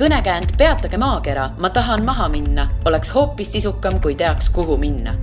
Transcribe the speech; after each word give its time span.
kõnekäänd 0.00 0.56
Peatage 0.58 0.96
maakera, 0.96 1.50
ma 1.58 1.68
tahan 1.70 2.04
maha 2.04 2.28
minna, 2.32 2.70
oleks 2.88 3.10
hoopis 3.14 3.52
sisukam, 3.52 4.00
kui 4.00 4.14
teaks, 4.16 4.48
kuhu 4.50 4.76
minna 4.80 5.14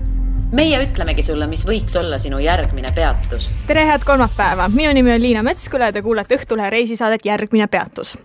meie 0.51 0.77
ütlemegi 0.79 1.25
sulle, 1.25 1.43
mis 1.49 1.65
võiks 1.67 1.97
olla 1.99 2.15
sinu 2.21 2.37
järgmine 2.39 2.91
peatus. 2.95 3.49
tere, 3.67 3.85
head 3.85 4.05
kolmapäeva, 4.05 4.69
minu 4.69 4.93
nimi 4.93 5.11
on 5.11 5.21
Liina 5.21 5.41
Metsküla 5.43 5.89
ja 5.89 5.95
te 5.95 6.01
kuulate 6.01 6.37
Õhtulehe 6.37 6.69
reisisaadet 6.69 7.25
Järgmine 7.25 7.67
peatus. 7.67 8.17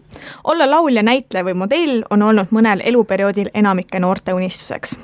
olla 0.44 0.70
laulja, 0.70 1.02
näitleja 1.02 1.44
või 1.44 1.54
modell 1.54 2.02
on 2.10 2.22
olnud 2.22 2.52
mõnel 2.52 2.84
eluperioodil 2.84 3.50
enamike 3.54 4.00
noorte 4.00 4.34
unistuseks. 4.34 5.00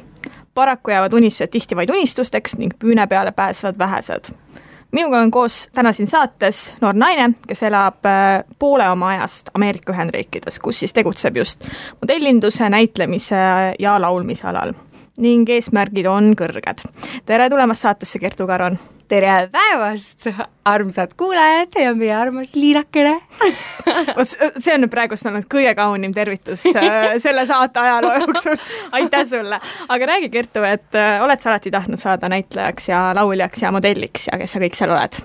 paraku 0.54 0.90
jäävad 0.90 1.12
unistused 1.12 1.50
tihti 1.50 1.76
vaid 1.76 1.90
unistusteks 1.90 2.58
ning 2.58 2.76
püüne 2.78 3.06
peale 3.06 3.32
pääsevad 3.32 3.78
vähesed 3.78 4.30
minuga 4.92 5.20
on 5.20 5.30
koos 5.30 5.68
täna 5.74 5.92
siin 5.92 6.06
saates 6.06 6.74
noor 6.80 6.96
naine, 6.96 7.32
kes 7.46 7.62
elab 7.68 8.06
äh, 8.06 8.44
poole 8.58 8.88
oma 8.90 9.08
ajast 9.14 9.50
Ameerika 9.54 9.92
Ühendriikides, 9.92 10.60
kus 10.62 10.80
siis 10.80 10.92
tegutseb 10.96 11.36
just 11.36 11.64
modellinduse, 12.00 12.70
näitlemise 12.70 13.40
ja 13.78 14.00
laulmise 14.00 14.48
alal 14.48 14.72
ning 15.18 15.48
eesmärgid 15.50 16.06
on 16.10 16.32
kõrged. 16.38 16.84
tere 17.26 17.50
tulemast 17.50 17.86
saatesse, 17.86 18.20
Kertu 18.22 18.46
Karon! 18.46 18.78
tere 19.08 19.48
päevast, 19.48 20.26
armsad 20.68 21.14
kuulajad 21.16 21.78
ja 21.80 21.94
meie 21.96 22.12
armas 22.12 22.52
Liinakene 22.54 23.14
vot 24.18 24.28
see 24.28 24.74
on 24.74 24.84
praegust 24.92 25.24
olnud 25.30 25.46
kõige 25.48 25.72
kaunim 25.78 26.12
tervitus 26.12 26.66
äh, 26.74 27.14
selle 27.22 27.46
saate 27.48 27.80
ajaloo 27.80 28.12
jooksul. 28.20 28.58
aitäh 28.98 29.24
sulle, 29.28 29.60
aga 29.88 30.10
räägi, 30.12 30.28
Kertu, 30.34 30.64
et 30.68 30.98
äh, 30.98 31.22
oled 31.24 31.40
sa 31.40 31.54
alati 31.54 31.72
tahtnud 31.72 32.00
saada 32.00 32.28
näitlejaks 32.28 32.90
ja 32.92 33.06
lauljaks 33.16 33.64
ja 33.64 33.72
modelliks 33.72 34.28
ja 34.28 34.36
kes 34.40 34.56
sa 34.56 34.62
kõik 34.62 34.76
seal 34.76 34.92
oled? 34.92 35.16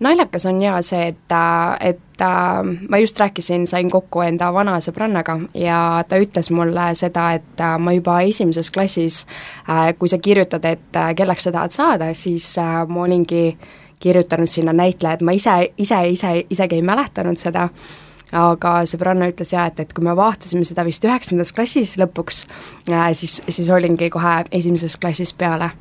Naljakas 0.00 0.46
on 0.46 0.62
ja 0.62 0.78
see, 0.84 1.10
et, 1.12 1.34
et 1.80 2.24
ma 2.88 2.98
just 3.00 3.18
rääkisin, 3.20 3.66
sain 3.66 3.90
kokku 3.90 4.22
enda 4.24 4.50
vana 4.52 4.78
sõbrannaga 4.80 5.36
ja 5.56 6.04
ta 6.08 6.20
ütles 6.20 6.50
mulle 6.54 6.90
seda, 6.98 7.30
et 7.38 7.64
ma 7.78 7.94
juba 7.96 8.20
esimeses 8.28 8.70
klassis, 8.74 9.22
kui 9.98 10.10
sa 10.10 10.18
kirjutad, 10.18 10.64
et 10.68 11.00
kelleks 11.16 11.48
sa 11.48 11.54
tahad 11.54 11.76
saada, 11.76 12.12
siis 12.14 12.54
ma 12.60 13.04
olingi 13.06 13.58
kirjutanud 14.00 14.48
sinna 14.48 14.72
näitleja, 14.72 15.18
et 15.18 15.24
ma 15.24 15.36
ise, 15.36 15.56
ise, 15.76 15.98
ise 16.08 16.32
isegi 16.50 16.80
ei 16.80 16.84
mäletanud 16.84 17.40
seda, 17.40 17.66
aga 18.36 18.74
sõbranna 18.88 19.28
ütles 19.32 19.52
jaa, 19.52 19.66
et, 19.68 19.80
et 19.84 19.92
kui 19.92 20.04
me 20.06 20.14
vaatasime 20.16 20.64
seda 20.64 20.84
vist 20.86 21.04
üheksandas 21.04 21.52
klassis 21.52 21.96
lõpuks, 22.00 22.44
siis, 23.18 23.40
siis 23.48 23.68
olingi 23.68 24.08
kohe 24.12 24.40
esimeses 24.56 24.96
klassis 25.02 25.34
peale 25.36 25.72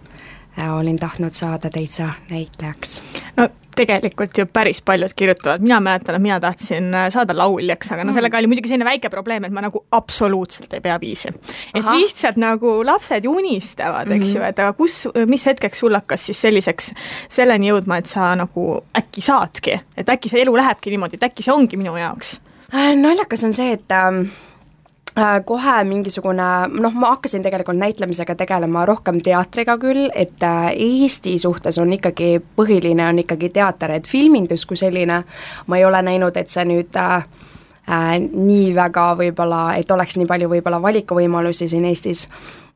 olin 0.68 1.00
tahtnud 1.00 1.32
saada 1.32 1.70
täitsa 1.70 2.14
näitlejaks. 2.30 3.02
no 3.38 3.50
tegelikult 3.80 4.38
ju 4.38 4.46
päris 4.46 4.82
paljud 4.82 5.14
kirjutavad, 5.16 5.62
mina 5.62 5.80
mäletan, 5.80 6.16
et 6.16 6.22
mina 6.22 6.40
tahtsin 6.40 6.94
äh, 6.94 7.08
saada 7.14 7.36
lauljaks, 7.38 7.92
aga 7.92 8.04
no 8.04 8.12
mm. 8.12 8.18
sellega 8.18 8.42
oli 8.42 8.50
muidugi 8.52 8.72
selline 8.72 8.88
väike 8.90 9.12
probleem, 9.14 9.46
et 9.48 9.56
ma 9.56 9.64
nagu 9.64 9.84
absoluutselt 9.96 10.74
ei 10.76 10.84
pea 10.84 10.98
viisi. 11.00 11.32
et 11.74 11.84
Aha. 11.84 11.96
lihtsalt 11.96 12.40
nagu 12.42 12.80
lapsed 12.86 13.24
ju 13.24 13.38
unistavad, 13.40 14.12
eks 14.12 14.28
mm 14.28 14.34
-hmm. 14.34 14.38
ju, 14.38 14.50
et 14.50 14.60
aga 14.60 14.74
kus, 14.74 15.08
mis 15.28 15.46
hetkeks 15.46 15.80
sul 15.80 15.96
hakkas 15.96 16.26
siis 16.26 16.42
selliseks, 16.42 16.94
selleni 17.30 17.72
jõudma, 17.72 17.98
et 17.98 18.06
sa 18.06 18.36
nagu 18.36 18.84
äkki 18.98 19.22
saadki, 19.22 19.80
et 19.98 20.10
äkki 20.10 20.30
see 20.30 20.42
elu 20.42 20.58
lähebki 20.58 20.90
niimoodi, 20.90 21.16
et 21.16 21.24
äkki 21.32 21.44
see 21.44 21.54
ongi 21.54 21.78
minu 21.78 21.98
jaoks? 21.98 22.42
Äh, 22.74 22.96
naljakas 22.96 23.44
on 23.44 23.54
see, 23.54 23.72
et 23.72 23.92
Äh, 23.92 24.30
kohe 25.45 25.75
mingisugune, 25.84 26.48
noh, 26.81 26.94
ma 26.94 27.14
hakkasin 27.16 27.44
tegelikult 27.45 27.78
näitlemisega 27.80 28.36
tegelema 28.36 28.86
rohkem 28.86 29.22
teatriga 29.25 29.78
küll, 29.81 30.09
et 30.16 30.44
äh, 30.44 30.72
Eesti 30.75 31.38
suhtes 31.39 31.80
on 31.81 31.94
ikkagi, 31.94 32.39
põhiline 32.56 33.08
on 33.09 33.22
ikkagi 33.23 33.52
teater, 33.56 33.95
et 33.97 34.08
filmindus 34.08 34.66
kui 34.70 34.80
selline, 34.80 35.23
ma 35.67 35.80
ei 35.80 35.86
ole 35.86 36.02
näinud, 36.06 36.38
et 36.38 36.52
see 36.52 36.66
nüüd 36.70 36.97
äh, 37.00 37.28
äh, 37.90 38.16
nii 38.20 38.73
väga 38.75 39.12
võib-olla, 39.20 39.64
et 39.80 39.92
oleks 39.92 40.20
nii 40.20 40.30
palju 40.30 40.52
võib-olla 40.56 40.81
valikuvõimalusi 40.84 41.70
siin 41.72 41.88
Eestis 41.90 42.28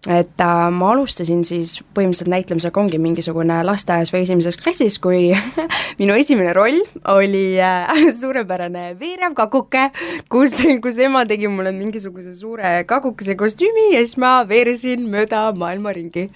et 0.10 0.42
äh, 0.42 0.66
ma 0.76 0.90
alustasin 0.92 1.46
siis 1.48 1.78
põhimõtteliselt 1.96 2.32
näitlemisega 2.34 2.82
ongi 2.82 3.00
mingisugune 3.00 3.62
lasteaias 3.64 4.12
või 4.12 4.26
esimeses 4.26 4.58
klassis, 4.60 4.98
kui 5.00 5.30
minu 6.02 6.18
esimene 6.20 6.52
roll 6.56 6.82
oli 7.14 7.56
äh, 7.64 7.88
suurepärane 8.20 8.90
veerev 9.00 9.36
kakuke, 9.38 9.90
kus, 10.32 10.58
kus 10.84 11.00
ema 11.00 11.24
tegi 11.30 11.48
mulle 11.48 11.72
mingisuguse 11.76 12.36
suure 12.36 12.82
kakukese 12.90 13.38
kostüümi 13.40 13.94
ja 13.94 14.04
siis 14.04 14.20
ma 14.20 14.42
veeresin 14.48 15.08
mööda 15.12 15.46
maailma 15.56 15.96
ringi. 15.96 16.30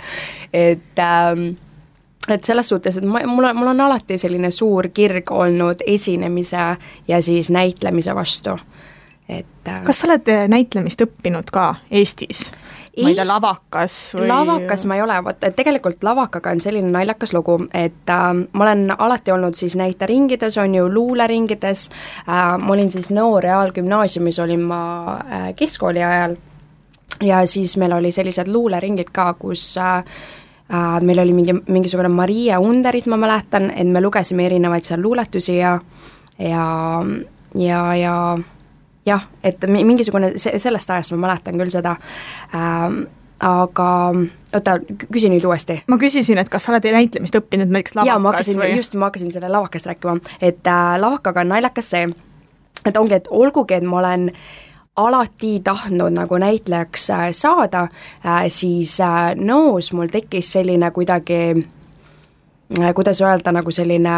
et 0.53 1.03
ähm, 1.03 1.49
et 2.27 2.43
selles 2.43 2.69
suhtes, 2.69 2.97
et 2.97 3.05
ma, 3.07 3.21
mul 3.27 3.49
on, 3.49 3.55
mul 3.55 3.71
on 3.71 3.83
alati 3.87 4.17
selline 4.19 4.51
suur 4.51 4.89
kirg 4.95 5.31
olnud 5.31 5.83
esinemise 5.87 6.69
ja 7.07 7.21
siis 7.23 7.51
näitlemise 7.51 8.15
vastu, 8.15 8.55
et 9.27 9.67
äh, 9.67 9.83
kas 9.83 9.99
sa 10.03 10.07
oled 10.07 10.31
äh, 10.31 10.47
näitlemist 10.51 11.03
õppinud 11.03 11.51
ka 11.51 11.73
Eestis? 11.91 12.47
Ma 13.03 13.11
ei 13.11 13.15
tea, 13.17 13.27
lavakas 13.27 13.95
või? 14.15 14.27
lavakas 14.29 14.85
ma 14.89 14.97
ei 14.97 15.03
ole, 15.05 15.17
vot 15.25 15.45
tegelikult 15.55 16.03
lavakaga 16.05 16.53
on 16.55 16.61
selline 16.63 16.91
naljakas 16.93 17.33
lugu, 17.35 17.59
et 17.73 18.09
äh, 18.13 18.25
ma 18.33 18.67
olen 18.67 18.91
alati 18.97 19.33
olnud 19.35 19.57
siis 19.57 19.77
näiteringides, 19.79 20.57
on 20.61 20.75
ju, 20.75 20.87
luuleringides 20.93 21.87
äh,, 21.89 22.57
ma 22.57 22.73
olin 22.73 22.91
siis 22.91 23.11
noor 23.15 23.43
reaalgümnaasiumis, 23.45 24.39
olin 24.43 24.65
ma 24.71 24.81
äh, 25.19 25.47
keskkooli 25.55 26.03
ajal 26.03 26.37
ja 27.23 27.45
siis 27.45 27.77
meil 27.77 27.95
oli 27.97 28.11
sellised 28.11 28.49
luuleringid 28.51 29.13
ka, 29.13 29.31
kus 29.39 29.69
äh, 29.81 29.97
äh, 30.73 30.99
meil 31.01 31.23
oli 31.23 31.33
mingi, 31.33 31.55
mingisugune 31.67 32.09
Maria 32.09 32.59
Underit, 32.59 33.07
ma 33.07 33.17
mäletan, 33.17 33.71
et 33.71 33.87
me 33.87 34.01
lugesime 34.01 34.45
erinevaid 34.45 34.87
seal 34.87 35.01
luuletusi 35.01 35.57
ja 35.57 35.77
ja, 36.37 37.01
ja, 37.55 37.95
ja 37.95 38.37
jah, 39.07 39.27
et 39.43 39.63
mingisugune, 39.69 40.33
sellest 40.37 40.91
ajast 40.91 41.15
ma 41.15 41.23
mäletan 41.27 41.59
küll 41.59 41.73
seda. 41.73 41.97
Ähm,, 42.55 43.05
aga 43.43 43.87
oota, 44.55 44.77
küsi 45.13 45.29
nüüd 45.29 45.45
uuesti. 45.45 45.81
ma 45.87 45.99
küsisin, 46.01 46.39
et 46.41 46.49
kas 46.49 46.65
sa 46.65 46.73
oled 46.73 46.87
näitlemist 46.93 47.35
õppinud 47.37 47.69
näiteks 47.69 47.93
lavakas 47.99 48.09
jaa, 48.09 48.21
ma 48.21 48.31
hakkasin, 48.33 48.63
just, 48.75 48.95
ma 48.97 49.11
hakkasin 49.11 49.33
selle 49.35 49.51
lavakast 49.53 49.89
rääkima, 49.91 50.17
et 50.41 50.65
äh, 50.67 50.95
lavakaga 50.97 51.43
on 51.45 51.53
naljakas 51.53 51.91
see, 51.93 52.07
et 52.85 52.97
ongi, 52.97 53.19
et 53.19 53.29
olgugi, 53.29 53.77
et 53.77 53.85
ma 53.85 53.99
olen 54.01 54.31
alati 54.97 55.59
tahtnud 55.63 56.17
nagu 56.17 56.41
näitlejaks 56.41 57.09
äh, 57.13 57.27
saada 57.37 57.87
äh,, 58.25 58.47
siis 58.49 58.97
äh, 59.05 59.35
noos 59.37 59.93
mul 59.93 60.09
tekkis 60.09 60.55
selline 60.57 60.89
kuidagi 60.91 61.67
kuidas 62.95 63.21
öelda, 63.21 63.51
nagu 63.55 63.71
selline 63.71 64.15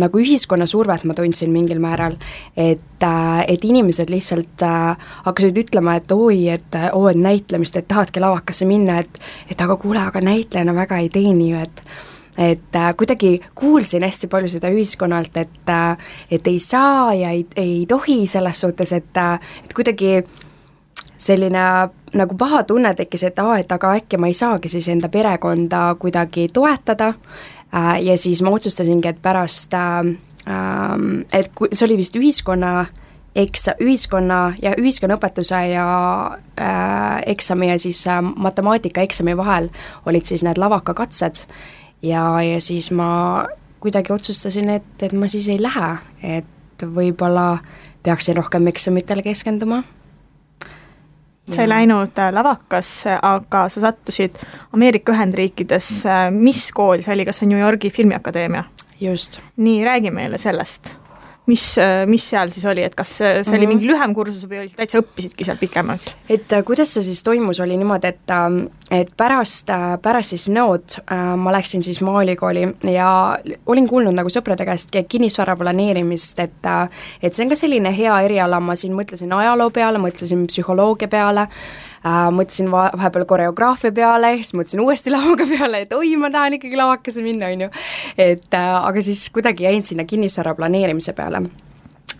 nagu 0.00 0.20
ühiskonna 0.20 0.66
survet 0.68 1.04
ma 1.08 1.14
tundsin 1.16 1.50
mingil 1.50 1.80
määral, 1.80 2.16
et, 2.56 3.02
äh, 3.02 3.44
et 3.48 3.64
inimesed 3.64 4.12
lihtsalt 4.12 4.62
äh, 4.62 4.96
hakkasid 5.24 5.56
ütlema, 5.64 5.96
et 5.96 6.12
oi, 6.12 6.48
et 6.48 6.76
oo, 6.92 7.08
et 7.08 7.16
näitlemist, 7.16 7.76
et 7.76 7.88
tahadki 7.88 8.20
lavakasse 8.20 8.68
minna, 8.68 9.00
et 9.00 9.20
et 9.50 9.60
aga 9.60 9.76
kuule, 9.76 10.02
aga 10.04 10.20
näitlejana 10.20 10.74
väga 10.74 10.98
ei 11.00 11.08
teeni 11.08 11.50
ju, 11.50 11.60
et 11.60 11.82
et 12.38 12.76
äh, 12.76 12.92
kuidagi 12.96 13.40
kuulsin 13.54 14.04
hästi 14.04 14.28
palju 14.28 14.48
seda 14.48 14.68
ühiskonnalt, 14.68 15.36
et 15.36 15.72
äh, 15.72 16.12
et 16.30 16.46
ei 16.46 16.60
saa 16.60 17.14
ja 17.14 17.30
ei, 17.30 17.46
ei 17.56 17.86
tohi 17.88 18.26
selles 18.26 18.60
suhtes, 18.60 18.92
et 18.92 19.16
et 19.64 19.72
kuidagi 19.74 20.20
selline 21.20 21.64
nagu 22.12 22.36
paha 22.36 22.62
tunne 22.64 22.92
tekkis, 22.94 23.22
et 23.24 23.38
aa, 23.38 23.58
et 23.60 23.72
aga 23.72 23.94
äkki 23.96 24.18
ma 24.18 24.28
ei 24.28 24.34
saagi 24.34 24.68
siis 24.68 24.88
enda 24.88 25.08
perekonda 25.08 25.94
kuidagi 26.00 26.48
toetada, 26.52 27.14
Äh, 27.14 27.59
ja 28.02 28.16
siis 28.18 28.42
ma 28.42 28.50
otsustasingi, 28.50 29.08
et 29.08 29.22
pärast, 29.22 29.74
äh, 29.74 29.98
ähm, 30.48 31.22
et 31.32 31.50
kui, 31.54 31.68
see 31.72 31.86
oli 31.86 32.00
vist 32.00 32.16
ühiskonna 32.16 32.86
eks-, 33.36 33.70
ühiskonna 33.80 34.40
ja 34.62 34.74
ühiskonnaõpetuse 34.78 35.60
ja 35.72 35.86
äh, 36.60 37.20
eksami 37.30 37.70
ja 37.70 37.78
siis 37.78 38.02
äh, 38.06 38.22
matemaatikaeksami 38.22 39.36
vahel 39.36 39.70
olid 40.06 40.26
siis 40.26 40.44
need 40.46 40.58
lavakakatsed. 40.58 41.44
Ja, 42.02 42.40
ja 42.42 42.60
siis 42.60 42.90
ma 42.90 43.46
kuidagi 43.80 44.12
otsustasin, 44.12 44.68
et, 44.68 45.02
et 45.02 45.12
ma 45.12 45.28
siis 45.28 45.48
ei 45.48 45.60
lähe, 45.60 45.90
et 46.24 46.84
võib-olla 46.84 47.58
peaksin 48.02 48.36
rohkem 48.36 48.66
eksamitele 48.72 49.22
keskenduma 49.22 49.82
sa 51.54 51.64
ei 51.64 51.70
läinud 51.70 52.18
äh, 52.18 52.32
lavakasse, 52.34 53.18
aga 53.22 53.66
sa 53.68 53.84
sattusid 53.86 54.38
Ameerika 54.76 55.12
Ühendriikidesse, 55.12 56.22
mis 56.34 56.68
kool 56.76 57.04
see 57.04 57.14
oli, 57.14 57.26
kas 57.28 57.42
see 57.42 57.50
New 57.50 57.60
Yorgi 57.60 57.90
Filmiakadeemia? 57.90 58.64
just. 59.00 59.40
nii, 59.56 59.84
räägi 59.84 60.10
meile 60.10 60.38
sellest 60.38 60.94
mis, 61.50 61.64
mis 62.10 62.30
seal 62.32 62.52
siis 62.54 62.66
oli, 62.70 62.84
et 62.86 62.94
kas 62.96 63.16
see 63.18 63.30
oli 63.30 63.42
mm 63.42 63.54
-hmm. 63.54 63.68
mingi 63.74 63.90
lühem 63.90 64.14
kursus 64.14 64.46
või 64.48 64.62
oli 64.62 64.74
täitsa 64.76 65.00
õppisidki 65.02 65.44
seal 65.44 65.58
pikemalt? 65.60 66.14
et 66.28 66.52
äh, 66.52 66.64
kuidas 66.64 66.94
see 66.94 67.02
siis 67.02 67.22
toimus, 67.22 67.60
oli 67.60 67.76
niimoodi, 67.76 68.06
et 68.06 68.30
ähm, 68.30 68.66
et 68.90 69.10
pärast, 69.16 69.70
äh, 69.70 69.98
pärast 70.02 70.34
siis 70.34 70.48
nõud 70.48 70.98
äh, 71.00 71.36
ma 71.36 71.52
läksin 71.52 71.82
siis 71.82 72.00
Maaülikooli 72.00 72.62
ja 72.92 73.38
olin 73.66 73.88
kuulnud 73.88 74.14
nagu 74.14 74.28
sõprade 74.28 74.64
käest 74.64 74.96
kinnisvara 75.08 75.56
planeerimist, 75.56 76.38
et 76.38 76.70
et 77.22 77.34
see 77.34 77.44
on 77.44 77.50
ka 77.50 77.56
selline 77.56 77.92
hea 77.96 78.20
eriala, 78.20 78.60
ma 78.60 78.76
siin 78.76 78.94
mõtlesin 78.96 79.32
ajaloo 79.32 79.70
peale, 79.70 79.98
mõtlesin 79.98 80.46
psühholoogia 80.46 81.08
peale, 81.08 81.48
äh, 82.04 82.28
mõtlesin 82.34 82.70
va-, 82.72 82.90
vahepeal 82.96 83.26
koreograafia 83.30 83.94
peale, 83.96 84.34
siis 84.40 84.54
mõtlesin 84.58 84.84
uuesti 84.84 85.12
lavaga 85.16 85.48
peale, 85.50 85.84
et 85.86 85.96
oi, 85.96 86.14
ma 86.20 86.32
tahan 86.34 86.58
ikkagi 86.60 86.78
lavakasse 86.80 87.24
minna, 87.24 87.50
on 87.52 87.66
ju. 87.66 87.72
et 88.18 88.54
äh, 88.54 88.76
aga 88.82 89.02
siis 89.04 89.28
kuidagi 89.34 89.68
jäin 89.68 89.84
sinna 89.86 90.08
kinnisvara 90.08 90.54
planeerimise 90.58 91.16
peale 91.16 91.44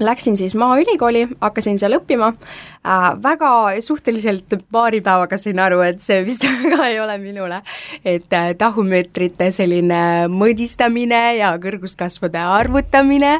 Läksin 0.00 0.36
siis 0.36 0.54
Maaülikooli, 0.56 1.26
hakkasin 1.40 1.78
seal 1.78 1.98
õppima 1.98 2.30
äh,, 2.32 3.06
väga 3.22 3.50
suhteliselt 3.84 4.54
paari 4.72 5.02
päevaga 5.04 5.36
sain 5.36 5.58
aru, 5.60 5.82
et 5.84 6.00
see 6.00 6.22
vist 6.24 6.46
väga 6.48 6.86
ei 6.88 7.00
ole 7.00 7.18
minule. 7.20 7.60
et 8.04 8.32
äh, 8.32 8.52
tahumeetrite 8.58 9.50
selline 9.52 10.28
mõõdistamine 10.32 11.20
ja 11.36 11.52
kõrguskasvude 11.60 12.40
arvutamine, 12.40 13.34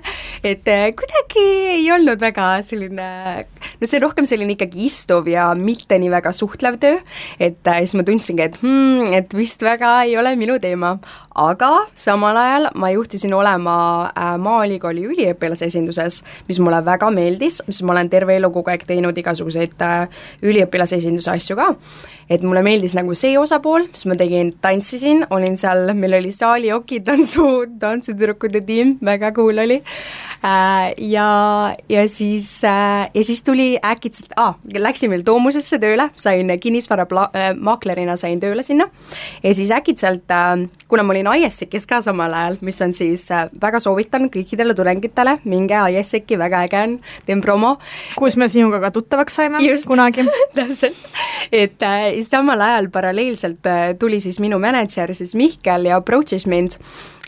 et 0.45 0.69
äh, 0.69 0.91
kuidagi 0.97 1.47
ei 1.79 1.89
olnud 1.95 2.21
väga 2.21 2.51
selline, 2.67 3.09
no 3.81 3.89
see 3.89 3.97
on 3.97 4.05
rohkem 4.05 4.29
selline 4.29 4.59
ikkagi 4.59 4.85
istuv 4.91 5.31
ja 5.33 5.51
mitte 5.57 5.97
nii 6.01 6.12
väga 6.12 6.35
suhtlev 6.37 6.77
töö, 6.83 7.01
et 7.41 7.73
äh, 7.73 7.81
siis 7.87 7.97
ma 7.97 8.05
tundsingi, 8.05 8.51
et 8.51 8.61
hmm, 8.61 9.15
et 9.17 9.33
vist 9.37 9.65
väga 9.65 9.95
ei 10.05 10.19
ole 10.21 10.35
minu 10.37 10.59
teema. 10.61 10.99
aga 11.41 11.87
samal 11.97 12.37
ajal 12.37 12.69
ma 12.77 12.91
juhtisin 12.93 13.33
olema 13.35 13.75
äh, 14.11 14.37
Maaülikooli 14.37 15.07
üliõpilasesinduses 15.09 16.21
mis 16.50 16.61
mulle 16.62 16.82
väga 16.87 17.11
meeldis, 17.14 17.61
mis 17.69 17.82
ma 17.87 17.94
olen 17.94 18.11
terve 18.12 18.37
elu 18.37 18.50
kogu 18.55 18.73
aeg 18.73 18.87
teinud 18.88 19.19
igasuguseid 19.23 19.85
äh, 19.87 20.23
üliõpilasesinduse 20.43 21.32
asju 21.37 21.58
ka, 21.58 21.70
et 22.31 22.44
mulle 22.47 22.62
meeldis 22.62 22.94
nagu 22.94 23.15
see 23.19 23.35
osapool, 23.38 23.88
siis 23.91 24.06
ma 24.11 24.17
tegin, 24.19 24.53
tantsisin, 24.62 25.25
olin 25.35 25.56
seal, 25.59 25.91
meil 25.99 26.15
oli 26.21 26.31
saali 26.35 26.71
okitantsu, 26.73 27.47
tantsutüdrukute 27.82 28.62
tiim, 28.67 28.94
väga 29.05 29.32
cool 29.35 29.59
oli 29.59 29.81
äh,, 29.81 30.93
ja, 31.11 31.29
ja 31.91 32.05
siis 32.09 32.53
äh,, 32.65 33.11
ja 33.15 33.25
siis 33.27 33.43
tuli 33.43 33.73
äkitselt 33.82 34.37
ah,, 34.38 34.55
läksin 34.79 35.11
veel 35.11 35.25
Toomusesse 35.27 35.81
tööle, 35.82 36.11
sain 36.15 36.53
kinnisvaramaaklerina 36.61 38.15
äh,, 38.15 38.21
sain 38.21 38.41
tööle 38.43 38.62
sinna, 38.67 38.87
ja 39.43 39.55
siis 39.56 39.75
äkitselt 39.75 40.31
äh,, 40.31 40.69
kuna 40.91 41.03
ma 41.06 41.17
olin 41.17 41.33
IESEC-is 41.35 41.88
ka 41.91 42.00
samal 42.05 42.35
ajal, 42.37 42.61
mis 42.67 42.81
on 42.87 42.94
siis 42.94 43.26
äh, 43.35 43.49
väga 43.62 43.83
soovitan 43.83 44.31
kõikidele 44.33 44.75
tudengitele, 44.79 45.38
minge 45.50 45.83
IESEC-i, 45.91 46.38
väga 46.38 46.62
äge 46.69 46.85
on, 46.87 46.97
teen 47.26 47.43
promo. 47.43 47.76
kus 48.15 48.37
me 48.38 48.49
sinuga 48.49 48.81
ka 48.87 48.94
tuttavaks 48.94 49.35
saime 49.41 49.59
Just. 49.65 49.88
kunagi 49.91 50.25
täpselt, 50.56 51.11
et 51.50 51.83
äh, 51.83 52.20
samal 52.27 52.61
ajal 52.61 52.89
paralleelselt 52.93 53.67
äh, 53.67 53.81
tuli 53.99 54.21
siis 54.21 54.41
minu 54.41 54.59
mänedžer 54.63 55.13
siis 55.15 55.35
Mihkel 55.39 55.89
ja 55.89 56.01
approach'is 56.01 56.47
mind, 56.51 56.77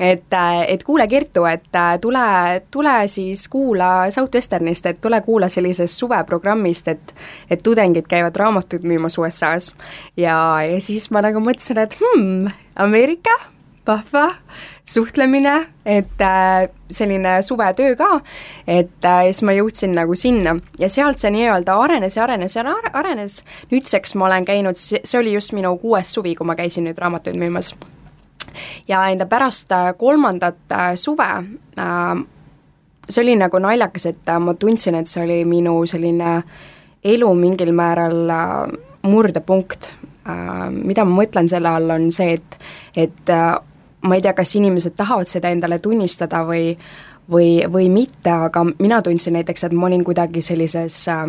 et, 0.01 0.29
äh, 0.33 0.63
et 0.69 0.85
kuule, 0.85 1.07
Kertu, 1.09 1.45
et 1.51 1.69
äh, 1.75 1.95
tule, 2.01 2.25
tule 2.71 2.97
siis 3.09 3.47
kuula 3.53 4.11
Southwesternist, 4.11 4.87
et 4.87 5.01
tule 5.01 5.21
kuula 5.25 5.49
sellisest 5.53 5.99
suveprogrammist, 5.99 6.89
et 6.89 7.15
et 7.51 7.63
tudengid 7.63 8.07
käivad 8.09 8.37
raamatuid 8.37 8.85
müümas 8.89 9.19
USA-s. 9.19 9.75
ja, 10.17 10.37
ja 10.67 10.81
siis 10.81 11.11
ma 11.11 11.23
nagu 11.23 11.41
mõtlesin, 11.41 11.79
et 11.83 11.97
hmm, 12.01 12.53
Ameerika 12.77 13.37
vahva 13.87 14.29
suhtlemine, 14.85 15.67
et 15.87 16.21
äh, 16.21 16.69
selline 16.91 17.43
suvetöö 17.43 17.97
ka, 17.97 18.21
et 18.67 19.05
äh, 19.05 19.23
siis 19.31 19.43
ma 19.47 19.55
jõudsin 19.57 19.95
nagu 19.97 20.15
sinna. 20.19 20.57
Ja 20.79 20.89
sealt 20.93 21.23
see 21.23 21.31
nii-öelda 21.35 21.77
arenes 21.85 22.17
ja 22.17 22.25
arenes 22.27 22.57
ja 22.57 22.65
arenes, 22.93 23.43
nüüdseks 23.71 24.17
ma 24.19 24.27
olen 24.27 24.47
käinud, 24.49 24.79
see 24.79 25.19
oli 25.19 25.35
just 25.35 25.55
minu 25.57 25.77
kuues 25.79 26.13
suvi, 26.15 26.35
kui 26.35 26.47
ma 26.47 26.59
käisin 26.59 26.89
nüüd 26.89 26.99
raamatuid 26.99 27.39
müümas. 27.39 27.75
ja 28.89 29.07
enda 29.09 29.27
pärast 29.27 29.73
äh, 29.73 29.95
kolmandat 29.97 30.79
suve 30.97 31.31
see 33.09 33.23
oli 33.23 33.37
nagu 33.37 33.59
naljakas, 33.59 34.07
et 34.07 34.31
ma 34.41 34.55
tundsin, 34.55 34.95
et 34.95 35.11
see 35.11 35.23
oli 35.25 35.43
minu 35.49 35.75
selline 35.87 36.43
elu 37.05 37.35
mingil 37.35 37.73
määral 37.75 38.31
murdepunkt. 39.03 39.91
Mida 40.71 41.05
ma 41.05 41.17
mõtlen 41.17 41.49
selle 41.51 41.69
all, 41.69 41.91
on 41.91 42.11
see, 42.15 42.37
et, 42.39 42.59
et 42.95 43.33
ma 44.03 44.15
ei 44.19 44.23
tea, 44.23 44.33
kas 44.35 44.57
inimesed 44.57 44.97
tahavad 44.97 45.31
seda 45.31 45.51
endale 45.55 45.79
tunnistada 45.79 46.43
või 46.49 46.77
või, 47.31 47.63
või 47.73 47.89
mitte, 47.89 48.31
aga 48.31 48.65
mina 48.79 49.03
tundsin 49.03 49.37
näiteks, 49.39 49.65
et 49.65 49.73
ma 49.73 49.87
olin 49.87 50.05
kuidagi 50.05 50.43
sellises 50.43 51.09
äh, 51.09 51.27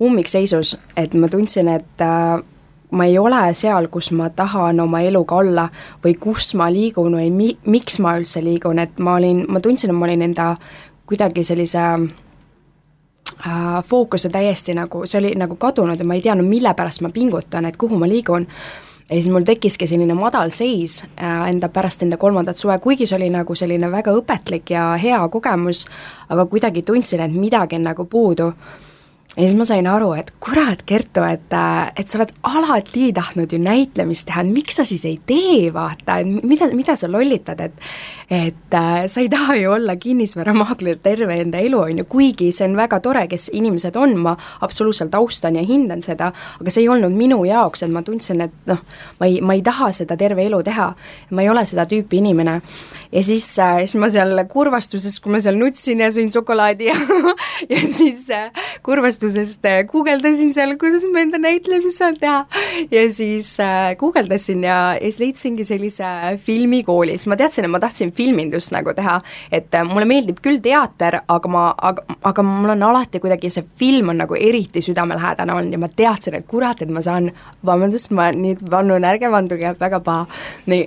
ummikseisus, 0.00 0.76
et 0.96 1.14
ma 1.14 1.28
tundsin, 1.28 1.68
et 1.68 2.04
äh, 2.04 2.42
ma 2.90 3.06
ei 3.06 3.18
ole 3.18 3.42
seal, 3.54 3.88
kus 3.88 4.10
ma 4.12 4.30
tahan 4.30 4.80
oma 4.80 5.00
eluga 5.06 5.40
olla 5.40 5.68
või 6.04 6.16
kus 6.20 6.54
ma 6.54 6.70
liigun 6.72 7.16
või 7.16 7.30
mi-, 7.30 7.58
miks 7.66 7.98
ma 8.02 8.16
üldse 8.18 8.42
liigun, 8.44 8.78
et 8.78 8.98
ma 8.98 9.14
olin, 9.20 9.44
ma 9.48 9.60
tundsin, 9.60 9.90
et 9.90 9.96
ma 9.96 10.08
olin 10.08 10.22
enda 10.26 10.54
kuidagi 11.06 11.44
sellise 11.44 11.86
äh, 13.46 13.80
fookuse 13.86 14.28
täiesti 14.28 14.74
nagu, 14.78 15.06
see 15.06 15.18
oli 15.22 15.34
nagu 15.38 15.56
kadunud 15.56 15.98
ja 15.98 16.06
ma 16.06 16.18
ei 16.18 16.24
teadnud, 16.24 16.48
mille 16.48 16.74
pärast 16.74 17.02
ma 17.02 17.12
pingutan, 17.14 17.66
et 17.66 17.76
kuhu 17.80 17.98
ma 17.98 18.08
liigun 18.08 18.46
ja 19.10 19.16
siis 19.16 19.28
mul 19.32 19.42
tekkiski 19.46 19.86
selline 19.90 20.14
madalseis 20.14 21.00
äh, 21.04 21.48
enda 21.50 21.68
pärast 21.68 22.02
enda 22.02 22.16
kolmandat 22.16 22.56
suve, 22.56 22.78
kuigi 22.78 23.08
see 23.10 23.18
oli 23.18 23.30
nagu 23.34 23.54
selline 23.58 23.90
väga 23.90 24.14
õpetlik 24.14 24.70
ja 24.70 24.92
hea 25.02 25.18
kogemus, 25.28 25.84
aga 26.28 26.46
kuidagi 26.46 26.82
tundsin, 26.86 27.24
et 27.24 27.34
midagi 27.34 27.80
on 27.80 27.88
nagu 27.90 28.06
puudu 28.06 28.52
ja 29.36 29.46
siis 29.46 29.54
ma 29.54 29.64
sain 29.68 29.86
aru, 29.86 30.10
et 30.18 30.32
kurat, 30.42 30.82
Kertu, 30.86 31.22
et, 31.28 31.52
et 31.96 32.10
sa 32.10 32.18
oled 32.18 32.32
alati 32.50 33.10
tahtnud 33.14 33.52
ju 33.54 33.60
näitlemist 33.62 34.26
teha, 34.26 34.42
miks 34.48 34.80
sa 34.80 34.86
siis 34.88 35.04
ei 35.06 35.20
tee, 35.26 35.68
vaata, 35.74 36.18
et 36.20 36.46
mida, 36.46 36.66
mida 36.74 36.96
sa 36.98 37.10
lollitad, 37.10 37.62
et 37.62 37.84
et 38.30 38.74
äh, 38.78 39.06
sa 39.10 39.20
ei 39.20 39.28
taha 39.30 39.56
ju 39.58 39.72
olla 39.74 39.96
kinnisvaramaakler 39.98 41.00
terve 41.02 41.34
enda 41.42 41.58
elu, 41.58 41.78
on 41.82 41.98
ju, 41.98 42.04
kuigi 42.10 42.52
see 42.54 42.68
on 42.68 42.76
väga 42.78 43.00
tore, 43.02 43.24
kes 43.30 43.48
inimesed 43.58 43.96
on, 43.98 44.14
ma 44.22 44.36
absoluutselt 44.62 45.14
austan 45.18 45.58
ja 45.58 45.64
hindan 45.66 46.02
seda, 46.02 46.30
aga 46.60 46.70
see 46.70 46.84
ei 46.84 46.90
olnud 46.94 47.14
minu 47.14 47.40
jaoks, 47.46 47.82
et 47.82 47.90
ma 47.90 48.04
tundsin, 48.06 48.44
et 48.46 48.70
noh, 48.70 48.84
ma 49.18 49.26
ei, 49.26 49.40
ma 49.42 49.58
ei 49.58 49.64
taha 49.66 49.90
seda 49.94 50.18
terve 50.18 50.46
elu 50.46 50.62
teha, 50.66 50.92
ma 51.34 51.42
ei 51.42 51.50
ole 51.50 51.66
seda 51.66 51.86
tüüpi 51.90 52.22
inimene. 52.22 52.60
Ja 53.12 53.22
siis 53.24 53.46
äh,, 53.58 53.78
siis 53.84 53.96
ma 53.98 54.08
seal 54.12 54.38
kurvastuses, 54.50 55.18
kui 55.20 55.32
ma 55.34 55.40
seal 55.42 55.58
nutsin 55.58 56.02
ja 56.04 56.10
sõin 56.14 56.30
šokolaadi 56.32 56.90
ja 56.90 56.96
ja 57.72 57.80
siis 57.82 58.28
äh, 58.34 58.50
kurvastusest 58.86 59.66
äh, 59.66 59.82
guugeldasin 59.90 60.52
seal, 60.54 60.76
kuidas 60.80 61.06
ma 61.10 61.24
enda 61.24 61.40
näitlemist 61.42 61.98
saan 62.00 62.18
teha. 62.20 62.44
Ja 62.90 63.02
siis 63.12 63.56
guugeldasin 63.98 64.64
ja, 64.64 64.78
ja 64.94 65.10
siis 65.10 65.20
leidsingi 65.20 65.64
sellise 65.66 66.06
filmikooli, 66.44 67.16
siis 67.18 67.28
ma 67.30 67.38
teadsin, 67.40 67.66
et 67.66 67.72
ma 67.72 67.80
tahtsin 67.82 68.12
filmindust 68.16 68.72
nagu 68.74 68.94
teha, 68.96 69.18
et 69.52 69.74
mulle 69.88 70.06
meeldib 70.08 70.40
küll 70.44 70.60
teater, 70.62 71.20
aga 71.28 71.50
ma, 71.50 71.66
aga, 71.90 72.04
aga 72.30 72.44
mul 72.46 72.74
on 72.76 72.86
alati 72.90 73.20
kuidagi 73.22 73.50
see 73.52 73.66
film 73.80 74.12
on 74.14 74.22
nagu 74.22 74.38
eriti 74.38 74.82
südamelähedane 74.84 75.54
olnud 75.54 75.74
ja 75.74 75.82
ma 75.82 75.90
teadsin, 75.90 76.38
et 76.38 76.46
kurat, 76.50 76.82
et 76.82 76.92
ma 76.92 77.02
saan, 77.04 77.30
vabandust, 77.66 78.12
ma 78.16 78.30
nüüd 78.34 78.62
vannun, 78.70 79.04
ärge 79.06 79.30
vanduge, 79.32 79.74
väga 79.80 80.00
paha, 80.04 80.26
nii 80.70 80.86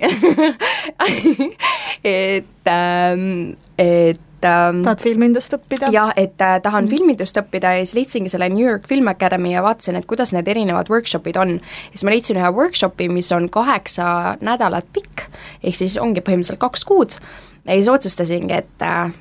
et 2.14 2.70
ähm,, 2.70 3.54
et 3.78 4.20
ähm, 4.44 4.82
tahad 4.84 5.02
filmindust 5.02 5.56
õppida? 5.56 5.90
jah, 5.94 6.12
et 6.20 6.40
äh, 6.42 6.58
tahan 6.62 6.88
filmindust 6.90 7.38
õppida 7.40 7.74
ja 7.78 7.84
siis 7.84 7.96
leidsingi 7.98 8.32
selle 8.32 8.48
New 8.52 8.64
York 8.64 8.88
Film 8.90 9.08
Academy 9.12 9.54
ja 9.54 9.64
vaatasin, 9.64 9.98
et 10.00 10.06
kuidas 10.10 10.34
need 10.36 10.48
erinevad 10.50 10.92
workshop'id 10.92 11.40
on. 11.40 11.58
siis 11.92 12.04
ma 12.04 12.14
leidsin 12.14 12.40
ühe 12.40 12.52
workshopi, 12.54 13.08
mis 13.12 13.32
on 13.32 13.48
kaheksa 13.52 14.36
nädalat 14.44 14.88
pikk, 14.92 15.28
ehk 15.62 15.80
siis 15.80 15.98
ongi 15.98 16.24
põhimõtteliselt 16.24 16.62
kaks 16.62 16.84
kuud 16.88 17.18
ja 17.64 17.76
siis 17.76 17.88
otsustasingi, 17.88 18.62
et 18.62 18.82
äh, 18.84 19.12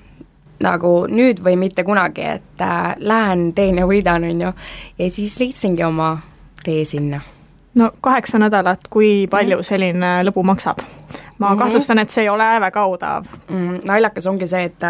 nagu 0.64 0.94
nüüd 1.12 1.42
või 1.44 1.56
mitte 1.60 1.86
kunagi, 1.88 2.26
et 2.38 2.64
äh, 2.64 2.96
lähen, 3.00 3.52
teen 3.56 3.80
ja 3.82 3.88
võidan, 3.90 4.28
on 4.30 4.44
ju, 4.48 4.52
ja 5.00 5.10
siis 5.12 5.40
leidsingi 5.40 5.84
oma 5.84 6.18
tee 6.64 6.86
sinna. 6.86 7.22
no 7.76 7.92
kaheksa 8.02 8.40
nädalat, 8.40 8.88
kui 8.90 9.28
palju 9.28 9.58
mhm. 9.58 9.68
selline 9.68 10.12
lõbu 10.28 10.44
maksab? 10.46 10.84
Ma 11.38 11.50
mm 11.50 11.54
-hmm. 11.54 11.60
kahtlustan, 11.60 12.00
et 12.00 12.10
see 12.10 12.24
ei 12.24 12.30
ole 12.30 12.60
väga 12.60 12.86
odav 12.86 13.26
mm,. 13.50 13.80
naljakas 13.86 14.28
ongi 14.28 14.48
see, 14.48 14.64
et 14.64 14.84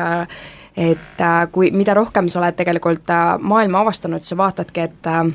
et 0.77 1.21
äh, 1.21 1.47
kui, 1.51 1.71
mida 1.71 1.93
rohkem 1.93 2.29
sa 2.29 2.39
oled 2.39 2.55
tegelikult 2.57 3.09
äh, 3.09 3.39
maailma 3.39 3.83
avastanud, 3.83 4.21
sa 4.25 4.37
vaatadki, 4.37 4.81
et 4.81 5.07
äh, 5.07 5.25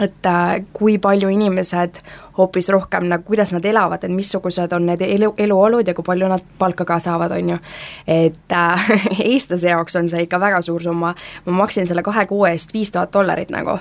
et 0.00 0.28
kui 0.76 0.98
palju 0.98 1.28
inimesed 1.32 2.00
hoopis 2.36 2.68
rohkem 2.68 3.06
nagu, 3.08 3.24
kuidas 3.24 3.52
nad 3.54 3.64
elavad, 3.64 4.04
et 4.04 4.12
missugused 4.12 4.72
on 4.76 4.86
need 4.90 5.00
elu, 5.06 5.32
eluolud 5.40 5.88
ja 5.88 5.94
kui 5.96 6.04
palju 6.04 6.28
nad 6.28 6.44
palka 6.58 6.84
ka 6.84 6.98
saavad, 7.00 7.32
on 7.32 7.54
ju. 7.54 7.58
et 8.06 8.52
äh, 8.52 8.90
eestlase 9.32 9.70
jaoks 9.72 9.96
on 9.96 10.08
see 10.08 10.26
ikka 10.26 10.40
väga 10.40 10.60
suur 10.64 10.82
summa, 10.82 11.14
ma 11.46 11.58
maksin 11.62 11.88
selle 11.88 12.04
kahe 12.04 12.26
kuu 12.28 12.44
eest 12.50 12.74
viis 12.76 12.92
tuhat 12.92 13.12
dollarit 13.14 13.52
nagu, 13.54 13.78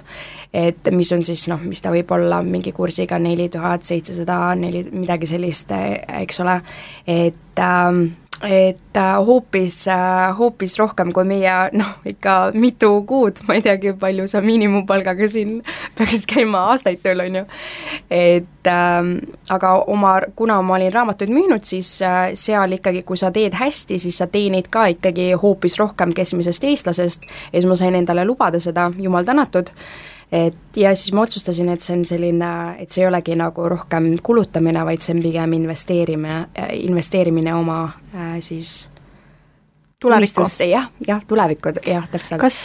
et 0.54 0.92
mis 0.92 1.12
on 1.14 1.24
siis 1.24 1.48
noh, 1.52 1.60
mis 1.68 1.84
ta 1.84 1.92
võib 1.92 2.12
olla 2.16 2.42
mingi 2.46 2.72
kursiga 2.76 3.20
neli 3.20 3.50
tuhat 3.52 3.84
seitsesada, 3.84 4.40
neli, 4.60 4.86
midagi 4.92 5.28
sellist, 5.28 5.76
eks 6.22 6.40
ole, 6.46 6.62
et 7.08 7.60
ähm, 7.60 8.06
et 8.44 8.98
äh, 8.98 9.26
hoopis, 9.26 9.88
äh, 9.88 10.38
hoopis 10.38 10.80
rohkem 10.80 11.12
kui 11.16 11.24
meie 11.28 11.54
noh, 11.74 11.92
ikka 12.06 12.52
mitu 12.54 12.90
kuud, 13.08 13.40
ma 13.48 13.56
ei 13.56 13.64
teagi, 13.64 13.94
palju 14.00 14.28
sa 14.28 14.42
miinimumpalgaga 14.44 15.28
siin 15.32 15.62
peaksid 15.98 16.26
käima 16.34 16.66
aastaid 16.74 17.00
tööl, 17.04 17.24
on 17.24 17.40
ju. 17.40 17.46
et 18.12 18.72
äh, 18.72 19.12
aga 19.56 19.74
oma, 19.92 20.18
kuna 20.36 20.60
ma 20.66 20.76
olin 20.76 20.92
raamatuid 20.94 21.32
müünud, 21.32 21.64
siis 21.68 21.94
äh, 22.04 22.34
seal 22.36 22.76
ikkagi, 22.76 23.06
kui 23.08 23.20
sa 23.20 23.32
teed 23.36 23.56
hästi, 23.56 24.00
siis 24.04 24.20
sa 24.20 24.28
teenid 24.28 24.68
ka 24.74 24.90
ikkagi 24.96 25.32
hoopis 25.40 25.80
rohkem 25.80 26.12
keskmisest 26.16 26.68
eestlasest 26.68 27.30
ja 27.30 27.56
siis 27.56 27.70
ma 27.72 27.80
sain 27.80 27.96
endale 27.96 28.28
lubada 28.28 28.60
seda, 28.60 28.90
jumal 29.00 29.24
tänatud 29.28 29.72
et 30.32 30.78
ja 30.80 30.96
siis 30.96 31.14
ma 31.14 31.26
otsustasin, 31.26 31.70
et 31.70 31.84
see 31.84 31.96
on 31.98 32.06
selline, 32.08 32.52
et 32.82 32.92
see 32.92 33.04
ei 33.04 33.10
olegi 33.10 33.38
nagu 33.40 33.70
rohkem 33.70 34.16
kulutamine, 34.24 34.86
vaid 34.88 35.06
see 35.06 35.16
on 35.16 35.24
pigem 35.24 35.56
investeerimine, 35.60 36.42
investeerimine 36.88 37.56
oma 37.56 37.80
äh, 38.16 38.36
siis 38.44 38.88
tulevikku. 40.02 40.48
jah, 40.70 40.90
jah, 41.08 41.22
tulevikku, 41.28 41.76
jah, 41.88 42.08
täpselt. 42.12 42.42
kas, 42.42 42.58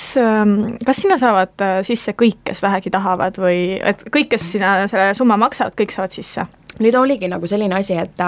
kas 0.86 1.02
sinna 1.02 1.18
saavad 1.20 1.66
sisse 1.86 2.14
kõik, 2.18 2.40
kes 2.50 2.62
vähegi 2.62 2.92
tahavad 2.92 3.38
või 3.40 3.78
et 3.78 4.02
kõik, 4.08 4.32
kes 4.34 4.48
sinna 4.56 4.88
selle 4.90 5.12
summa 5.18 5.38
maksavad, 5.40 5.76
kõik 5.78 5.94
saavad 5.94 6.16
sisse? 6.16 6.46
nüüd 6.80 6.94
oligi 6.96 7.28
nagu 7.28 7.48
selline 7.50 7.74
asi, 7.76 7.96
et, 7.98 8.20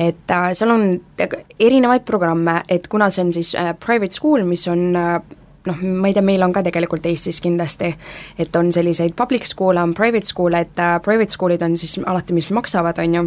et 0.00 0.34
seal 0.56 0.70
on 0.72 0.84
erinevaid 1.60 2.06
programme, 2.08 2.60
et 2.70 2.86
kuna 2.88 3.10
see 3.12 3.24
on 3.26 3.32
siis 3.34 3.50
private 3.82 4.16
school, 4.16 4.46
mis 4.48 4.64
on 4.70 4.94
noh, 5.66 5.80
ma 5.82 6.10
ei 6.10 6.16
tea, 6.16 6.24
meil 6.26 6.42
on 6.42 6.52
ka 6.54 6.64
tegelikult 6.66 7.06
Eestis 7.06 7.40
kindlasti, 7.44 7.92
et 8.38 8.56
on 8.56 8.72
selliseid 8.74 9.16
public 9.18 9.46
school'e, 9.48 9.82
on 9.82 9.94
private 9.94 10.28
school'e, 10.28 10.66
et 10.66 10.82
äh, 10.82 10.98
private 11.04 11.34
school'id 11.34 11.64
on 11.64 11.76
siis 11.80 11.98
alati, 12.04 12.36
mis 12.36 12.50
maksavad, 12.50 12.98
on 13.02 13.18
ju, 13.18 13.26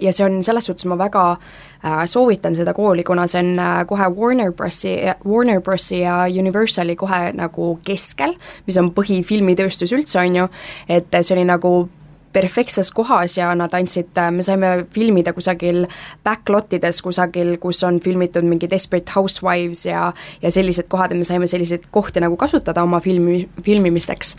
ja 0.00 0.12
see 0.14 0.24
on 0.24 0.40
selles 0.44 0.68
suhtes, 0.68 0.86
ma 0.88 0.96
väga 0.98 1.24
äh, 1.34 2.04
soovitan 2.08 2.54
seda 2.56 2.72
kooli, 2.76 3.04
kuna 3.04 3.26
see 3.28 3.42
on 3.42 3.58
äh, 3.60 3.82
kohe 3.88 4.08
Warner 4.16 4.52
Brossi, 4.52 4.94
Warner 5.26 5.60
Brossi 5.60 6.00
ja 6.00 6.22
Universali 6.28 6.96
kohe 6.96 7.32
nagu 7.36 7.74
keskel, 7.86 8.36
mis 8.66 8.80
on 8.80 8.92
põhifilmitööstus 8.96 9.92
üldse, 9.96 10.20
on 10.22 10.42
ju, 10.42 10.48
et 10.88 11.20
see 11.20 11.36
oli 11.36 11.46
nagu 11.48 11.88
perfektses 12.32 12.90
kohas 12.94 13.38
ja 13.38 13.50
nad 13.56 13.74
andsid, 13.74 14.12
me 14.30 14.44
saime 14.44 14.72
filmida 14.94 15.32
kusagil 15.36 15.86
backlot 16.24 16.78
ides 16.78 17.02
kusagil, 17.04 17.56
kus 17.62 17.82
on 17.86 18.00
filmitud 18.04 18.46
mingi 18.48 18.70
Desperate 18.70 19.12
Housewives 19.16 19.86
ja 19.86 20.12
ja 20.42 20.50
sellised 20.52 20.88
kohad 20.88 21.14
ja 21.14 21.20
me 21.20 21.24
saime 21.24 21.46
selliseid 21.46 21.88
kohti 21.90 22.20
nagu 22.20 22.36
kasutada 22.36 22.82
oma 22.82 23.00
filmi, 23.00 23.48
filmimisteks 23.64 24.36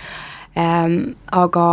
ähm,. 0.58 1.16
Aga, 1.32 1.64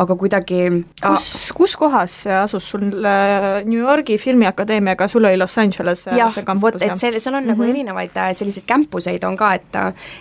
aga 0.00 0.14
kuidagi 0.16 0.58
kus, 1.02 1.52
kus 1.52 1.74
kohas 1.76 2.14
asus 2.26 2.64
sul 2.70 2.86
äh, 3.04 3.60
New 3.68 3.80
Yorgi 3.80 4.16
Filmiakadeemiaga, 4.18 5.08
sul 5.08 5.24
oli 5.28 5.36
Los 5.36 5.58
Angeles 5.60 6.06
äh, 6.08 6.16
jah, 6.16 6.38
vot, 6.60 6.78
et 6.80 6.96
seal, 6.96 7.18
seal 7.20 7.34
on 7.34 7.44
mm 7.44 7.44
-hmm. 7.44 7.52
nagu 7.52 7.62
mhm. 7.62 7.70
erinevaid 7.70 8.16
äh, 8.16 8.32
selliseid 8.32 8.64
campuseid 8.66 9.24
on 9.24 9.36
ka, 9.36 9.54
et 9.54 9.76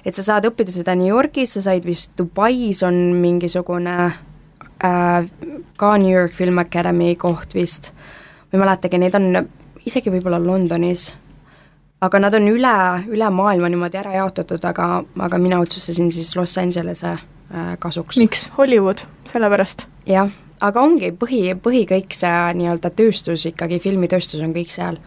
et 0.05 0.15
sa 0.15 0.23
saad 0.23 0.45
õppida 0.45 0.71
seda 0.71 0.95
New 0.95 1.07
Yorgis, 1.07 1.53
sa 1.53 1.61
said 1.61 1.85
vist 1.85 2.11
Dubais 2.17 2.83
on 2.83 2.93
mingisugune 2.93 4.05
äh, 4.05 4.19
ka 4.81 5.97
New 5.97 6.11
York 6.11 6.33
Film 6.33 6.57
Academy 6.57 7.15
koht 7.15 7.53
vist, 7.53 7.91
ma 8.49 8.57
ei 8.57 8.63
mäletagi, 8.63 8.97
neid 9.01 9.17
on 9.17 9.27
isegi 9.85 10.13
võib-olla 10.13 10.39
Londonis, 10.41 11.09
aga 12.01 12.21
nad 12.21 12.37
on 12.37 12.49
üle, 12.49 12.75
üle 13.13 13.29
maailma 13.33 13.69
niimoodi 13.69 13.99
ära 14.01 14.15
jaotatud, 14.17 14.63
aga, 14.65 15.03
aga 15.27 15.41
mina 15.41 15.61
otsustasin 15.61 16.11
siis 16.13 16.33
Los 16.35 16.57
Angelese 16.57 17.13
äh, 17.13 17.73
kasuks. 17.79 18.17
miks, 18.17 18.47
Hollywood, 18.57 19.05
sellepärast? 19.31 19.85
jah, 20.09 20.31
aga 20.61 20.81
ongi 20.81 21.11
põhi, 21.13 21.43
põhi 21.61 21.85
kõik 21.89 22.17
see 22.17 22.37
nii-öelda 22.61 22.93
tööstus 22.97 23.45
ikkagi, 23.49 23.81
filmitööstus 23.83 24.41
on 24.41 24.55
kõik 24.57 24.73
seal 24.73 24.97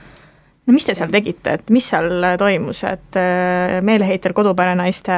no 0.66 0.74
mis 0.74 0.86
te 0.86 0.94
seal 0.96 1.12
tegite, 1.12 1.58
et 1.58 1.72
mis 1.74 1.86
seal 1.92 2.10
toimus, 2.40 2.82
et 2.88 3.18
äh, 3.20 3.78
meeleheitel 3.84 4.34
kodupere 4.36 4.74
naiste 4.78 5.14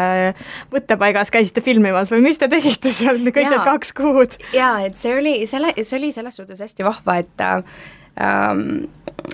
võttepaigas 0.72 1.30
käisite 1.34 1.62
filmimas 1.64 2.10
või 2.12 2.24
mis 2.26 2.40
te 2.40 2.50
tegite 2.52 2.92
seal 2.94 3.22
kõik 3.28 3.50
need 3.52 3.66
kaks 3.66 3.94
kuud? 3.96 4.36
jaa, 4.56 4.80
et 4.88 4.98
see 5.00 5.14
oli, 5.14 5.38
selle, 5.50 5.72
see 5.82 6.00
oli 6.00 6.12
selles 6.14 6.38
suhtes 6.40 6.62
hästi 6.66 6.86
vahva, 6.86 7.20
et 7.22 7.46
ähm, 7.46 8.86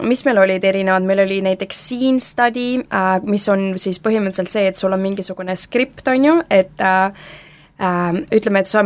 mis 0.05 0.25
meil 0.29 0.43
olid 0.43 0.65
erinevad, 0.65 1.07
meil 1.09 1.25
oli 1.25 1.41
näiteks 1.45 1.85
scene 1.89 2.21
study 2.21 2.83
äh,, 2.83 3.15
mis 3.25 3.49
on 3.53 3.73
siis 3.81 4.01
põhimõtteliselt 4.03 4.53
see, 4.53 4.67
et 4.69 4.81
sul 4.81 4.93
on 4.93 5.03
mingisugune 5.03 5.57
skript, 5.61 6.05
on 6.13 6.29
ju, 6.29 6.39
et 6.53 6.85
äh, 6.85 7.29
äh, 7.81 8.25
ütleme, 8.37 8.61
et 8.61 8.69
sa, 8.69 8.85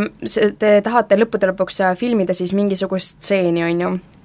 te 0.62 0.76
tahate 0.87 1.18
lõppude 1.18 1.50
lõpuks 1.50 1.83
filmida 1.99 2.37
siis 2.38 2.54
mingisugust 2.54 3.18
stseeni, 3.18 3.66
on 3.66 3.83
ju. 3.83 3.97
Äh, 3.97 4.15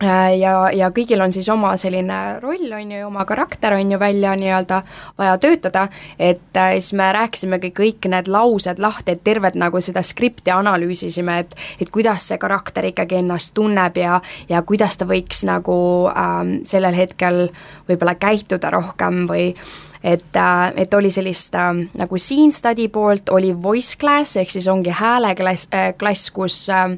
ja, 0.00 0.54
ja 0.72 0.88
kõigil 0.94 1.20
on 1.20 1.32
siis 1.34 1.48
oma 1.52 1.74
selline 1.80 2.18
roll, 2.40 2.70
on 2.72 2.92
ju, 2.94 3.02
oma 3.06 3.24
karakter 3.28 3.74
on 3.76 3.92
ju 3.92 3.98
välja 4.00 4.32
nii-öelda 4.38 4.80
vaja 5.18 5.36
töötada, 5.42 5.86
et 6.18 6.56
äh, 6.56 6.72
siis 6.78 6.94
me 6.98 7.10
rääkisimegi 7.12 7.72
kõik 7.76 8.08
need 8.12 8.30
laused 8.30 8.80
lahti, 8.80 9.16
et 9.16 9.24
tervet 9.24 9.58
nagu 9.60 9.82
seda 9.84 10.02
skripti 10.06 10.54
analüüsisime, 10.54 11.38
et 11.44 11.54
et 11.80 11.90
kuidas 11.92 12.30
see 12.30 12.38
karakter 12.40 12.88
ikkagi 12.90 13.20
ennast 13.20 13.54
tunneb 13.54 13.96
ja 14.00 14.20
ja 14.48 14.62
kuidas 14.62 14.96
ta 14.96 15.08
võiks 15.08 15.44
nagu 15.48 15.76
ähm, 16.14 16.60
sellel 16.64 16.96
hetkel 16.96 17.48
võib-olla 17.88 18.16
käituda 18.20 18.70
rohkem 18.72 19.26
või 19.28 19.52
et, 20.02 20.36
äh, 20.36 20.72
et 20.76 20.94
oli 20.94 21.10
sellist 21.12 21.54
äh, 21.54 21.84
nagu 21.98 22.18
scene 22.18 22.52
study 22.52 22.88
poolt, 22.88 23.28
oli 23.28 23.52
voice 23.62 23.98
class, 24.00 24.36
ehk 24.40 24.50
siis 24.50 24.68
ongi 24.68 24.96
hääleklass 24.96 25.68
äh,, 25.74 25.92
klass, 25.98 26.30
kus 26.32 26.64
äh, 26.72 26.96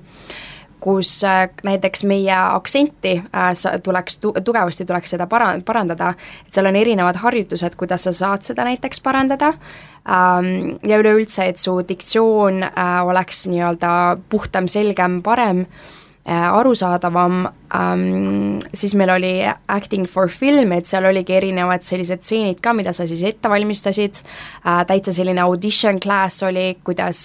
kus 0.83 1.25
äh, 1.25 1.47
näiteks 1.63 2.03
meie 2.11 2.35
aktsenti 2.35 3.15
äh, 3.23 3.81
tuleks, 3.83 4.19
tugevasti 4.19 4.87
tuleks 4.89 5.15
seda 5.15 5.29
para-, 5.31 5.55
parandada, 5.65 6.13
et 6.47 6.55
seal 6.55 6.67
on 6.67 6.79
erinevad 6.79 7.21
harjutused, 7.23 7.79
kuidas 7.79 8.09
sa 8.09 8.15
saad 8.17 8.47
seda 8.47 8.67
näiteks 8.67 9.03
parandada, 9.05 9.53
ähm, 10.03 10.77
ja 10.83 10.99
üleüldse, 10.99 11.47
et 11.53 11.63
su 11.63 11.79
diktsioon 11.89 12.65
äh, 12.67 12.95
oleks 13.07 13.47
nii-öelda 13.53 13.93
puhtam, 14.33 14.71
selgem, 14.71 15.21
parem, 15.23 15.67
arusaadavam, 16.23 17.49
ähm, 17.75 18.61
siis 18.79 18.93
meil 18.95 19.11
oli 19.11 19.33
Acting 19.43 20.05
for 20.07 20.31
Film, 20.31 20.71
et 20.77 20.87
seal 20.87 21.09
oligi 21.11 21.35
erinevad 21.35 21.83
sellised 21.83 22.23
stseenid 22.23 22.61
ka, 22.63 22.71
mida 22.79 22.93
sa 22.95 23.09
siis 23.11 23.25
ette 23.27 23.51
valmistasid, 23.51 24.21
täitsa 24.87 25.15
selline 25.17 25.43
audition 25.43 25.99
class 25.99 26.45
oli, 26.47 26.77
kuidas 26.87 27.25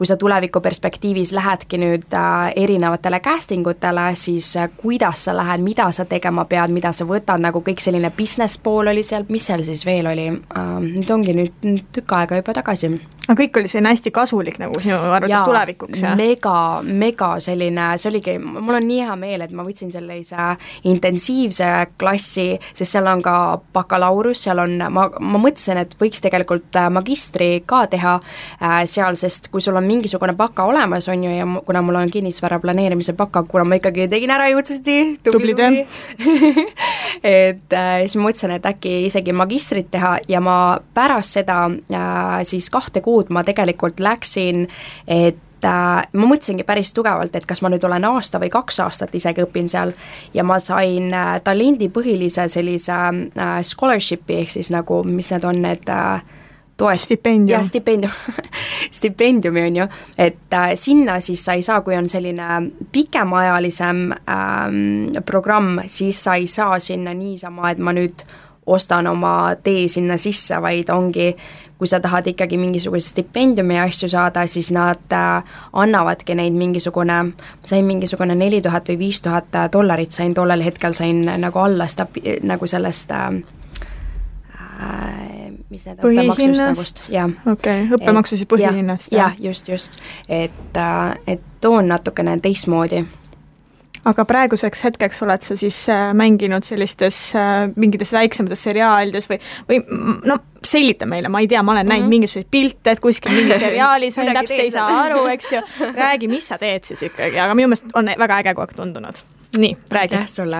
kui 0.00 0.08
sa 0.08 0.16
tuleviku 0.16 0.62
perspektiivis 0.64 1.34
lähedki 1.36 1.76
nüüd 1.76 2.14
äh, 2.16 2.52
erinevatele 2.56 3.18
casting 3.20 3.66
utele, 3.68 4.06
siis 4.16 4.54
äh, 4.56 4.70
kuidas 4.80 5.26
sa 5.26 5.34
lähed, 5.36 5.60
mida 5.60 5.90
sa 5.92 6.06
tegema 6.08 6.46
pead, 6.48 6.72
mida 6.72 6.94
sa 6.96 7.04
võtad, 7.04 7.42
nagu 7.44 7.60
kõik 7.66 7.84
selline 7.84 8.08
business 8.16 8.56
pool 8.56 8.88
oli 8.88 9.04
seal, 9.04 9.28
mis 9.28 9.50
seal 9.50 9.66
siis 9.68 9.84
veel 9.84 10.08
oli? 10.08 10.30
Äh,, 10.32 10.70
nüüd 10.86 11.12
ongi 11.12 11.36
nüüd 11.36 11.84
tükk 11.92 12.16
aega 12.16 12.40
juba 12.40 12.56
tagasi 12.56 12.94
aga 13.30 13.44
kõik 13.44 13.60
oli 13.60 13.70
selline 13.70 13.92
hästi 13.94 14.10
kasulik 14.14 14.56
nagu 14.58 14.80
sinu 14.82 14.96
arvates 14.98 15.46
tulevikuks, 15.46 16.02
jah? 16.02 16.16
mega, 16.18 16.54
mega 16.82 17.30
selline, 17.42 17.92
see 18.00 18.10
oligi, 18.10 18.34
mul 18.42 18.78
on 18.80 18.86
nii 18.88 19.04
hea 19.06 19.16
meel, 19.20 19.44
et 19.44 19.52
ma 19.54 19.62
võtsin 19.66 19.92
sellise 19.94 20.48
intensiivse 20.90 21.68
klassi, 22.00 22.48
sest 22.72 22.96
seal 22.96 23.06
on 23.10 23.22
ka 23.22 23.34
bakalaureus, 23.76 24.42
seal 24.46 24.62
on, 24.64 24.74
ma, 24.90 25.06
ma 25.14 25.42
mõtlesin, 25.42 25.78
et 25.84 25.94
võiks 26.00 26.22
tegelikult 26.24 26.74
äh, 26.80 26.88
magistri 26.92 27.50
ka 27.70 27.84
teha 27.92 28.16
äh, 28.18 28.80
seal, 28.90 29.18
sest 29.20 29.50
kui 29.52 29.62
sul 29.62 29.78
on 29.78 29.86
mingisugune 29.86 30.34
baka 30.38 30.66
olemas, 30.70 31.06
on 31.12 31.24
ju, 31.28 31.36
ja 31.36 31.46
kuna 31.66 31.84
mul 31.86 32.00
on 32.02 32.10
kinnisvara 32.10 32.58
planeerimise 32.62 33.14
baka, 33.18 33.44
kuna 33.46 33.68
ma 33.68 33.78
ikkagi 33.78 34.08
tegin 34.10 34.34
ära 34.34 34.50
jõudsasti, 34.50 34.98
tubli, 35.26 35.54
tubli 35.54 35.86
et 37.22 37.78
äh, 37.78 37.94
siis 38.02 38.18
ma 38.18 38.26
mõtlesin, 38.26 38.56
et 38.58 38.66
äkki 38.72 38.96
isegi 39.06 39.34
magistrit 39.36 39.90
teha 39.94 40.16
ja 40.28 40.42
ma 40.42 40.58
pärast 40.96 41.38
seda 41.38 41.62
äh, 41.70 42.42
siis 42.48 42.70
kahte 42.72 43.04
kuud 43.04 43.19
kuud 43.20 43.30
ma 43.34 43.44
tegelikult 43.44 44.00
läksin, 44.00 44.66
et 45.06 45.68
äh, 45.68 46.00
ma 46.12 46.26
mõtlesingi 46.32 46.64
päris 46.64 46.94
tugevalt, 46.96 47.36
et 47.36 47.46
kas 47.46 47.60
ma 47.62 47.70
nüüd 47.72 47.84
olen 47.84 48.08
aasta 48.08 48.40
või 48.40 48.50
kaks 48.52 48.80
aastat 48.86 49.14
isegi 49.14 49.44
õpin 49.44 49.68
seal 49.68 49.94
ja 50.34 50.44
ma 50.46 50.58
sain 50.62 51.12
äh, 51.12 51.36
talendipõhilise 51.44 52.48
sellise 52.48 52.96
äh, 52.96 53.56
scholarship'i, 53.66 54.40
ehk 54.44 54.56
siis 54.56 54.72
nagu, 54.72 55.02
mis 55.04 55.32
need 55.34 55.44
on, 55.44 55.62
need 55.68 55.88
toest. 56.80 57.04
stipendium. 57.04 57.58
jah, 57.58 57.66
stipendium 57.66 58.12
stipendiumi, 58.98 59.64
on 59.68 59.80
ju, 59.82 59.88
et 60.18 60.54
äh, 60.56 60.74
sinna 60.74 61.20
siis 61.20 61.44
sa 61.44 61.56
ei 61.58 61.62
saa, 61.66 61.80
kui 61.84 61.96
on 61.96 62.08
selline 62.08 62.60
pikemaajalisem 62.92 64.04
ähm, 64.12 65.10
programm, 65.26 65.78
siis 65.86 66.24
sa 66.24 66.34
ei 66.40 66.46
saa 66.46 66.78
sinna 66.78 67.14
niisama, 67.14 67.70
et 67.70 67.78
ma 67.78 67.94
nüüd 67.96 68.24
ostan 68.70 69.06
oma 69.10 69.56
tee 69.62 69.88
sinna 69.88 70.16
sisse, 70.20 70.60
vaid 70.62 70.90
ongi 70.94 71.32
kui 71.80 71.88
sa 71.88 72.00
tahad 72.00 72.26
ikkagi 72.28 72.58
mingisuguse 72.60 73.08
stipendiumi 73.08 73.78
ja 73.78 73.86
asju 73.88 74.08
saada, 74.12 74.44
siis 74.46 74.68
nad 74.76 75.14
äh, 75.16 75.54
annavadki 75.72 76.36
neid 76.36 76.52
mingisugune, 76.52 77.16
ma 77.32 77.70
sain 77.72 77.88
mingisugune 77.88 78.36
neli 78.36 78.60
tuhat 78.60 78.92
või 78.92 78.98
viis 79.00 79.22
tuhat 79.24 79.48
dollarit 79.72 80.12
sain 80.12 80.34
tollel 80.36 80.60
hetkel, 80.64 80.92
sain 80.92 81.24
nagu 81.40 81.58
alla 81.58 81.88
seda, 81.88 82.06
nagu 82.44 82.68
sellest 82.68 83.16
äh, 83.16 83.30
äh 84.60 85.30
mis 85.70 85.86
need 85.86 86.02
õppemaksust, 86.02 87.04
jah. 87.14 87.30
okei 87.46 87.86
õppemaksu 87.94 88.36
siis 88.36 88.48
põhihinnast? 88.50 89.12
jah 89.14 89.32
ja,, 89.38 89.48
just, 89.48 89.68
just. 89.70 89.96
et, 90.28 90.76
äh, 90.76 91.16
et 91.26 91.40
too 91.60 91.78
on 91.78 91.88
natukene 91.88 92.36
teistmoodi 92.42 93.04
aga 94.08 94.24
praeguseks 94.24 94.84
hetkeks 94.86 95.22
oled 95.26 95.44
sa 95.44 95.56
siis 95.60 95.78
äh, 95.92 96.10
mänginud 96.16 96.64
sellistes 96.64 97.18
äh, 97.36 97.66
mingites 97.76 98.12
väiksemates 98.16 98.62
seriaalides 98.68 99.28
või, 99.30 99.40
või 99.68 99.80
no 100.28 100.38
selgita 100.64 101.08
meile, 101.08 101.28
ma 101.32 101.42
ei 101.42 101.48
tea, 101.48 101.62
ma 101.62 101.74
olen 101.74 101.84
mm 101.84 101.88
-hmm. 101.88 101.92
näinud 101.92 102.06
mhm. 102.06 102.10
mingisuguseid 102.16 102.48
pilte, 102.50 102.90
et 102.90 103.00
kuskil 103.00 103.36
mingis 103.36 103.58
seriaalis 103.58 104.18
on 104.22 104.32
täpselt 104.32 104.60
ei 104.60 104.70
saa 104.70 104.88
aru, 105.02 105.26
eks 105.34 105.52
ju, 105.52 105.60
räägi, 106.04 106.28
mis 106.28 106.48
sa 106.48 106.58
teed 106.58 106.84
siis 106.84 107.02
ikkagi, 107.10 107.38
aga 107.38 107.54
minu 107.54 107.68
meelest 107.68 107.92
on 107.94 108.10
väga 108.18 108.40
äge 108.40 108.54
kogu 108.54 108.66
aeg 108.66 108.74
tundunud. 108.76 109.22
nii, 109.58 109.76
räägi. 109.90 110.14
aitäh 110.16 110.28
sulle 110.28 110.58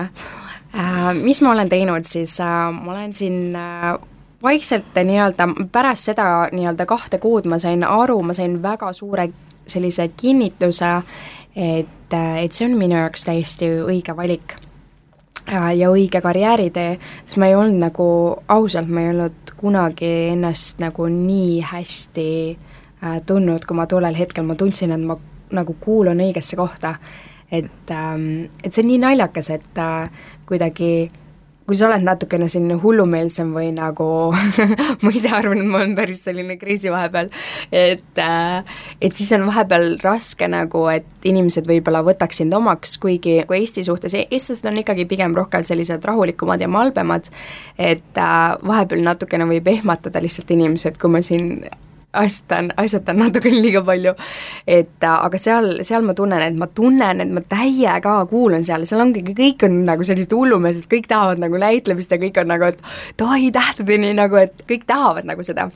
äh,. 0.75 1.13
Mis 1.13 1.41
ma 1.41 1.51
olen 1.51 1.69
teinud, 1.69 2.05
siis 2.05 2.39
äh, 2.39 2.71
ma 2.71 2.91
olen 2.91 3.13
siin 3.13 3.55
äh, 3.55 3.99
vaikselt 4.43 4.95
nii-öelda 5.03 5.47
pärast 5.71 6.03
seda 6.03 6.49
nii-öelda 6.51 6.85
kahte 6.85 7.17
kuud 7.17 7.45
ma 7.45 7.59
sain 7.59 7.83
aru, 7.83 8.21
ma 8.21 8.33
sain 8.33 8.61
väga 8.63 8.93
suure 8.93 9.29
sellise 9.67 10.07
kinnituse, 10.17 11.01
et, 11.55 12.13
et 12.13 12.53
see 12.53 12.67
on 12.67 12.77
minu 12.79 12.97
jaoks 12.97 13.25
täiesti 13.27 13.69
õige 13.83 14.15
valik. 14.17 14.55
äh, 15.47 15.71
ja 15.77 15.89
õige 15.91 16.21
karjääritee, 16.21 16.99
siis 17.25 17.37
ma 17.41 17.49
ei 17.49 17.55
olnud 17.55 17.81
nagu, 17.81 18.07
ausalt, 18.47 18.87
ma 18.87 19.01
ei 19.01 19.09
olnud 19.09 19.55
kunagi 19.57 20.11
ennast 20.31 20.79
nagu 20.79 21.07
nii 21.09 21.61
hästi 21.71 22.27
äh, 23.03 23.19
tundnud, 23.25 23.65
kui 23.65 23.75
ma 23.75 23.87
tollel 23.87 24.15
hetkel, 24.15 24.45
ma 24.45 24.55
tundsin, 24.55 24.91
et 24.91 25.01
ma 25.01 25.17
nagu 25.51 25.75
kuulun 25.79 26.21
õigesse 26.23 26.55
kohta. 26.55 26.95
et 27.51 27.91
ähm,, 27.91 28.47
et 28.63 28.71
see 28.71 28.83
on 28.83 28.87
nii 28.87 29.01
naljakas, 29.03 29.49
et 29.49 29.77
äh, 29.77 30.09
kuidagi 30.47 31.11
kui 31.71 31.77
sa 31.79 31.87
oled 31.87 32.03
natukene 32.03 32.49
selline 32.51 32.75
hullumeelsem 32.81 33.53
või 33.55 33.69
nagu 33.71 34.05
ma 35.03 35.11
ise 35.15 35.29
arvan, 35.31 35.61
et 35.63 35.69
ma 35.71 35.79
olen 35.79 35.93
päris 35.95 36.25
selline 36.25 36.57
crazy 36.59 36.91
vahepeal, 36.91 37.29
et 37.71 38.19
äh, 38.19 38.73
et 38.99 39.15
siis 39.15 39.31
on 39.37 39.45
vahepeal 39.47 39.93
raske 40.03 40.49
nagu, 40.51 40.81
et 40.91 41.07
inimesed 41.31 41.69
võib-olla 41.69 42.01
võtaks 42.03 42.41
sind 42.41 42.57
omaks, 42.57 42.97
kuigi 42.99 43.37
kui 43.47 43.61
Eesti 43.61 43.85
suhtes, 43.87 44.17
eestlased 44.19 44.67
on 44.67 44.81
ikkagi 44.81 45.05
pigem 45.07 45.37
rohkem 45.37 45.63
sellised 45.63 46.03
rahulikumad 46.09 46.59
ja 46.59 46.67
malbemad, 46.71 47.31
et 47.79 48.19
äh, 48.19 48.41
vahepeal 48.67 49.05
natukene 49.07 49.47
võib 49.53 49.71
ehmatada 49.71 50.19
lihtsalt 50.19 50.51
inimesed, 50.51 50.99
kui 50.99 51.15
ma 51.15 51.23
siin 51.23 51.63
asjatan, 52.13 52.71
asjatan 52.77 53.19
natukene 53.21 53.61
liiga 53.61 53.81
palju. 53.85 54.13
et 54.67 55.03
äh, 55.03 55.17
aga 55.25 55.37
seal, 55.37 55.71
seal 55.87 56.05
ma 56.05 56.15
tunnen, 56.17 56.43
et 56.45 56.57
ma 56.57 56.67
tunnen, 56.67 57.23
et 57.23 57.31
ma 57.31 57.43
täiega 57.55 58.17
kuulan 58.29 58.65
seal, 58.67 58.85
seal 58.89 59.03
ongi, 59.03 59.23
kõik 59.37 59.65
on 59.67 59.81
nagu 59.87 60.07
sellised 60.07 60.33
hullumeelsed, 60.35 60.87
kõik 60.91 61.09
tahavad 61.11 61.41
nagu 61.43 61.61
näitlemist 61.61 62.11
ja 62.11 62.19
kõik 62.21 62.41
on 62.41 62.51
nagu, 62.51 62.71
et 62.71 62.81
davai 63.19 63.51
tähtedeni 63.55 64.13
nagu, 64.17 64.39
et 64.41 64.65
kõik 64.69 64.87
tahavad 64.89 65.27
nagu 65.29 65.45
seda. 65.47 65.69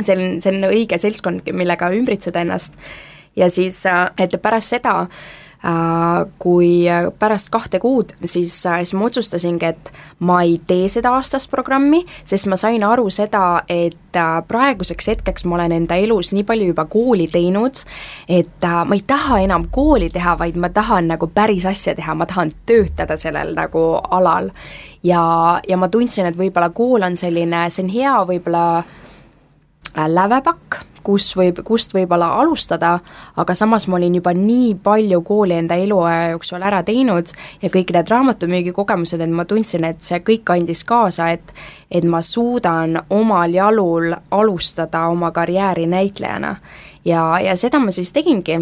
see 0.00 0.16
on, 0.16 0.40
see 0.40 0.54
on 0.54 0.70
õige 0.70 0.98
seltskond, 0.98 1.48
millega 1.52 1.92
ümbritseda 1.96 2.44
ennast. 2.44 2.74
ja 3.36 3.50
siis, 3.50 3.84
äh, 3.86 4.10
et 4.18 4.36
pärast 4.42 4.76
seda 4.76 5.06
Äh, 5.06 5.39
kui 6.38 6.86
pärast 7.18 7.50
kahte 7.52 7.78
kuud, 7.78 8.14
siis, 8.24 8.54
äh, 8.66 8.78
siis 8.80 8.94
ma 8.96 9.04
otsustasingi, 9.04 9.66
et 9.66 9.90
ma 10.24 10.38
ei 10.42 10.54
tee 10.66 10.88
seda 10.88 11.12
aastast 11.18 11.50
programmi, 11.52 12.00
sest 12.24 12.48
ma 12.48 12.56
sain 12.56 12.84
aru 12.84 13.10
seda, 13.12 13.62
et 13.68 14.16
äh, 14.16 14.30
praeguseks 14.48 15.10
hetkeks 15.12 15.44
ma 15.44 15.58
olen 15.58 15.74
enda 15.76 15.98
elus 16.00 16.32
nii 16.32 16.46
palju 16.48 16.70
juba 16.70 16.86
kooli 16.88 17.28
teinud, 17.28 17.82
et 18.28 18.64
ma 18.64 18.96
ei 18.96 19.04
taha 19.06 19.42
enam 19.44 19.68
kooli 19.70 20.08
teha, 20.10 20.38
vaid 20.40 20.56
ma 20.56 20.72
tahan 20.72 21.12
nagu 21.12 21.28
päris 21.28 21.68
asja 21.68 21.94
teha, 21.98 22.16
ma 22.16 22.24
tahan 22.30 22.54
töötada 22.66 23.18
sellel 23.20 23.52
nagu 23.54 23.84
alal. 24.10 24.50
ja, 25.02 25.60
ja 25.68 25.76
ma 25.76 25.88
tundsin, 25.88 26.26
et 26.26 26.40
võib-olla 26.40 26.70
kool 26.72 27.04
on 27.04 27.20
selline, 27.20 27.66
see 27.68 27.84
on 27.84 27.92
hea 27.92 28.16
võib-olla 28.32 28.64
lävepakk 29.96 30.90
kus 31.02 31.30
võib, 31.36 31.60
kust 31.64 31.94
võib-olla 31.94 32.30
alustada, 32.40 32.98
aga 33.40 33.54
samas 33.56 33.86
ma 33.88 33.98
olin 33.98 34.18
juba 34.18 34.32
nii 34.36 34.74
palju 34.82 35.20
kooli 35.26 35.56
enda 35.58 35.78
eluaja 35.80 36.30
jooksul 36.34 36.64
ära 36.66 36.82
teinud 36.86 37.32
ja 37.62 37.70
kõik 37.72 37.92
need 37.94 38.12
raamatumüügi 38.12 38.74
kogemused, 38.76 39.20
et 39.20 39.32
ma 39.34 39.46
tundsin, 39.48 39.86
et 39.88 40.02
see 40.04 40.20
kõik 40.26 40.52
andis 40.54 40.84
kaasa, 40.88 41.30
et 41.36 41.54
et 41.90 42.04
ma 42.06 42.22
suudan 42.22 43.00
omal 43.10 43.54
jalul 43.54 44.14
alustada 44.30 45.06
oma 45.10 45.32
karjääri 45.34 45.86
näitlejana. 45.86 46.56
ja, 47.04 47.40
ja 47.40 47.56
seda 47.56 47.78
ma 47.78 47.90
siis 47.90 48.12
tegingi, 48.12 48.60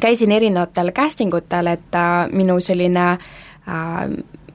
käisin 0.00 0.32
erinevatel 0.32 0.92
casting 0.92 1.34
utel, 1.34 1.66
et 1.66 1.94
äh, 1.94 2.28
minu 2.32 2.60
selline 2.60 3.06
äh, 3.12 4.08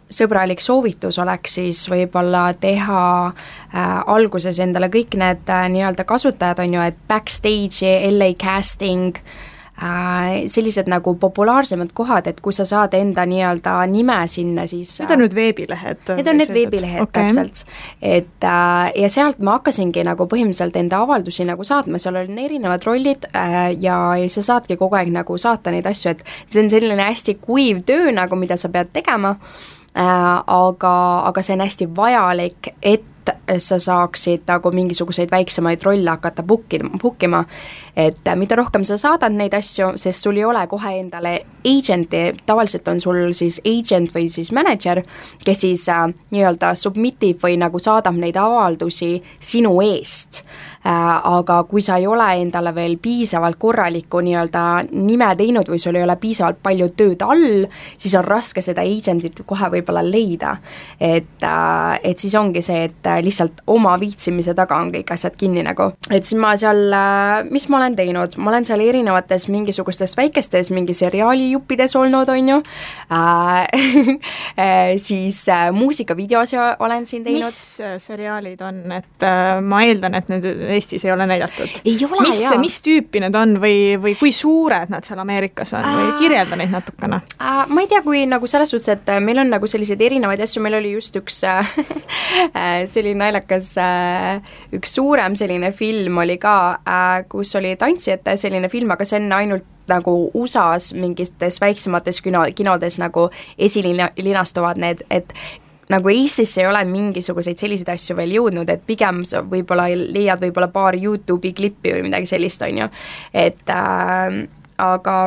sõbralik 0.10 0.62
soovitus 0.64 1.20
oleks 1.20 1.58
siis 1.60 1.84
võib-olla 1.92 2.50
teha 2.60 3.02
äh, 3.28 4.00
alguses 4.08 4.60
endale 4.64 4.92
kõik 4.94 5.18
need 5.20 5.52
äh, 5.52 5.68
nii-öelda 5.74 6.08
kasutajad, 6.08 6.64
on 6.64 6.80
ju, 6.80 6.88
et 6.88 6.98
backstage, 7.10 7.92
LA 8.12 8.32
casting 8.40 9.20
äh,, 9.20 10.48
sellised 10.48 10.88
nagu 10.92 11.16
populaarsemad 11.20 11.92
kohad, 11.98 12.32
et 12.32 12.42
kui 12.42 12.56
sa 12.56 12.66
saad 12.68 12.96
enda 12.98 13.28
nii-öelda 13.28 13.76
nime 13.92 14.22
sinna, 14.32 14.68
siis 14.68 14.96
Need 15.04 15.16
on 15.18 15.24
nüüd 15.26 15.36
veebilehed? 15.36 16.04
Need 16.16 16.32
on 16.32 16.42
need 16.42 16.56
veebilehed 16.56 17.04
okay., 17.04 17.28
täpselt. 17.28 17.66
et 18.02 18.48
äh, 18.48 18.90
ja 19.04 19.12
sealt 19.12 19.44
ma 19.44 19.60
hakkasingi 19.60 20.08
nagu 20.08 20.30
põhimõtteliselt 20.32 20.80
enda 20.80 21.04
avaldusi 21.04 21.48
nagu 21.48 21.68
saatma, 21.68 22.00
seal 22.00 22.24
on 22.24 22.44
erinevad 22.48 22.88
rollid 22.88 23.28
äh, 23.34 23.74
ja, 23.76 24.00
ja 24.16 24.32
sa 24.32 24.46
saadki 24.54 24.80
kogu 24.80 25.00
aeg 25.00 25.12
nagu 25.12 25.36
saata 25.36 25.76
neid 25.76 25.90
asju, 25.90 26.16
et 26.16 26.28
see 26.48 26.64
on 26.64 26.72
selline 26.72 27.12
hästi 27.12 27.42
kuiv 27.44 27.84
töö 27.88 28.14
nagu, 28.16 28.40
mida 28.40 28.56
sa 28.56 28.72
pead 28.72 28.96
tegema 28.96 29.36
Äh, 29.38 29.77
aga, 29.98 30.96
aga 31.28 31.42
see 31.42 31.56
on 31.58 31.64
hästi 31.66 31.88
vajalik, 31.96 32.74
et 32.82 33.32
sa 33.60 33.80
saaksid 33.82 34.46
nagu 34.48 34.72
mingisuguseid 34.72 35.32
väiksemaid 35.32 35.84
rolle 35.84 36.10
hakata 36.10 36.44
book 36.44 36.74
ima, 36.74 37.00
book 37.02 37.24
ima. 37.24 37.44
Et 37.98 38.30
mida 38.38 38.56
rohkem 38.60 38.84
sa 38.86 38.98
saadad 39.02 39.34
neid 39.34 39.56
asju, 39.58 39.96
sest 39.98 40.24
sul 40.24 40.38
ei 40.38 40.46
ole 40.46 40.62
kohe 40.70 40.94
endale 41.00 41.34
agent'i, 41.66 42.32
tavaliselt 42.46 42.88
on 42.88 43.02
sul 43.02 43.34
siis 43.38 43.60
agent 43.66 44.14
või 44.16 44.30
siis 44.30 44.52
manager, 44.54 45.02
kes 45.44 45.64
siis 45.66 45.88
äh, 45.90 46.06
nii-öelda 46.32 46.74
submit 46.78 47.24
ib 47.26 47.42
või 47.44 47.58
nagu 47.58 47.82
saadab 47.82 48.20
neid 48.22 48.38
avaldusi 48.38 49.16
sinu 49.40 49.80
eest 49.82 50.44
Äh, 50.88 51.22
aga 51.28 51.64
kui 51.68 51.82
sa 51.82 51.98
ei 52.00 52.06
ole 52.08 52.26
endale 52.40 52.72
veel 52.76 52.94
piisavalt 53.02 53.58
korralikku 53.60 54.22
nii-öelda 54.24 54.62
nime 54.94 55.28
teinud 55.36 55.68
või 55.68 55.82
sul 55.82 55.98
ei 55.98 56.04
ole 56.06 56.16
piisavalt 56.22 56.62
palju 56.64 56.92
tööd 56.96 57.24
all, 57.26 57.66
siis 57.98 58.14
on 58.16 58.24
raske 58.24 58.62
seda 58.64 58.86
agent'it 58.88 59.42
kohe 59.50 59.68
võib-olla 59.74 60.04
leida. 60.06 60.58
et, 61.00 61.44
äh, 61.44 62.00
et 62.04 62.20
siis 62.20 62.36
ongi 62.36 62.62
see, 62.62 62.84
et 62.86 63.08
äh, 63.08 63.20
lihtsalt 63.24 63.64
oma 63.68 63.98
viitsimise 64.00 64.54
taga 64.54 64.78
on 64.78 64.92
kõik 64.94 65.12
asjad 65.12 65.36
kinni 65.36 65.64
nagu. 65.64 65.92
et 66.10 66.24
siis 66.24 66.40
ma 66.40 66.56
seal, 66.56 66.94
mis 67.50 67.68
ma 67.70 67.78
olen 67.78 67.87
teinud, 67.96 68.36
ma 68.38 68.52
olen 68.52 68.66
seal 68.68 68.82
erinevates 68.84 69.48
mingisugustes 69.52 70.18
väikestes 70.18 70.72
mingi 70.76 70.94
seriaalijuppides 70.98 71.96
olnud, 71.96 72.30
on 72.30 72.50
ju 72.50 72.58
äh, 73.14 73.68
siis 74.98 75.50
äh, 75.50 75.72
muusikavideos 75.72 76.52
olen 76.80 77.06
siin 77.06 77.24
teinud. 77.24 77.46
mis 77.46 77.82
seriaalid 78.04 78.62
on, 78.62 78.82
et 78.92 79.24
äh, 79.24 79.62
ma 79.62 79.84
eeldan, 79.86 80.16
et 80.20 80.30
need 80.34 80.46
Eestis 80.78 81.06
ei 81.06 81.12
ole 81.12 81.28
näidatud? 81.30 81.70
mis, 81.86 82.44
mis 82.60 82.82
tüüpi 82.86 83.22
need 83.24 83.36
on 83.38 83.58
või, 83.62 83.96
või 84.02 84.16
kui 84.20 84.32
suured 84.36 84.92
nad 84.94 85.06
seal 85.08 85.20
Ameerikas 85.22 85.74
on 85.78 85.88
või 85.88 86.12
kirjelda 86.22 86.60
neid 86.60 86.74
natukene 86.74 87.22
äh,? 87.38 87.64
ma 87.68 87.84
ei 87.84 87.90
tea, 87.92 88.02
kui 88.06 88.26
nagu 88.30 88.48
selles 88.50 88.72
suhtes, 88.74 88.90
et 88.98 89.14
äh, 89.14 89.22
meil 89.24 89.42
on 89.44 89.52
nagu 89.54 89.68
selliseid 89.70 90.02
erinevaid 90.02 90.42
asju, 90.44 90.64
meil 90.64 90.80
oli 90.80 90.94
just 90.96 91.16
üks 91.20 91.42
äh, 91.48 91.74
äh, 92.58 92.84
selline 92.90 93.28
naljakas 93.28 93.74
äh, 93.82 94.42
üks 94.76 94.96
suurem 94.98 95.36
selline 95.40 95.72
film 95.76 96.18
oli 96.24 96.38
ka 96.42 96.56
äh,, 96.82 97.26
kus 97.30 97.56
oli 97.60 97.74
tantsijate 97.80 98.38
selline 98.38 98.70
film, 98.70 98.92
aga 98.92 99.06
see 99.08 99.20
on 99.22 99.32
ainult 99.38 99.66
nagu 99.88 100.16
USA-s 100.36 100.94
mingites 100.98 101.62
väiksemates 101.64 102.20
kino, 102.22 102.44
kinodes 102.56 103.00
nagu 103.00 103.30
esilinastuvad 103.58 104.80
need, 104.84 105.04
et 105.10 105.34
nagu 105.90 106.12
Eestisse 106.12 106.62
ei 106.62 106.68
ole 106.68 106.84
mingisuguseid 106.90 107.60
selliseid 107.60 107.94
asju 107.94 108.18
veel 108.18 108.36
jõudnud, 108.36 108.70
et 108.70 108.84
pigem 108.88 109.24
sa 109.28 109.42
võib-olla 109.48 109.88
leiad 109.96 110.44
võib-olla 110.44 110.68
paar 110.74 110.98
Youtube'i 111.00 111.54
klippi 111.56 111.96
või 111.96 112.08
midagi 112.10 112.28
sellist, 112.28 112.66
on 112.68 112.84
ju, 112.84 112.90
et 113.34 113.72
äh, 113.72 114.42
aga 114.78 115.18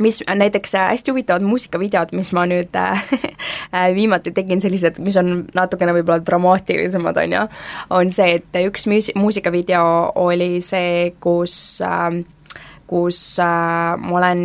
mis 0.00 0.22
näiteks 0.34 0.74
äh, 0.74 0.88
hästi 0.88 1.10
huvitavad 1.10 1.44
muusikavideod, 1.44 2.14
mis 2.16 2.32
ma 2.32 2.46
nüüd 2.48 2.76
äh, 2.80 3.02
viimati 3.94 4.32
tegin, 4.32 4.62
sellised, 4.62 4.98
mis 5.04 5.18
on 5.20 5.44
natukene 5.54 5.94
võib-olla 5.98 6.22
dramaatilisemad, 6.24 7.20
on 7.20 7.36
ju, 7.36 7.44
on 8.00 8.12
see, 8.14 8.38
et 8.40 8.60
üks 8.64 8.88
muus-, 8.90 9.12
muusikavideo 9.18 9.84
oli 10.24 10.56
see, 10.64 11.12
kus 11.20 11.54
äh,, 11.84 12.08
kus 12.90 13.20
äh, 13.38 13.94
ma 14.00 14.18
olen 14.18 14.44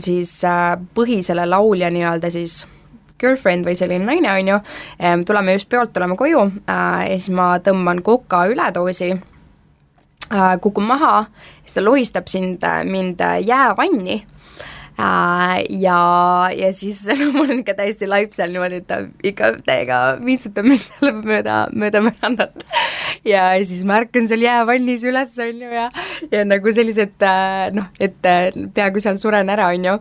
siis 0.00 0.34
äh, 0.44 0.74
põhisele 0.94 1.46
laulja 1.48 1.90
nii-öelda 1.92 2.30
siis 2.34 2.64
girlfriend 3.20 3.68
või 3.68 3.76
selline 3.76 4.04
naine, 4.04 4.32
on 4.32 4.48
ju, 4.48 4.58
tuleme 5.28 5.54
just 5.54 5.68
peolt, 5.68 5.92
tuleme 5.92 6.16
koju 6.18 6.46
äh, 6.48 7.04
ja 7.12 7.18
siis 7.18 7.30
ma 7.36 7.52
tõmban 7.62 8.02
koka 8.04 8.46
üledoosi, 8.50 9.12
äh, 10.32 10.52
kukun 10.64 10.88
maha, 10.88 11.14
siis 11.62 11.78
ta 11.78 11.84
lohistab 11.84 12.32
sind, 12.32 12.64
äh, 12.64 12.82
mind 12.88 13.22
jäävanni 13.46 14.22
Äh, 14.22 14.39
ja, 15.00 16.00
ja 16.56 16.70
siis 16.76 17.02
mul 17.34 17.48
on 17.48 17.62
ikka 17.62 17.74
täiesti 17.78 18.08
laip 18.10 18.34
seal 18.36 18.52
niimoodi, 18.54 18.80
et 18.82 18.88
ta 18.90 19.00
ikka 19.26 19.52
täiega 19.66 20.00
vintsutab 20.24 20.68
mind 20.68 20.86
seal 20.88 21.20
mööda, 21.24 21.62
mööda 21.72 22.02
verandat. 22.06 22.64
ja 23.26 23.50
siis 23.64 23.82
ma 23.88 24.00
ärkan 24.00 24.28
seal 24.30 24.44
jäävannis 24.44 25.04
üles, 25.08 25.36
on 25.42 25.64
ju, 25.64 25.72
ja, 25.74 25.88
ja 26.32 26.44
nagu 26.48 26.74
sellised 26.74 27.26
äh, 27.26 27.66
noh, 27.76 27.90
et 28.00 28.28
äh, 28.28 28.50
peaaegu 28.74 29.02
seal 29.02 29.20
suren 29.22 29.52
ära, 29.52 29.70
on 29.74 29.90
ju, 29.90 29.98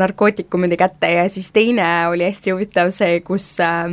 narkootikumide 0.00 0.78
kätte 0.80 1.10
ja 1.14 1.28
siis 1.32 1.50
teine 1.54 1.86
oli 2.10 2.26
hästi 2.28 2.52
huvitav 2.52 2.92
see, 2.94 3.20
kus 3.24 3.48
äh, 3.64 3.88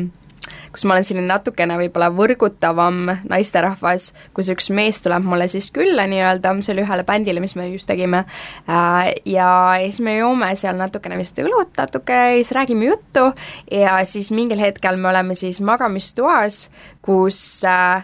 kus 0.72 0.86
ma 0.86 0.96
olen 0.96 1.08
selline 1.08 1.28
natukene 1.30 1.78
võib-olla 1.80 2.12
võrgutavam 2.16 3.02
naisterahvas, 3.30 4.12
kus 4.36 4.52
üks 4.54 4.70
mees 4.74 5.02
tuleb 5.04 5.26
mulle 5.28 5.48
siis 5.52 5.72
külla 5.76 6.08
nii-öelda, 6.10 6.54
see 6.64 6.76
oli 6.76 6.86
ühele 6.86 7.06
bändile, 7.08 7.44
mis 7.44 7.56
me 7.60 7.68
just 7.72 7.90
tegime, 7.92 8.24
äh, 8.70 9.12
ja 9.28 9.50
siis 9.84 10.02
me 10.04 10.18
joome 10.20 10.54
seal 10.60 10.80
natukene 10.80 11.20
vist 11.20 11.40
õlut 11.42 11.76
natuke 11.80 12.16
ja 12.16 12.32
siis 12.40 12.54
räägime 12.58 12.92
juttu 12.92 13.28
ja 13.72 14.00
siis 14.08 14.32
mingil 14.36 14.62
hetkel 14.62 14.98
me 14.98 15.12
oleme 15.12 15.38
siis 15.38 15.62
magamistoas, 15.66 16.66
kus 17.06 17.42
äh, 17.68 18.04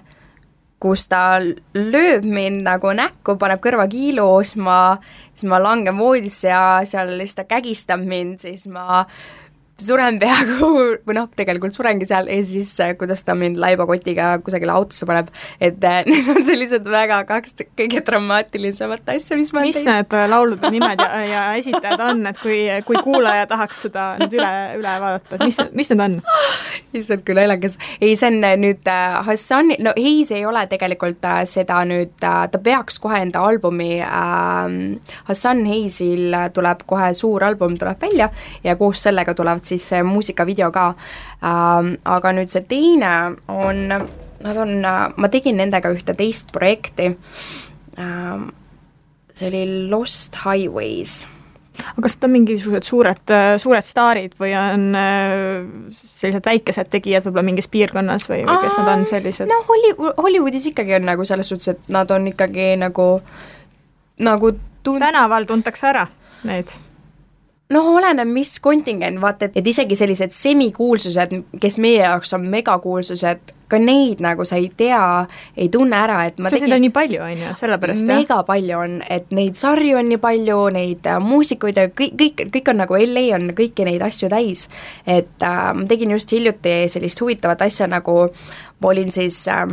kus 0.82 1.08
ta 1.10 1.40
lööb 1.74 2.26
mind 2.26 2.62
nagu 2.68 2.92
näkku, 2.94 3.38
paneb 3.42 3.62
kõrvakiilu, 3.64 4.28
siis 4.46 4.60
ma, 4.62 4.78
siis 5.34 5.50
ma 5.50 5.60
langen 5.62 5.98
voodisse 5.98 6.52
ja 6.52 6.64
seal 6.86 7.16
siis 7.24 7.38
ta 7.38 7.48
kägistab 7.50 8.04
mind, 8.06 8.38
siis 8.46 8.68
ma 8.70 9.06
suren 9.78 10.18
peaaegu, 10.22 10.70
või 11.06 11.16
noh, 11.18 11.28
tegelikult 11.38 11.76
surengi 11.76 12.08
seal 12.10 12.30
ja 12.32 12.38
siis 12.46 12.72
äh, 12.82 12.96
kuidas 12.98 13.22
ta 13.26 13.36
mind 13.38 13.60
laibakotiga 13.62 14.32
kusagile 14.46 14.74
autosse 14.74 15.06
paneb, 15.10 15.30
et 15.62 15.84
äh, 15.86 16.02
need 16.10 16.30
on 16.34 16.42
sellised 16.48 16.88
väga 16.90 17.20
kaks 17.30 17.54
kõige 17.78 18.02
dramaatilisemat 18.08 19.14
asja, 19.14 19.38
mis 19.38 19.54
ma 19.54 19.66
mis 19.66 19.82
teinud. 19.82 19.94
need 19.94 20.16
äh, 20.18 20.26
laulude 20.32 20.72
nimed 20.74 21.04
ja, 21.04 21.22
ja 21.30 21.44
esitajad 21.60 22.02
on, 22.08 22.26
et 22.32 22.42
kui, 22.42 22.64
kui 22.88 23.02
kuulaja 23.06 23.46
tahaks 23.50 23.84
seda 23.86 24.08
nüüd 24.22 24.34
üle, 24.40 24.54
üle 24.80 24.96
vaadata, 25.04 25.38
et 25.38 25.46
mis, 25.46 25.62
mis 25.78 25.94
need 25.94 26.04
on? 26.08 26.18
issand, 26.98 27.22
kui 27.28 27.38
naljakas. 27.38 27.78
ei, 28.02 28.16
see 28.18 28.32
on 28.32 28.42
nüüd 28.64 28.90
äh, 28.90 29.20
Hassani, 29.28 29.78
no 29.84 29.94
Heis 29.98 30.32
ei 30.34 30.46
ole 30.50 30.66
tegelikult 30.72 31.26
äh, 31.28 31.44
seda 31.50 31.84
nüüd 31.86 32.18
äh,, 32.26 32.40
ta 32.50 32.62
peaks 32.64 32.98
kohe 33.04 33.22
enda 33.28 33.46
albumi 33.46 34.00
äh,, 34.02 34.66
Hassan 35.30 35.66
Heisil 35.70 36.34
tuleb 36.54 36.82
kohe 36.90 37.14
suur 37.18 37.46
album 37.46 37.78
tuleb 37.78 38.02
välja 38.02 38.32
ja 38.64 38.76
koos 38.80 39.06
sellega 39.06 39.38
tulevad 39.38 39.67
siis 39.68 39.90
muusikavideo 40.08 40.72
ka 40.76 40.88
ähm,. 41.44 41.96
aga 42.06 42.34
nüüd 42.36 42.52
see 42.52 42.66
teine 42.70 43.14
on, 43.52 43.88
nad 43.88 44.62
on, 44.64 44.76
ma 44.84 45.32
tegin 45.34 45.60
nendega 45.62 45.92
ühte 45.96 46.18
teist 46.18 46.54
projekti 46.56 47.14
ähm,, 48.00 48.52
see 49.32 49.50
oli 49.52 49.66
Lost 49.92 50.40
Highways 50.46 51.26
aga 51.78 52.04
kas 52.06 52.16
need 52.18 52.28
on 52.28 52.34
mingisugused 52.34 52.88
suured, 52.88 53.34
suured 53.62 53.86
staarid 53.86 54.36
või 54.42 54.54
on 54.58 54.88
äh, 54.98 55.68
sellised 55.94 56.48
väikesed 56.48 56.90
tegijad 56.94 57.28
võib-olla 57.28 57.46
mingis 57.50 57.70
piirkonnas 57.72 58.28
või, 58.32 58.42
või 58.48 58.58
kes 58.66 58.80
nad 58.82 58.92
on 58.96 59.06
sellised? 59.10 59.52
no 59.52 59.62
Holly-, 59.70 59.96
Hollywoodis 60.18 60.70
ikkagi 60.72 60.98
on 60.98 61.08
nagu 61.10 61.28
selles 61.28 61.52
suhtes, 61.52 61.76
et 61.76 61.94
nad 61.94 62.12
on 62.14 62.30
ikkagi 62.34 62.74
nagu, 62.82 63.08
nagu 64.26 64.54
tun-... 64.84 65.02
tänaval 65.04 65.48
tuntakse 65.50 65.90
ära 65.92 66.08
neid 66.48 66.74
noh, 67.74 67.92
oleneb, 67.98 68.30
mis 68.32 68.58
kontingent, 68.64 69.20
vaata, 69.22 69.50
et, 69.50 69.60
et 69.60 69.70
isegi 69.74 69.98
sellised 70.00 70.36
semikuulsused, 70.36 71.36
kes 71.62 71.78
meie 71.84 72.00
jaoks 72.00 72.32
on 72.38 72.48
megakuulsused, 72.52 73.54
ka 73.68 73.80
neid 73.82 74.22
nagu 74.24 74.46
sa 74.48 74.56
ei 74.62 74.70
tea, 74.80 75.02
ei 75.60 75.68
tunne 75.72 75.98
ära, 76.00 76.22
et 76.30 76.40
ma 76.40 76.52
tegin... 76.52 76.70
seda 76.70 76.78
on 76.78 76.86
nii 76.86 76.94
palju, 76.96 77.20
on 77.26 77.44
ju, 77.44 77.52
sellepärast 77.60 78.06
jah? 78.06 78.22
mega 78.22 78.40
palju 78.48 78.80
on, 78.80 78.96
et 79.12 79.28
neid 79.36 79.60
sarju 79.60 80.00
on 80.00 80.08
nii 80.14 80.22
palju, 80.24 80.62
neid 80.78 81.12
äh, 81.12 81.20
muusikuid 81.24 81.82
ja 81.82 81.90
kõik, 81.92 82.16
kõik, 82.22 82.46
kõik 82.56 82.72
on 82.72 82.82
nagu, 82.86 83.00
LA 83.12 83.26
on 83.36 83.52
kõiki 83.58 83.88
neid 83.90 84.08
asju 84.08 84.32
täis. 84.32 84.70
et 85.04 85.44
äh, 85.44 85.62
ma 85.76 85.88
tegin 85.92 86.16
just 86.16 86.32
hiljuti 86.32 86.80
sellist 86.94 87.20
huvitavat 87.24 87.68
asja, 87.68 87.92
nagu 87.92 88.30
ma 88.80 88.94
olin 88.94 89.12
siis 89.12 89.44
äh, 89.52 89.68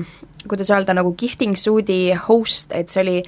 kuidas 0.49 0.71
öelda, 0.75 0.95
nagu 0.97 1.15
gifting 1.19 1.55
suudi 1.57 2.13
host, 2.29 2.73
et 2.75 2.91
see 2.93 3.03
oli, 3.05 3.19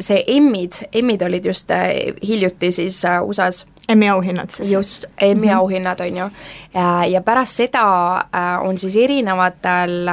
see 0.00 0.24
Emmid, 0.26 0.72
Emmid 0.92 1.22
olid 1.22 1.46
just 1.46 1.70
äh, 1.70 2.14
hiljuti 2.26 2.72
siis 2.72 3.04
äh, 3.04 3.22
USA-s 3.22 3.66
Emmy 3.88 4.08
auhinnad 4.08 4.50
siis? 4.50 4.72
just, 4.72 5.04
Emmy 5.20 5.46
mm 5.46 5.52
-hmm. 5.52 5.56
auhinnad, 5.56 6.00
on 6.00 6.16
ju. 6.16 6.30
ja 7.08 7.20
pärast 7.20 7.56
seda 7.56 8.16
äh, 8.16 8.68
on 8.68 8.78
siis 8.78 8.96
erinevatel 8.96 10.08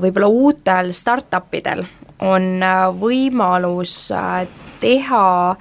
võib-olla 0.00 0.26
uutel 0.26 0.92
startup 0.92 1.54
idel 1.54 1.84
on 2.18 2.60
võimalus 3.00 4.12
teha 4.80 5.56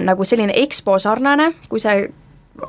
nagu 0.00 0.24
selline 0.24 0.52
EXPO 0.56 0.98
sarnane, 0.98 1.52
kui 1.68 1.80
see 1.80 2.12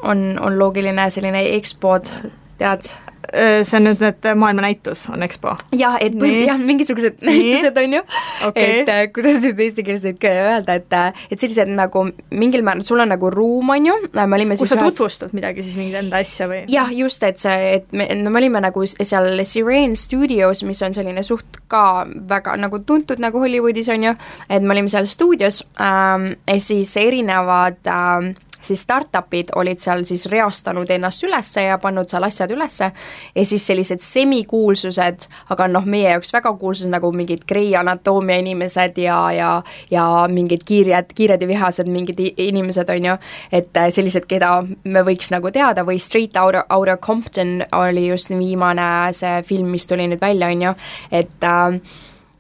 on, 0.04 0.40
on 0.42 0.60
loogiline 0.60 1.10
selline 1.10 1.42
EXPO-d, 1.56 2.32
tead, 2.58 2.88
see 3.34 3.78
on 3.80 3.88
nüüd, 3.90 4.02
et 4.06 4.28
maailmanäitus 4.38 5.06
on 5.14 5.24
EXPO? 5.26 5.56
jah, 5.80 5.98
et 6.04 6.16
või 6.20 6.44
jah, 6.46 6.60
mingisugused 6.62 7.24
näitused 7.26 7.78
on 7.82 7.98
ju 7.98 8.02
okay., 8.48 8.82
et 8.82 8.92
äh, 8.92 9.02
kuidas 9.16 9.42
nüüd 9.44 9.60
eestikeelselt 9.66 10.24
öelda, 10.30 10.78
et 10.80 10.96
äh, 10.96 11.26
et 11.32 11.42
sellised 11.42 11.72
nagu 11.76 12.06
mingil 12.36 12.66
määral, 12.66 12.86
sul 12.88 13.04
on 13.04 13.12
nagu 13.12 13.30
ruum, 13.34 13.72
on 13.76 13.90
ju, 13.90 13.98
me 14.16 14.26
olime 14.40 14.58
kus 14.60 14.72
sa 14.72 14.80
ühes... 14.80 14.96
tutvustad 14.96 15.36
midagi 15.38 15.66
siis, 15.66 15.78
mingit 15.80 16.00
enda 16.04 16.22
asja 16.24 16.50
või? 16.52 16.64
jah, 16.72 16.92
just, 16.96 17.24
et 17.28 17.42
see, 17.42 17.76
et 17.80 17.92
me, 17.96 18.08
no 18.22 18.34
me 18.34 18.44
olime 18.44 18.64
nagu 18.64 18.86
seal 18.94 19.32
Sirene 19.46 20.00
Studios, 20.00 20.64
mis 20.68 20.82
on 20.86 20.96
selline 20.98 21.26
suht 21.26 21.62
ka 21.72 22.06
väga 22.06 22.56
nagu 22.62 22.82
tuntud 22.88 23.22
nagu 23.24 23.42
Hollywoodis, 23.44 23.90
on 23.94 24.10
ju, 24.10 24.16
et 24.50 24.66
me 24.66 24.76
olime 24.76 24.92
seal 24.92 25.10
stuudios 25.10 25.64
ähm, 25.82 26.34
siis 26.62 26.96
erinevad 27.00 27.82
ähm, 27.92 28.34
siis 28.66 28.84
startup'id 28.86 29.54
olid 29.56 29.80
seal 29.82 30.04
siis 30.08 30.26
reastanud 30.32 30.90
ennast 30.90 31.24
ülesse 31.24 31.68
ja 31.68 31.78
pannud 31.82 32.10
seal 32.10 32.24
asjad 32.28 32.52
ülesse 32.52 32.92
ja 33.36 33.46
siis 33.46 33.66
sellised 33.68 34.04
semikuulsused, 34.06 35.28
aga 35.54 35.68
noh, 35.72 35.86
meie 35.86 36.10
jaoks 36.16 36.34
väga 36.36 36.54
kuulsused 36.60 36.92
nagu 36.94 37.12
mingid 37.16 37.46
Grey 37.48 37.76
Anatomia 37.76 38.40
inimesed 38.44 38.98
ja, 39.02 39.20
ja 39.36 39.52
ja 39.92 40.06
mingid 40.32 40.64
kiired, 40.66 41.14
kiired 41.16 41.42
ja 41.42 41.48
vihased 41.48 41.90
mingid 41.92 42.20
inimesed, 42.38 42.90
on 42.90 43.12
ju, 43.12 43.18
et 43.52 43.78
äh, 43.78 43.90
sellised, 43.94 44.28
keda 44.30 44.52
me 44.84 45.06
võiks 45.06 45.32
nagu 45.34 45.52
teada 45.54 45.86
või 45.88 46.00
Straight 46.02 46.38
Outta, 46.42 46.66
Outta 46.76 46.98
Compton 46.98 47.60
oli 47.76 48.08
just 48.10 48.34
viimane 48.34 49.14
see 49.16 49.42
film, 49.48 49.72
mis 49.76 49.88
tuli 49.88 50.08
nüüd 50.10 50.22
välja, 50.22 50.52
on 50.52 50.68
ju, 50.70 50.76
et 51.12 51.48
äh, 51.48 51.80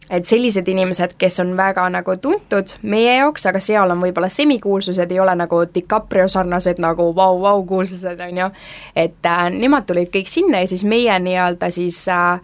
et 0.09 0.25
sellised 0.25 0.67
inimesed, 0.67 1.15
kes 1.17 1.39
on 1.41 1.55
väga 1.57 1.87
nagu 1.89 2.17
tuntud 2.21 2.75
meie 2.81 3.17
jaoks, 3.17 3.47
aga 3.49 3.61
seal 3.63 3.91
on 3.91 4.03
võib-olla 4.03 4.29
semikuulsused, 4.29 5.11
ei 5.11 5.19
ole 5.19 5.35
nagu 5.37 5.63
DiCaprio 5.73 6.27
sarnased 6.31 6.81
nagu 6.83 7.09
vau-vau 7.15 7.63
kuulsused, 7.67 8.21
on 8.21 8.43
ju, 8.43 8.49
et 8.95 9.31
äh, 9.31 9.47
nemad 9.53 9.87
tulid 9.89 10.11
kõik 10.13 10.29
sinna 10.31 10.63
ja 10.63 10.69
siis 10.69 10.85
meie 10.85 11.19
nii-öelda 11.19 11.71
siis 11.73 12.03
äh, 12.11 12.39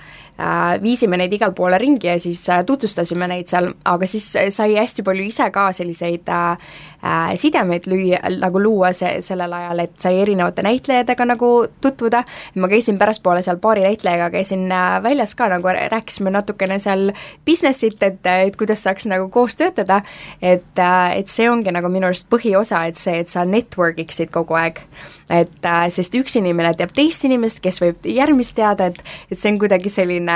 viisime 0.81 1.17
neid 1.19 1.33
igale 1.33 1.55
poole 1.55 1.77
ringi 1.81 2.07
ja 2.07 2.17
siis 2.19 2.43
äh, 2.49 2.63
tutvustasime 2.65 3.27
neid 3.31 3.51
seal, 3.51 3.71
aga 3.85 4.07
siis 4.09 4.25
sai 4.55 4.75
hästi 4.77 5.03
palju 5.05 5.25
ise 5.27 5.47
ka 5.53 5.67
selliseid 5.75 6.29
äh, 6.31 6.65
äh, 7.03 7.33
sidemeid 7.41 7.87
lüüa, 7.91 8.21
nagu 8.41 8.61
luua 8.61 8.93
see, 8.97 9.19
sellel 9.25 9.53
ajal, 9.57 9.83
et 9.85 9.95
sai 10.01 10.21
erinevate 10.23 10.65
näitlejatega 10.65 11.27
nagu 11.33 11.51
tutvuda, 11.83 12.23
ma 12.55 12.71
käisin 12.71 12.99
pärastpoole 13.01 13.43
seal 13.45 13.61
paari 13.61 13.85
näitlejaga, 13.87 14.31
käisin 14.33 14.67
väljas 15.03 15.35
ka 15.35 15.49
nagu 15.51 15.75
rääkisime 15.77 16.33
natukene 16.33 16.79
seal 16.79 17.11
business'it, 17.47 18.01
et, 18.01 18.21
et 18.47 18.57
kuidas 18.59 18.83
saaks 18.87 19.09
nagu 19.11 19.29
koos 19.33 19.57
töötada, 19.59 20.01
et, 20.41 20.83
et 21.15 21.31
see 21.31 21.49
ongi 21.51 21.73
nagu 21.73 21.91
minu 21.91 22.09
arust 22.09 22.29
põhiosa, 22.31 22.85
et 22.89 22.99
see, 22.99 23.21
et 23.23 23.31
sa 23.31 23.45
network 23.47 23.99
iksid 24.01 24.31
kogu 24.33 24.57
aeg. 24.59 24.83
Et 25.31 25.65
äh, 25.67 25.85
sest 25.93 26.15
üks 26.19 26.35
inimene 26.39 26.73
teab 26.75 26.91
teist 26.95 27.23
inimest, 27.27 27.61
kes 27.63 27.79
võib 27.81 28.07
järgmist 28.09 28.55
teada, 28.57 28.89
et, 28.91 28.99
et 29.31 29.39
see 29.39 29.53
on 29.53 29.59
kuidagi 29.61 29.91
selline, 29.93 30.30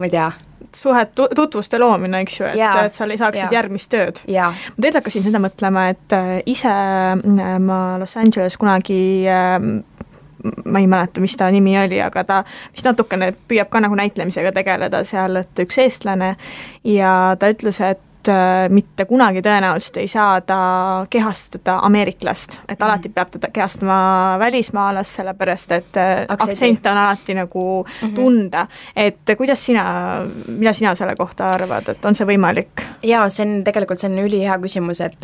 ma 0.00 0.08
ei 0.08 0.12
tea, 0.12 0.30
suhet, 0.76 1.12
tutvuste 1.36 1.78
loomine, 1.78 2.22
eks 2.24 2.40
ju, 2.40 2.48
et, 2.48 2.60
et 2.84 2.96
sa 2.96 3.06
saaksid 3.06 3.46
ja. 3.46 3.52
järgmist 3.60 3.90
tööd. 3.92 4.20
ma 4.48 4.52
tegelikult 4.54 5.00
hakkasin 5.02 5.26
seda 5.28 5.42
mõtlema, 5.42 5.86
et 5.94 6.16
äh, 6.16 6.34
ise 6.50 6.72
äh, 6.72 7.56
ma 7.60 7.80
Los 8.00 8.16
Angeles 8.20 8.58
kunagi 8.60 9.00
ma 10.64 10.80
ei 10.80 10.86
mäleta, 10.88 11.20
mis 11.20 11.36
ta 11.36 11.50
nimi 11.52 11.74
oli, 11.76 11.98
aga 12.00 12.24
ta 12.24 12.42
vist 12.48 12.86
natukene 12.88 13.34
püüab 13.48 13.68
ka 13.68 13.82
nagu 13.84 13.98
näitlemisega 13.98 14.54
tegeleda 14.56 15.02
seal, 15.04 15.36
et 15.42 15.64
üks 15.66 15.82
eestlane 15.82 16.34
ja 16.88 17.10
ta 17.36 17.50
ütles, 17.52 17.82
et 17.84 18.00
Äh, 18.00 18.09
mitte 18.68 19.04
kunagi 19.08 19.42
tõenäoliselt 19.42 19.96
ei 20.02 20.08
saa 20.08 20.40
ta 20.40 20.58
kehastada 21.10 21.78
ameeriklast, 21.86 22.58
et 22.68 22.78
mhm. 22.78 22.84
alati 22.88 23.08
peab 23.14 23.30
teda 23.30 23.48
kehastama 23.52 24.00
välismaalast, 24.38 25.20
sellepärast 25.20 25.72
et 25.72 26.00
äh, 26.00 26.24
aktsent 26.28 26.86
on 26.86 26.98
alati 26.98 27.34
nagu 27.34 27.64
mm 27.84 28.08
-hmm. 28.08 28.14
tunda. 28.14 28.66
et 28.96 29.36
kuidas 29.36 29.66
sina, 29.66 29.84
mida 30.46 30.72
sina 30.72 30.94
selle 30.94 31.16
kohta 31.16 31.46
arvad, 31.46 31.88
et 31.88 32.04
on 32.04 32.14
see 32.14 32.26
võimalik? 32.26 32.84
jaa, 33.02 33.28
see 33.28 33.46
on 33.46 33.64
tegelikult, 33.64 33.98
see 34.00 34.10
on 34.10 34.18
ülihea 34.18 34.58
küsimus, 34.58 35.00
et 35.00 35.18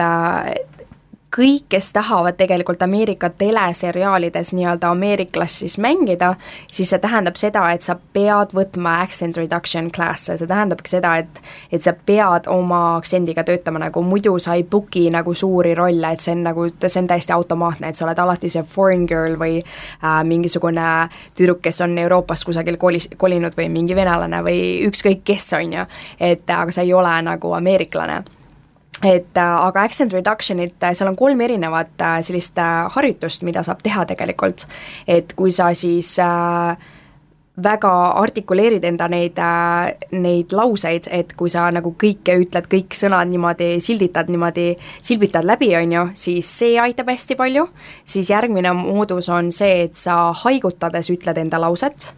kõik, 1.35 1.65
kes 1.69 1.93
tahavad 1.93 2.37
tegelikult 2.39 2.83
Ameerika 2.83 3.31
teleseriaalides 3.31 4.53
nii-öelda 4.53 4.91
ameeriklast 4.91 5.63
siis 5.65 5.79
mängida, 5.79 6.35
siis 6.73 6.91
see 6.91 7.01
tähendab 7.03 7.37
seda, 7.41 7.65
et 7.75 7.83
sa 7.83 7.97
pead 8.13 8.55
võtma 8.57 9.01
accent 9.03 9.37
reduction 9.37 9.91
class'e, 9.93 10.37
see 10.39 10.49
tähendabki 10.49 10.93
seda, 10.97 11.17
et 11.23 11.43
et 11.73 11.83
sa 11.83 11.93
pead 11.93 12.47
oma 12.51 12.97
aktsendiga 12.97 13.45
töötama, 13.45 13.81
nagu 13.83 14.03
muidu 14.03 14.37
sa 14.43 14.55
ei 14.55 14.65
book'i 14.65 15.09
nagu 15.11 15.35
suuri 15.35 15.75
rolle, 15.75 16.13
et 16.13 16.23
see 16.25 16.37
on 16.37 16.45
nagu, 16.47 16.69
see 16.87 17.03
on 17.03 17.11
täiesti 17.11 17.35
automaatne, 17.35 17.91
et 17.91 17.99
sa 17.99 18.07
oled 18.07 18.23
alati 18.23 18.51
see 18.53 18.63
foreign 18.63 19.07
girl 19.11 19.37
või 19.41 19.59
äh, 19.61 20.23
mingisugune 20.25 21.09
tüdruk, 21.35 21.61
kes 21.67 21.83
on 21.85 21.99
Euroopast 21.99 22.47
kusagil 22.47 22.79
kolis, 22.81 23.11
kolinud 23.17 23.59
või 23.59 23.69
mingi 23.73 23.99
venelane 23.99 24.43
või 24.47 24.63
ükskõik 24.87 25.25
kes, 25.27 25.53
on 25.59 25.79
ju, 25.81 25.87
et 26.21 26.51
aga 26.51 26.73
sa 26.73 26.87
ei 26.87 26.95
ole 26.95 27.13
nagu 27.27 27.53
ameeriklane 27.59 28.23
et 29.05 29.37
äh, 29.37 29.57
aga 29.69 29.83
accent 29.85 30.13
reduction'it, 30.13 30.77
äh, 30.81 30.95
seal 30.97 31.11
on 31.11 31.17
kolm 31.17 31.41
erinevat 31.45 32.01
äh, 32.01 32.21
sellist 32.25 32.59
harjutust, 32.95 33.45
mida 33.45 33.65
saab 33.67 33.83
teha 33.85 34.07
tegelikult, 34.09 34.67
et 35.07 35.35
kui 35.37 35.53
sa 35.53 35.73
siis 35.77 36.15
äh, 36.23 36.77
väga 37.63 37.91
artikuleerid 38.21 38.85
enda 38.85 39.09
neid, 39.09 39.39
neid 40.13 40.53
lauseid, 40.53 41.09
et 41.13 41.33
kui 41.37 41.49
sa 41.53 41.71
nagu 41.73 41.95
kõike 41.97 42.35
ütled, 42.43 42.69
kõik 42.73 42.97
sõnad 42.97 43.31
niimoodi 43.31 43.71
silditad 43.81 44.29
niimoodi, 44.33 44.67
silbitad 45.05 45.47
läbi, 45.49 45.71
on 45.79 45.95
ju, 45.95 46.05
siis 46.21 46.51
see 46.59 46.77
aitab 46.81 47.09
hästi 47.13 47.39
palju, 47.39 47.65
siis 48.05 48.29
järgmine 48.33 48.75
moodus 48.77 49.31
on 49.33 49.49
see, 49.57 49.87
et 49.89 49.97
sa 49.97 50.35
haigutades 50.45 51.09
ütled 51.13 51.41
enda 51.41 51.61
lauset 51.63 52.13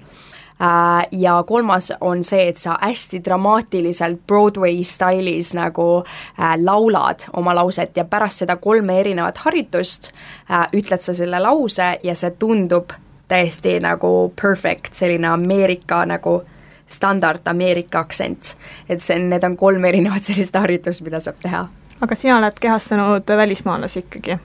ja 1.13 1.43
kolmas 1.47 1.93
on 2.01 2.25
see, 2.25 2.49
et 2.49 2.57
sa 2.57 2.79
hästi 2.83 3.21
dramaatiliselt 3.25 4.27
Broadway 4.27 4.83
stailis 4.85 5.53
nagu 5.55 6.03
äh, 6.03 6.57
laulad 6.59 7.29
oma 7.33 7.55
lauset 7.55 7.97
ja 7.97 8.05
pärast 8.05 8.43
seda 8.43 8.57
kolme 8.57 9.01
erinevat 9.01 9.39
harjutust 9.45 10.11
äh, 10.51 10.67
ütled 10.75 11.05
sa 11.05 11.15
selle 11.15 11.39
lause 11.43 11.93
ja 12.03 12.15
see 12.19 12.31
tundub 12.39 12.91
täiesti 13.29 13.79
nagu 13.81 14.33
perfect, 14.41 14.95
selline 14.95 15.29
Ameerika 15.29 16.05
nagu 16.09 16.43
standard 16.87 17.47
Ameerika 17.47 18.01
aktsent. 18.01 18.57
et 18.89 19.03
see 19.03 19.17
on, 19.17 19.29
need 19.31 19.45
on 19.45 19.57
kolm 19.57 19.85
erinevat 19.85 20.25
sellist 20.25 20.57
harjutust, 20.57 21.05
mida 21.05 21.21
saab 21.21 21.39
teha. 21.43 21.67
aga 22.01 22.15
sina 22.15 22.39
oled 22.39 22.59
kehastanud 22.61 23.37
välismaalasi 23.37 23.99
ikkagi? 24.07 24.39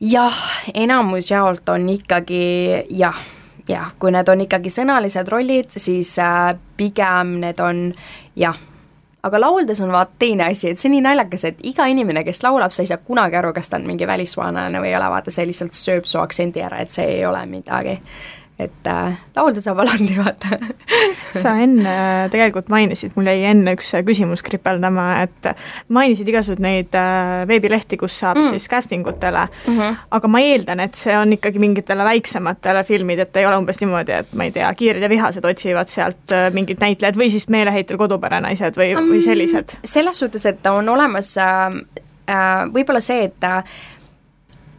jah, 0.00 0.42
enamus 0.74 1.30
jaolt 1.30 1.68
on 1.68 1.88
ikkagi 1.88 2.84
jah, 2.90 3.22
jah, 3.68 3.92
kui 3.98 4.12
need 4.14 4.28
on 4.28 4.44
ikkagi 4.46 4.72
sõnalised 4.72 5.30
rollid, 5.32 5.72
siis 5.76 6.16
äh, 6.22 6.52
pigem 6.76 7.38
need 7.42 7.62
on 7.62 7.88
jah. 8.38 8.58
Aga 9.22 9.38
lauldes 9.38 9.78
on 9.84 9.92
vaat 9.94 10.16
teine 10.18 10.48
asi, 10.50 10.72
et 10.72 10.80
see 10.80 10.88
on 10.88 10.96
nii 10.96 11.04
naljakas, 11.04 11.44
et 11.46 11.60
iga 11.70 11.86
inimene, 11.86 12.24
kes 12.26 12.42
laulab, 12.42 12.72
sa 12.74 12.82
ei 12.82 12.90
saa 12.90 12.98
kunagi 12.98 13.38
aru, 13.38 13.52
kas 13.54 13.70
ta 13.70 13.78
on 13.78 13.86
mingi 13.86 14.06
välismaalane 14.08 14.80
või 14.82 14.90
ei 14.90 14.96
ole, 14.98 15.10
vaata 15.14 15.30
see 15.30 15.46
lihtsalt 15.46 15.78
sööb 15.78 16.08
su 16.10 16.18
aktsendi 16.18 16.64
ära, 16.66 16.80
et 16.82 16.90
see 16.90 17.06
ei 17.20 17.26
ole 17.26 17.44
midagi 17.46 18.00
et 18.62 18.88
äh, 18.90 19.18
laulda 19.36 19.62
saab 19.64 19.82
alati, 19.84 20.14
vaata 20.22 20.58
sa 21.34 21.54
enne 21.62 21.88
äh, 21.88 22.30
tegelikult 22.32 22.70
mainisid, 22.72 23.14
mul 23.16 23.30
jäi 23.30 23.46
enne 23.50 23.74
üks 23.76 23.92
äh, 23.96 24.04
küsimus 24.06 24.44
kripeldama, 24.46 25.06
et 25.24 25.52
mainisid 25.92 26.28
igasuguseid 26.28 26.62
neid 26.62 26.98
äh, 26.98 27.44
veebilehti, 27.48 27.98
kus 28.00 28.16
saab 28.22 28.40
mm. 28.40 28.52
siis 28.54 28.68
casting 28.70 29.06
utele 29.08 29.46
mm, 29.46 29.78
-hmm. 29.78 30.00
aga 30.18 30.32
ma 30.32 30.42
eeldan, 30.44 30.84
et 30.84 30.98
see 30.98 31.16
on 31.18 31.32
ikkagi 31.36 31.62
mingitele 31.62 32.04
väiksematele 32.04 32.84
filmid, 32.88 33.24
et 33.24 33.36
ei 33.36 33.46
ole 33.46 33.58
umbes 33.62 33.80
niimoodi, 33.80 34.18
et 34.22 34.36
ma 34.36 34.48
ei 34.48 34.54
tea, 34.54 34.72
Kiired 34.74 35.02
ja 35.02 35.08
vihased 35.12 35.44
otsivad 35.44 35.92
sealt 35.92 36.32
äh, 36.32 36.48
mingid 36.52 36.80
näitlejad 36.80 37.18
või 37.18 37.30
siis 37.32 37.48
meeleheitel 37.52 38.00
kodupere 38.00 38.40
naised 38.40 38.78
või 38.78 38.92
mm,, 38.94 39.10
või 39.12 39.24
sellised? 39.24 39.76
selles 39.84 40.18
suhtes, 40.18 40.46
et 40.46 40.66
on 40.66 40.88
olemas 40.88 41.34
äh, 41.38 41.70
äh, 42.28 42.66
võib-olla 42.72 43.00
see, 43.00 43.24
et 43.30 43.44
äh, 43.48 43.62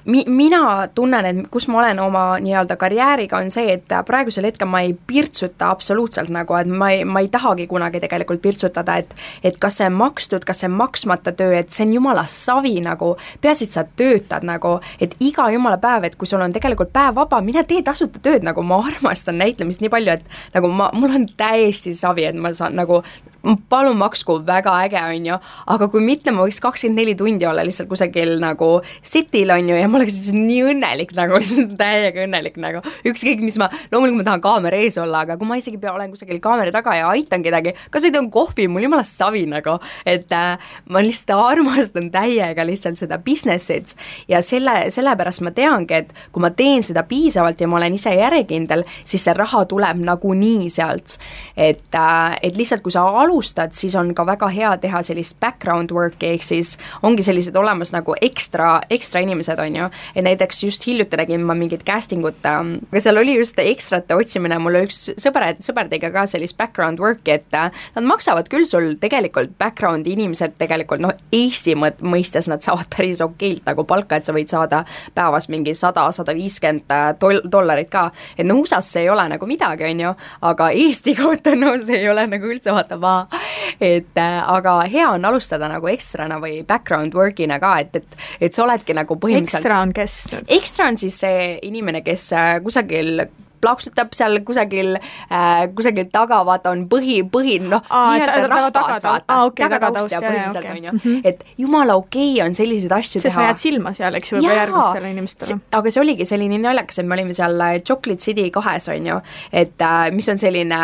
mi-, 0.06 0.26
mina 0.28 0.88
tunnen, 0.96 1.26
et 1.26 1.50
kus 1.52 1.68
ma 1.72 1.80
olen 1.80 2.00
oma 2.00 2.24
nii-öelda 2.44 2.76
karjääriga, 2.80 3.40
on 3.40 3.52
see, 3.54 3.74
et 3.78 3.96
praegusel 4.08 4.48
hetkel 4.48 4.70
ma 4.70 4.84
ei 4.84 4.94
pirtsuta 5.08 5.70
absoluutselt 5.74 6.32
nagu, 6.34 6.56
et 6.60 6.70
ma 6.70 6.90
ei, 6.94 7.04
ma 7.06 7.24
ei 7.24 7.30
tahagi 7.34 7.68
kunagi 7.72 8.02
tegelikult 8.04 8.42
pirtsutada, 8.44 8.98
et 9.02 9.14
et 9.44 9.58
kas 9.60 9.80
see 9.80 9.88
on 9.90 9.98
makstud, 10.00 10.46
kas 10.48 10.64
see 10.64 10.70
on 10.72 10.78
maksmata 10.80 11.34
töö, 11.38 11.54
et 11.58 11.72
see 11.72 11.88
on 11.88 11.94
jumala 11.98 12.26
savi 12.30 12.76
nagu, 12.84 13.14
peaasi, 13.42 13.68
et 13.70 13.78
sa 13.78 13.86
töötad 14.02 14.46
nagu, 14.48 14.78
et 15.02 15.16
iga 15.24 15.50
jumala 15.54 15.80
päev, 15.82 16.08
et 16.08 16.18
kui 16.20 16.30
sul 16.30 16.44
on 16.44 16.54
tegelikult 16.54 16.94
päev 16.94 17.16
vaba, 17.20 17.42
mine 17.42 17.64
tee 17.68 17.84
tasuta 17.86 18.22
tööd, 18.24 18.46
nagu 18.46 18.64
ma 18.64 18.82
armastan 18.88 19.40
näitlemist 19.42 19.84
nii 19.84 19.94
palju, 19.94 20.18
et 20.18 20.58
nagu 20.58 20.72
ma, 20.72 20.90
mul 20.94 21.20
on 21.20 21.30
täiesti 21.38 21.96
savi, 21.98 22.28
et 22.30 22.40
ma 22.40 22.54
saan 22.54 22.76
nagu 22.80 23.04
palun 23.44 23.98
maksku, 24.00 24.38
väga 24.48 24.72
äge, 24.86 25.00
on 25.04 25.26
ju, 25.28 25.38
aga 25.74 25.88
kui 25.92 26.04
mitte, 26.04 26.32
ma 26.32 26.46
võiks 26.46 26.62
kakskümmend 26.64 27.02
neli 27.02 27.16
tundi 27.20 27.44
olla 27.48 27.66
lihtsalt 27.68 27.90
kusagil 27.92 28.38
nagu 28.40 28.70
setil, 29.04 29.52
on 29.52 29.68
ju, 29.68 29.76
ja 29.76 29.90
ma 29.92 30.00
oleks 30.00 30.32
nii 30.32 30.62
õnnelik 30.72 31.12
nagu, 31.18 31.36
lihtsalt 31.42 31.74
täiega 31.80 32.24
õnnelik 32.24 32.56
nagu, 32.64 32.80
ükskõik 33.12 33.44
mis 33.44 33.58
ma, 33.60 33.68
loomulikult 33.92 34.22
ma 34.22 34.28
tahan 34.30 34.44
kaamera 34.46 34.80
ees 34.80 34.98
olla, 35.02 35.26
aga 35.28 35.36
kui 35.40 35.50
ma 35.50 35.58
isegi 35.60 35.80
olen 35.92 36.14
kusagil 36.14 36.40
kaamera 36.44 36.72
taga 36.72 36.96
ja 36.96 37.10
aitan 37.12 37.44
kedagi, 37.44 37.76
kas 37.92 38.08
või 38.08 38.14
teen 38.16 38.30
kohvi, 38.32 38.70
mul 38.72 38.88
jumala 38.88 39.04
savi 39.08 39.44
nagu, 39.52 39.76
et 40.08 40.32
äh, 40.32 40.72
ma 40.88 41.04
lihtsalt 41.04 41.36
armastan 41.36 42.08
täiega 42.14 42.64
lihtsalt 42.68 43.02
seda 43.02 43.20
business'it 43.20 43.92
ja 44.32 44.40
selle, 44.46 44.88
sellepärast 44.96 45.44
ma 45.44 45.52
teangi, 45.52 46.00
et 46.00 46.16
kui 46.32 46.46
ma 46.46 46.54
teen 46.56 46.86
seda 46.86 47.04
piisavalt 47.10 47.60
ja 47.60 47.68
ma 47.68 47.82
olen 47.82 48.00
ise 48.00 48.16
järjekindel, 48.16 48.88
siis 49.04 49.28
see 49.28 49.36
raha 49.36 49.66
tuleb 49.68 50.00
nagunii 50.08 50.72
sealt. 50.72 51.20
et 51.58 51.92
äh,, 51.92 52.40
et 52.42 52.56
lihtsalt, 52.56 52.82
kui 52.86 52.92
sa 52.92 53.04
alustad 53.04 53.33
alustad, 53.34 53.74
siis 53.74 53.96
on 53.96 54.14
ka 54.16 54.26
väga 54.26 54.48
hea 54.54 54.72
teha 54.82 55.02
sellist 55.06 55.40
background 55.42 55.92
work'i, 55.92 56.34
ehk 56.36 56.46
siis 56.46 56.76
ongi 57.04 57.24
sellised 57.26 57.56
olemas 57.58 57.94
nagu 57.94 58.16
ekstra, 58.22 58.82
ekstra 58.94 59.24
inimesed, 59.26 59.60
on 59.60 59.78
ju, 59.80 59.90
et 60.16 60.26
näiteks 60.26 60.64
just 60.64 60.86
hiljuti 60.88 61.18
nägin 61.18 61.46
ma 61.46 61.56
mingit 61.58 61.84
casting 61.88 62.26
ut, 62.26 62.46
ähm, 62.46 62.76
aga 62.92 63.02
seal 63.02 63.18
oli 63.22 63.38
just 63.40 63.60
ekstrate 63.60 64.16
otsimine, 64.16 64.60
mul 64.62 64.78
üks 64.84 65.06
sõber, 65.22 65.48
sõber 65.64 65.90
tegi 65.92 66.12
ka 66.14 66.26
sellist 66.30 66.58
background 66.60 67.02
work'i, 67.02 67.40
et 67.40 67.58
äh, 67.58 67.72
nad 67.96 68.08
maksavad 68.08 68.50
küll 68.52 68.68
sul 68.70 68.94
tegelikult 69.02 69.58
background'i 69.62 70.14
inimesed 70.14 70.58
tegelikult 70.62 71.04
noh, 71.04 71.16
Eesti 71.34 71.74
mõistes 71.76 72.48
nad 72.52 72.64
saavad 72.64 72.90
päris 72.94 73.22
okeilt 73.24 73.66
nagu 73.66 73.88
palka, 73.90 74.20
et 74.20 74.30
sa 74.30 74.36
võid 74.36 74.52
saada 74.52 74.84
päevas 75.16 75.50
mingi 75.50 75.74
sada, 75.78 76.06
sada 76.16 76.36
viiskümmend 76.38 76.94
äh, 76.94 77.10
dol-, 77.22 77.44
dollarit 77.50 77.90
ka, 77.94 78.10
et 78.38 78.46
noh, 78.48 78.62
USA-s 78.62 78.94
see 78.94 79.08
ei 79.08 79.12
ole 79.12 79.26
nagu 79.32 79.50
midagi, 79.50 79.90
on 79.90 80.06
ju, 80.06 80.16
aga 80.54 80.70
Eesti 80.84 81.16
kohta 81.18 81.56
no 81.58 81.74
see 81.82 82.04
ei 82.04 82.10
ole 82.12 82.28
nagu 82.30 82.50
üldse 82.54 82.74
vaata 82.76 83.00
ma 83.02 83.23
et 83.94 84.20
äh, 84.20 84.40
aga 84.56 84.80
hea 84.90 85.10
on 85.12 85.26
alustada 85.26 85.70
nagu 85.72 85.90
ekstrana 85.92 86.40
või 86.44 86.62
background 86.68 87.16
work'ina 87.18 87.60
ka, 87.64 87.76
et, 87.84 88.02
et, 88.02 88.20
et 88.50 88.56
sa 88.56 88.66
oledki 88.68 88.96
nagu 88.98 89.18
põhimõtteliselt 89.20 89.64
ekstra 89.64 89.80
on 89.84 89.96
kes 89.96 90.18
nüüd? 90.34 90.52
ekstra 90.60 90.90
on 90.92 91.00
siis 91.02 91.22
see 91.26 91.48
inimene, 91.70 92.04
kes 92.06 92.30
äh, 92.38 92.58
kusagil 92.66 93.26
plaksutab 93.64 94.12
seal 94.18 94.40
kusagil 94.48 94.98
äh,, 94.98 95.66
kusagil 95.76 96.10
taga, 96.14 96.42
vaata, 96.48 96.74
on 96.76 96.86
põhi, 96.92 97.22
põhi, 97.34 97.60
noh, 97.64 97.84
nii-öelda 97.88 98.50
rahvas, 98.52 99.06
vaata, 99.08 99.40
tagataust 99.60 100.16
ja 100.16 100.22
põhimõtteliselt, 100.24 100.70
on 100.74 100.90
ju, 100.90 100.96
mhm. 100.98 101.22
et 101.32 101.46
jumala 101.62 101.98
okei 102.02 102.34
okay 102.36 102.44
on 102.46 102.58
selliseid 102.58 102.96
asju 102.98 103.22
see 103.22 103.30
teha. 103.30 103.38
sa 103.38 103.48
jääd 103.50 103.64
silma 103.64 103.94
seal, 103.96 104.20
eks 104.20 104.34
ju, 104.34 104.42
juba 104.44 104.60
järgmistele 104.60 105.14
inimestele. 105.16 105.60
aga 105.80 105.96
see 105.96 106.04
oligi 106.04 106.28
selline 106.28 106.60
naljakas, 106.64 107.00
et 107.00 107.10
me 107.10 107.18
olime 107.18 107.38
seal 107.38 107.66
äh, 107.70 107.80
Chocolate 107.88 108.28
City 108.28 108.50
kahes, 108.54 108.90
on 108.94 109.10
ju, 109.14 109.22
et 109.64 109.88
äh, 109.88 110.04
mis 110.16 110.30
on 110.34 110.42
selline 110.42 110.84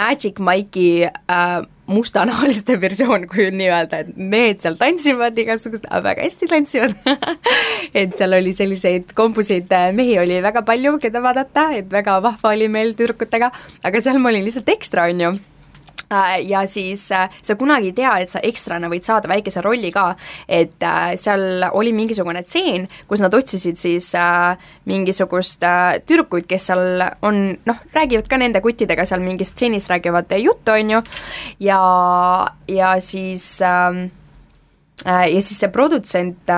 Magic 0.00 0.42
Mike'i 0.44 1.08
äh, 1.08 1.58
mustanahaliste 1.88 2.76
versioon, 2.80 3.26
kui 3.30 3.48
nii 3.54 3.68
öelda, 3.72 4.02
et 4.04 4.16
mehed 4.16 4.62
seal 4.62 4.76
tantsivad 4.80 5.38
igasugused, 5.40 5.88
väga 6.04 6.24
hästi 6.26 6.48
tantsivad. 6.50 6.96
Et 7.98 8.12
seal 8.18 8.36
oli 8.36 8.52
selliseid 8.52 9.14
kombuseid 9.16 9.70
äh, 9.72 9.88
mehi 9.96 10.18
oli 10.20 10.42
väga 10.44 10.62
palju, 10.66 10.98
keda 11.00 11.22
vaadata, 11.24 11.70
et 11.78 11.88
väga 11.92 12.18
vahva 12.22 12.52
oli 12.52 12.68
meil 12.68 12.92
tüdrukutega, 12.98 13.48
aga 13.88 14.02
seal 14.04 14.20
ma 14.20 14.28
olin 14.28 14.44
lihtsalt 14.44 14.68
ekstra, 14.74 15.08
on 15.08 15.24
ju 15.24 15.30
ja 16.44 16.64
siis 16.66 17.10
äh, 17.12 17.28
sa 17.42 17.56
kunagi 17.58 17.92
ei 17.92 17.96
tea, 17.96 18.12
et 18.22 18.32
sa 18.32 18.42
ekstrana 18.44 18.90
võid 18.90 19.06
saada 19.06 19.30
väikese 19.30 19.62
rolli 19.64 19.90
ka, 19.94 20.10
et 20.48 20.82
äh, 20.84 21.14
seal 21.20 21.66
oli 21.72 21.92
mingisugune 21.96 22.42
tseen, 22.46 22.88
kus 23.08 23.22
nad 23.24 23.34
otsisid 23.34 23.80
siis 23.80 24.12
mingisugust 24.88 25.64
tüdrukuid, 26.08 26.46
kes 26.48 26.70
seal 26.70 27.02
on, 27.26 27.42
noh, 27.68 27.82
räägivad 27.94 28.30
ka 28.30 28.40
nende 28.40 28.62
kuttidega 28.64 29.06
seal 29.08 29.24
mingis 29.24 29.52
stseenis, 29.54 29.88
räägivad 29.90 30.32
juttu, 30.40 30.72
on 30.72 30.94
ju, 30.96 31.02
ja, 31.64 31.82
ja 32.68 32.94
siis 33.04 33.58
ähm, 33.62 34.08
ja 35.04 35.42
siis 35.42 35.60
see 35.60 35.70
produtsent 35.70 36.50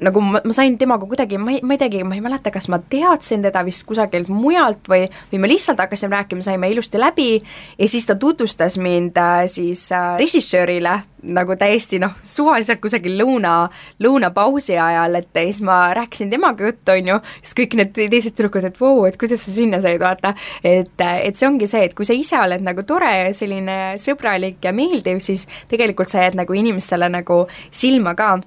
nagu 0.00 0.22
ma, 0.24 0.40
ma 0.44 0.54
sain 0.56 0.76
temaga 0.80 1.06
kuidagi, 1.08 1.38
ma 1.40 1.54
ei, 1.54 1.60
ma 1.66 1.76
ei 1.76 1.82
teagi, 1.82 2.02
ma 2.06 2.16
ei 2.16 2.24
mäleta, 2.24 2.52
kas 2.54 2.68
ma 2.72 2.80
teadsin 2.80 3.44
teda 3.44 3.62
vist 3.66 3.84
kusagilt 3.88 4.30
mujalt 4.32 4.88
või, 4.90 5.06
või 5.32 5.42
me 5.42 5.50
lihtsalt 5.52 5.80
hakkasime 5.82 6.16
rääkima, 6.16 6.44
saime 6.44 6.70
ilusti 6.72 7.00
läbi 7.00 7.30
ja 7.40 7.88
siis 7.88 8.08
ta 8.08 8.16
tutvustas 8.20 8.78
mind 8.80 9.18
äh, 9.20 9.44
siis 9.50 9.86
äh, 9.92 10.16
režissöörile 10.20 11.00
nagu 11.20 11.56
täiesti 11.60 11.98
noh, 12.00 12.14
suvaliselt 12.24 12.80
kusagil 12.80 13.18
lõuna, 13.20 13.54
lõunapausi 14.00 14.78
ajal, 14.80 15.18
et 15.20 15.28
siis 15.36 15.60
ma 15.64 15.90
rääkisin 15.96 16.30
temaga 16.32 16.64
juttu, 16.64 16.94
on 16.94 17.10
ju, 17.12 17.18
siis 17.42 17.56
kõik 17.58 17.76
need 17.76 17.92
teised 17.98 18.36
tüdrukud, 18.36 18.64
et 18.70 18.80
vau, 18.80 19.04
et 19.08 19.18
kuidas 19.20 19.44
sa 19.44 19.52
sinna 19.52 19.82
said, 19.84 20.00
vaata. 20.00 20.32
et, 20.64 20.94
et 20.96 21.36
see 21.36 21.48
ongi 21.48 21.68
see, 21.70 21.84
et 21.84 21.96
kui 21.96 22.08
sa 22.08 22.16
ise 22.16 22.40
oled 22.40 22.64
nagu 22.64 22.84
tore 22.88 23.10
ja 23.10 23.34
selline 23.36 23.76
sõbralik 24.00 24.64
ja 24.64 24.72
meeldiv, 24.76 25.20
siis 25.20 25.44
tegelikult 25.68 26.08
sa 26.08 26.24
jääd 26.24 26.40
nagu 26.40 26.56
inimestele 26.56 27.10
nagu 27.12 27.42
silma 27.68 28.16
ka 28.16 28.38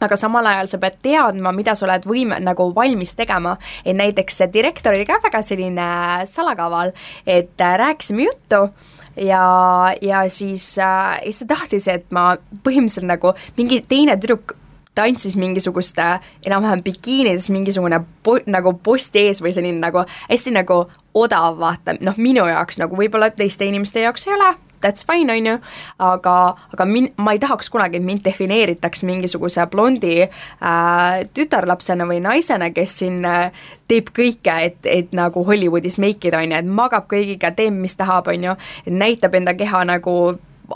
aga 0.00 0.16
samal 0.16 0.46
ajal 0.46 0.68
sa 0.70 0.78
pead 0.82 0.98
teadma, 1.02 1.52
mida 1.54 1.74
sa 1.74 1.86
oled 1.88 2.06
võime-, 2.06 2.38
nagu 2.44 2.70
valmis 2.74 3.16
tegema. 3.18 3.56
et 3.84 3.96
näiteks 3.96 4.42
see 4.42 4.52
direktor 4.52 4.94
oli 4.94 5.06
ka 5.08 5.18
väga 5.24 5.42
selline 5.42 5.88
salakaval, 6.26 6.92
et 7.26 7.60
äh, 7.60 7.74
rääkisime 7.78 8.28
juttu 8.28 8.68
ja, 9.16 9.94
ja 10.02 10.28
siis 10.28 10.78
äh,, 10.78 11.18
siis 11.24 11.42
ta 11.42 11.54
tahtis, 11.56 11.88
et 11.88 12.06
ma 12.10 12.36
põhimõtteliselt 12.64 13.08
nagu 13.08 13.34
mingi 13.56 13.82
teine 13.88 14.16
tüdruk 14.16 14.56
tantsis 14.98 15.36
mingisugust 15.38 15.98
enam-vähem 16.46 16.82
bikiinides 16.82 17.50
mingisugune 17.54 18.00
po-, 18.22 18.42
nagu 18.50 18.74
posti 18.82 19.28
ees 19.28 19.42
või 19.42 19.52
selline 19.54 19.78
nagu 19.82 20.02
hästi 20.28 20.54
nagu 20.56 20.84
odav, 21.18 21.58
vaata, 21.58 21.96
noh, 22.04 22.18
minu 22.18 22.46
jaoks 22.46 22.80
nagu 22.82 22.98
võib-olla 22.98 23.30
teiste 23.34 23.66
inimeste 23.66 24.02
jaoks 24.02 24.26
ei 24.28 24.34
ole, 24.34 24.52
that's 24.84 25.06
fine, 25.06 25.30
on 25.32 25.46
ju, 25.46 25.56
aga, 25.98 26.36
aga 26.74 26.88
min-, 26.88 27.10
ma 27.16 27.34
ei 27.36 27.42
tahaks 27.42 27.70
kunagi, 27.72 28.00
et 28.00 28.06
mind 28.06 28.24
defineeritaks 28.26 29.04
mingisuguse 29.08 29.66
blondi 29.72 30.22
äh, 30.24 31.22
tütarlapsena 31.34 32.08
või 32.08 32.20
naisena, 32.24 32.70
kes 32.74 32.98
siin 33.02 33.22
äh, 33.28 33.64
teeb 33.88 34.12
kõike, 34.16 34.58
et, 34.68 34.80
et 34.84 35.16
nagu 35.16 35.44
Hollywoodis 35.46 35.98
make 36.02 36.28
ida, 36.28 36.42
on 36.42 36.52
ju, 36.52 36.60
et 36.62 36.76
magab 36.82 37.08
kõigiga, 37.10 37.52
teeb, 37.56 37.74
mis 37.74 37.96
tahab, 37.98 38.30
on 38.32 38.50
ju, 38.50 38.58
näitab 38.92 39.38
enda 39.38 39.56
keha 39.58 39.84
nagu 39.88 40.18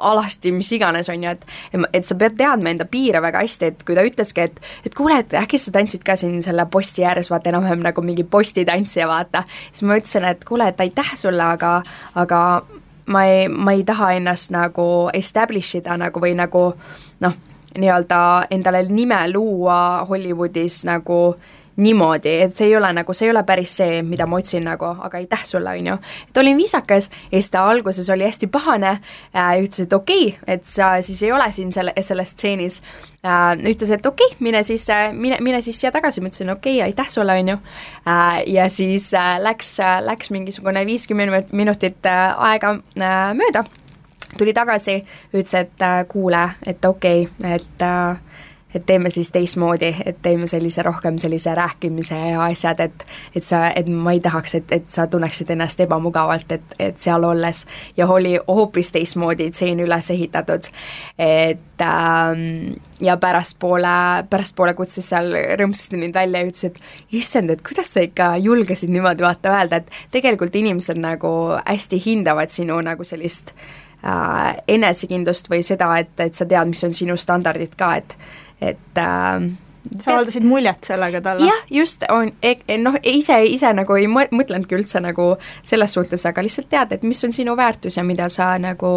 alasti, 0.01 0.53
mis 0.53 0.73
iganes, 0.73 1.09
on 1.13 1.25
ju, 1.25 1.31
et 1.31 1.45
et 1.93 2.07
sa 2.07 2.17
pead 2.19 2.37
teadma 2.39 2.73
enda 2.73 2.87
piire 2.89 3.21
väga 3.23 3.43
hästi, 3.45 3.71
et 3.71 3.83
kui 3.87 3.97
ta 3.97 4.05
ütleski, 4.07 4.47
et 4.49 4.61
et 4.87 4.95
kuule, 4.97 5.19
et 5.21 5.35
äkki 5.37 5.61
sa 5.61 5.73
tantsid 5.75 6.05
ka 6.07 6.17
siin 6.17 6.41
selle 6.43 6.67
posti 6.67 7.05
ääres, 7.05 7.31
vaata 7.31 7.53
enam-vähem 7.53 7.83
nagu 7.85 8.05
mingi 8.05 8.25
postitantsija, 8.25 9.09
vaata, 9.09 9.45
siis 9.71 9.85
ma 9.89 9.99
ütlesin, 10.01 10.29
et 10.29 10.45
kuule, 10.49 10.69
et 10.73 10.81
aitäh 10.81 11.13
sulle, 11.17 11.43
aga 11.43 11.83
aga 12.15 12.41
ma 13.07 13.25
ei, 13.27 13.49
ma 13.49 13.73
ei 13.73 13.85
taha 13.85 14.13
ennast 14.19 14.53
nagu 14.55 15.09
establish 15.15 15.77
ida 15.81 15.97
nagu 15.97 16.21
või 16.21 16.35
nagu 16.39 16.69
noh, 17.21 17.35
nii-öelda 17.79 18.21
endale 18.51 18.85
nime 18.89 19.25
luua 19.33 20.05
Hollywoodis 20.09 20.85
nagu 20.85 21.35
niimoodi, 21.77 22.35
et 22.45 22.57
see 22.57 22.69
ei 22.69 22.77
ole 22.77 22.91
nagu, 22.93 23.15
see 23.17 23.27
ei 23.27 23.33
ole 23.33 23.43
päris 23.49 23.77
see, 23.81 24.03
mida 24.05 24.27
ma 24.29 24.37
otsin 24.43 24.67
nagu, 24.69 24.91
aga 25.07 25.21
aitäh 25.23 25.45
sulle, 25.49 25.73
on 25.79 25.87
ju. 25.87 25.95
et 26.29 26.37
olin 26.37 26.57
viisakas 26.57 27.09
ja 27.31 27.39
siis 27.39 27.51
ta 27.51 27.65
alguses 27.69 28.11
oli 28.11 28.27
hästi 28.29 28.47
pahane 28.53 28.91
äh,, 28.91 29.55
ütles, 29.63 29.87
et 29.87 29.93
okei 29.93 30.27
okay,, 30.29 30.55
et 30.55 30.65
sa 30.69 30.95
siis 31.03 31.23
ei 31.23 31.33
ole 31.33 31.49
siin 31.53 31.73
selle, 31.73 31.95
selles 32.01 32.37
stseenis. 32.37 32.83
Ütles, 33.23 33.91
et 33.95 34.07
okei 34.07 34.27
okay,, 34.27 34.37
mine 34.43 34.63
siis 34.67 34.89
äh,, 34.91 35.13
mine, 35.15 35.37
mine 35.41 35.61
siis 35.63 35.79
siia 35.79 35.93
tagasi, 35.95 36.21
ma 36.21 36.31
ütlesin 36.31 36.51
okei 36.51 36.81
okay,, 36.81 36.89
aitäh 36.89 37.11
sulle, 37.11 37.37
on 37.39 37.53
ju 37.53 37.57
äh,. 38.07 38.43
ja 38.51 38.69
siis 38.69 39.13
äh, 39.15 39.37
läks 39.41 39.79
äh,, 39.81 40.01
läks 40.03 40.31
mingisugune 40.35 40.83
viiskümmend 40.87 41.53
minutit 41.53 42.03
äh, 42.07 42.35
aega 42.51 42.75
äh, 42.99 43.31
mööda, 43.39 43.63
tuli 44.39 44.53
tagasi, 44.53 45.05
ütles, 45.31 45.55
et 45.55 45.87
äh, 45.87 46.03
kuule, 46.09 46.49
et 46.67 46.85
okei 46.85 47.29
okay,, 47.29 47.55
et 47.55 47.87
äh, 47.87 48.17
et 48.75 48.87
teeme 48.87 49.11
siis 49.11 49.31
teistmoodi, 49.31 49.95
et 50.07 50.19
teeme 50.23 50.47
sellise 50.47 50.83
rohkem 50.83 51.19
sellise 51.19 51.55
rääkimise 51.55 52.19
ja 52.31 52.45
asjad, 52.45 52.81
et 52.81 53.07
et 53.37 53.45
sa, 53.45 53.67
et 53.71 53.89
ma 53.89 54.13
ei 54.13 54.21
tahaks, 54.21 54.55
et, 54.55 54.73
et 54.73 54.89
sa 54.91 55.07
tunneksid 55.07 55.51
ennast 55.51 55.81
ebamugavalt, 55.81 56.53
et, 56.53 56.77
et 56.79 56.99
seal 56.99 57.25
olles 57.25 57.65
ja 57.97 58.07
oli 58.09 58.37
hoopis 58.49 58.93
teistmoodi 58.93 59.51
tseen 59.51 59.81
üles 59.81 60.11
ehitatud. 60.11 60.71
et 61.19 61.83
ähm, 61.83 62.75
ja 63.01 63.17
pärastpoole, 63.17 64.25
pärastpoole 64.31 64.75
kutsus 64.75 65.09
seal 65.09 65.33
rõõmsasti 65.59 65.99
mind 65.99 66.15
välja 66.15 66.43
ja 66.43 66.51
ütles, 66.51 66.65
et 66.71 66.79
issand, 67.19 67.51
et 67.51 67.63
kuidas 67.67 67.93
sa 67.95 68.05
ikka 68.05 68.37
julgesid 68.43 68.93
niimoodi 68.93 69.25
vaata 69.27 69.57
öelda, 69.57 69.83
et 69.83 69.91
tegelikult 70.15 70.57
inimesed 70.57 71.01
nagu 71.03 71.33
hästi 71.67 72.01
hindavad 72.05 72.55
sinu 72.55 72.79
nagu 72.85 73.05
sellist 73.05 73.53
äh, 74.07 74.55
enesekindlust 74.69 75.51
või 75.51 75.63
seda, 75.67 75.91
et, 76.03 76.15
et 76.21 76.39
sa 76.39 76.47
tead, 76.47 76.71
mis 76.71 76.85
on 76.87 76.95
sinu 76.97 77.19
standardid 77.19 77.77
ka, 77.79 77.97
et 78.03 78.17
et 78.63 79.01
äh, 79.01 79.49
sa 79.99 80.13
avaldasid 80.15 80.47
muljet 80.47 80.87
sellega 80.87 81.21
talle? 81.25 81.47
jah, 81.49 81.65
just, 81.71 82.05
on, 82.11 82.33
e, 82.43 82.55
e, 82.69 82.79
noh, 82.79 82.97
ise, 83.03 83.41
ise 83.51 83.73
nagu 83.77 83.97
ei 83.99 84.09
mõtlenudki 84.11 84.79
üldse 84.79 85.03
nagu 85.03 85.33
selles 85.63 85.97
suhtes, 85.97 86.27
aga 86.29 86.45
lihtsalt 86.45 86.71
tead, 86.73 86.95
et 86.97 87.07
mis 87.07 87.25
on 87.27 87.35
sinu 87.35 87.57
väärtus 87.59 87.99
ja 87.99 88.07
mida 88.07 88.29
sa 88.33 88.55
nagu 88.63 88.93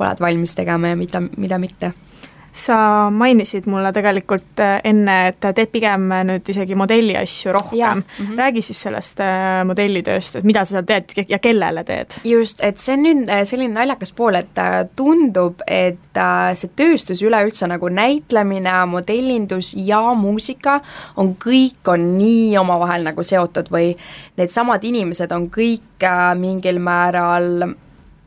oled 0.00 0.22
valmis 0.22 0.54
tegema 0.56 0.94
ja 0.94 0.96
mida, 0.96 1.20
mida 1.36 1.58
mitte 1.60 1.92
sa 2.52 3.10
mainisid 3.10 3.66
mulle 3.70 3.92
tegelikult 3.94 4.60
äh, 4.60 4.80
enne, 4.84 5.16
et 5.30 5.38
teed 5.40 5.70
pigem 5.70 6.08
äh, 6.12 6.22
nüüd 6.26 6.48
isegi 6.50 6.74
modelli 6.78 7.14
asju 7.18 7.52
rohkem. 7.54 8.02
Mm 8.02 8.26
-hmm. 8.26 8.38
räägi 8.38 8.62
siis 8.62 8.82
sellest 8.82 9.20
äh, 9.20 9.64
modellitööst, 9.64 10.36
et 10.36 10.44
mida 10.44 10.64
sa 10.64 10.70
seal 10.70 10.84
teed 10.84 11.28
ja 11.28 11.38
kellele 11.38 11.84
teed? 11.84 12.18
just, 12.24 12.60
et 12.62 12.78
see 12.78 12.94
on 12.94 13.02
nüüd 13.02 13.44
selline 13.44 13.74
naljakas 13.74 14.12
pool, 14.12 14.34
et 14.34 14.58
tundub, 14.96 15.62
et 15.66 16.18
see 16.54 16.70
tööstus 16.76 17.22
üleüldse 17.22 17.66
nagu 17.66 17.88
näitlemine, 17.88 18.86
modellindus 18.86 19.74
ja 19.76 20.14
muusika 20.14 20.80
on 21.16 21.36
kõik, 21.44 21.86
on 21.86 22.18
nii 22.18 22.58
omavahel 22.58 23.04
nagu 23.04 23.22
seotud 23.22 23.70
või 23.70 23.94
needsamad 24.36 24.84
inimesed 24.84 25.32
on 25.32 25.50
kõik 25.50 26.06
mingil 26.34 26.78
määral 26.78 27.66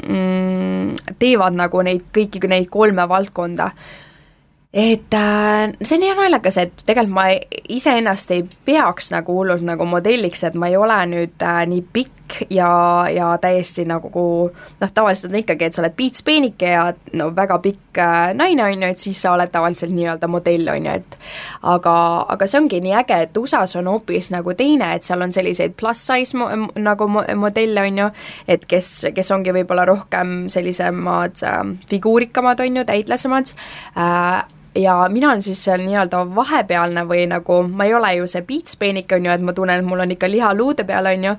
mm, 0.08 0.96
teevad 1.20 1.54
nagu 1.54 1.82
neid 1.82 2.08
kõiki 2.16 2.48
neid 2.48 2.70
kolme 2.70 3.10
valdkonda 3.10 3.72
et 4.74 5.14
äh, 5.14 5.72
see 5.86 5.98
on 6.00 6.02
nii 6.02 6.14
naljakas, 6.18 6.56
et 6.58 6.80
tegelikult 6.82 7.14
ma 7.14 7.28
iseennast 7.70 8.32
ei 8.34 8.42
peaks 8.66 9.12
nagu 9.14 9.36
hullult 9.38 9.62
nagu 9.62 9.86
modelliks, 9.86 10.42
et 10.48 10.56
ma 10.58 10.66
ei 10.72 10.78
ole 10.80 10.96
nüüd 11.12 11.44
äh, 11.46 11.60
nii 11.70 11.84
pikk 11.94 12.40
ja, 12.50 12.70
ja 13.14 13.28
täiesti 13.38 13.86
nagu 13.86 14.24
noh, 14.50 14.94
tavaliselt 14.96 15.30
on 15.30 15.38
ikkagi, 15.44 15.68
et 15.68 15.78
sa 15.78 15.84
oled 15.84 15.94
piits 15.94 16.26
peenike 16.26 16.72
ja 16.72 16.88
no 17.20 17.28
väga 17.38 17.60
pikk 17.62 18.00
äh, 18.02 18.32
naine, 18.34 18.64
on 18.66 18.82
ju, 18.88 18.90
et 18.90 19.04
siis 19.04 19.22
sa 19.22 19.36
oled 19.36 19.54
tavaliselt 19.54 19.94
nii-öelda 19.94 20.32
modell, 20.32 20.66
on 20.74 20.90
ju, 20.90 20.98
et 21.04 21.20
aga, 21.76 21.94
aga 22.34 22.50
see 22.50 22.64
ongi 22.64 22.82
nii 22.82 22.98
äge, 23.04 23.22
et 23.28 23.40
USA-s 23.44 23.78
on 23.78 23.92
hoopis 23.92 24.32
nagu 24.34 24.58
teine, 24.58 24.90
et 24.98 25.06
seal 25.06 25.22
on 25.22 25.36
selliseid 25.38 25.78
plus 25.78 26.02
size 26.10 26.40
mo 26.40 26.50
nagu 26.82 27.10
mo 27.14 27.22
modelle, 27.46 27.86
on 27.86 28.02
ju, 28.02 28.10
et 28.50 28.66
kes, 28.66 28.92
kes 29.14 29.32
ongi 29.38 29.54
võib-olla 29.54 29.86
rohkem 29.86 30.50
sellisemad 30.50 31.46
äh, 31.46 31.64
figuurikamad, 31.94 32.66
on 32.66 32.82
ju, 32.82 32.90
täitlesemad 32.90 33.54
äh,, 33.94 34.42
ja 34.76 35.10
mina 35.10 35.30
olen 35.30 35.42
siis 35.42 35.64
seal 35.64 35.84
nii-öelda 35.86 36.24
vahepealne 36.36 37.06
või 37.10 37.28
nagu 37.30 37.62
ma 37.68 37.86
ei 37.86 37.94
ole 37.94 38.16
ju 38.18 38.28
see 38.28 38.42
piitspeenik, 38.48 39.12
on 39.16 39.28
ju, 39.28 39.32
et 39.32 39.46
ma 39.46 39.54
tunnen, 39.54 39.80
et 39.80 39.86
mul 39.86 40.02
on 40.02 40.14
ikka 40.16 40.30
liha 40.30 40.54
luude 40.58 40.86
peal, 40.88 41.10
on 41.12 41.28
ju, 41.30 41.34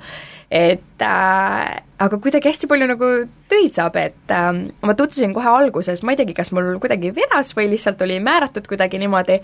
et 0.55 1.03
äh, 1.03 1.71
aga 1.99 2.19
kuidagi 2.23 2.49
hästi 2.51 2.69
palju 2.71 2.87
nagu 2.91 3.09
töid 3.51 3.75
saab, 3.75 3.97
et 3.99 4.35
äh, 4.35 4.51
ma 4.87 4.95
tutvusin 4.95 5.35
kohe 5.35 5.51
alguses, 5.51 6.03
ma 6.03 6.15
ei 6.15 6.21
teagi, 6.21 6.37
kas 6.37 6.53
mul 6.55 6.77
kuidagi 6.83 7.11
vedas 7.17 7.55
või 7.59 7.67
lihtsalt 7.73 8.03
oli 8.07 8.21
määratud 8.23 8.69
kuidagi 8.71 9.01
niimoodi, 9.03 9.41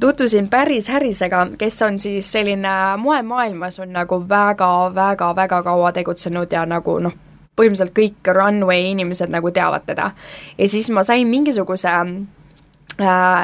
tutvusin 0.00 0.48
Päris 0.52 0.88
Harrisega, 0.92 1.46
kes 1.60 1.82
on 1.84 1.98
siis 2.00 2.30
selline 2.32 2.72
moemaailmas 3.02 3.80
on 3.84 3.92
nagu 3.92 4.22
väga-väga-väga 4.28 5.60
kaua 5.68 5.92
tegutsenud 5.92 6.52
ja 6.52 6.64
nagu 6.68 6.96
noh, 7.02 7.18
põhimõtteliselt 7.54 7.92
kõik 7.94 8.32
runway 8.34 8.88
inimesed 8.90 9.30
nagu 9.30 9.52
teavad 9.54 9.84
teda. 9.86 10.10
ja 10.58 10.68
siis 10.68 10.88
ma 10.90 11.04
sain 11.06 11.28
mingisuguse 11.28 11.92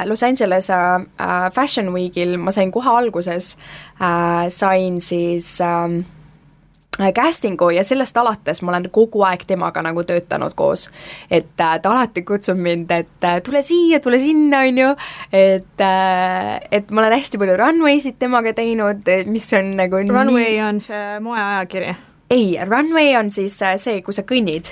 Los 0.05 0.23
Angeles 0.23 0.69
äh, 0.69 1.51
Fashion 1.53 1.93
Weekil 1.93 2.37
ma 2.37 2.51
sain 2.51 2.71
kohe 2.71 2.89
alguses, 2.89 3.57
äh, 3.99 4.49
sain 4.49 5.01
siis 5.01 5.59
ähm, 5.61 6.03
casting'u 6.97 7.69
ja 7.71 7.83
sellest 7.83 8.17
alates 8.17 8.61
ma 8.61 8.71
olen 8.71 8.89
kogu 8.91 9.23
aeg 9.27 9.45
temaga 9.47 9.81
nagu 9.81 10.03
töötanud 10.03 10.53
koos. 10.55 10.89
et 11.31 11.47
ta 11.57 11.73
alati 11.83 12.23
kutsub 12.23 12.57
mind, 12.57 12.91
et 12.91 13.27
tule 13.43 13.61
siia, 13.61 13.99
tule 13.99 14.19
sinna, 14.19 14.59
on 14.67 14.77
ju, 14.77 14.89
et, 15.31 15.85
et 16.71 16.91
ma 16.91 17.01
olen 17.01 17.17
hästi 17.17 17.39
palju 17.41 17.57
runway 17.57 17.99
sid 17.99 18.19
temaga 18.19 18.53
teinud, 18.53 19.07
mis 19.25 19.53
on 19.53 19.75
nagu 19.79 19.97
Runway 20.01 20.51
nii... 20.51 20.61
on 20.61 20.79
see 20.79 21.19
moeajakiri? 21.19 21.95
ei, 22.31 22.59
runway 22.67 23.15
on 23.19 23.31
siis 23.31 23.57
see, 23.59 24.01
kui 24.05 24.13
sa 24.13 24.23
kõnnid 24.27 24.71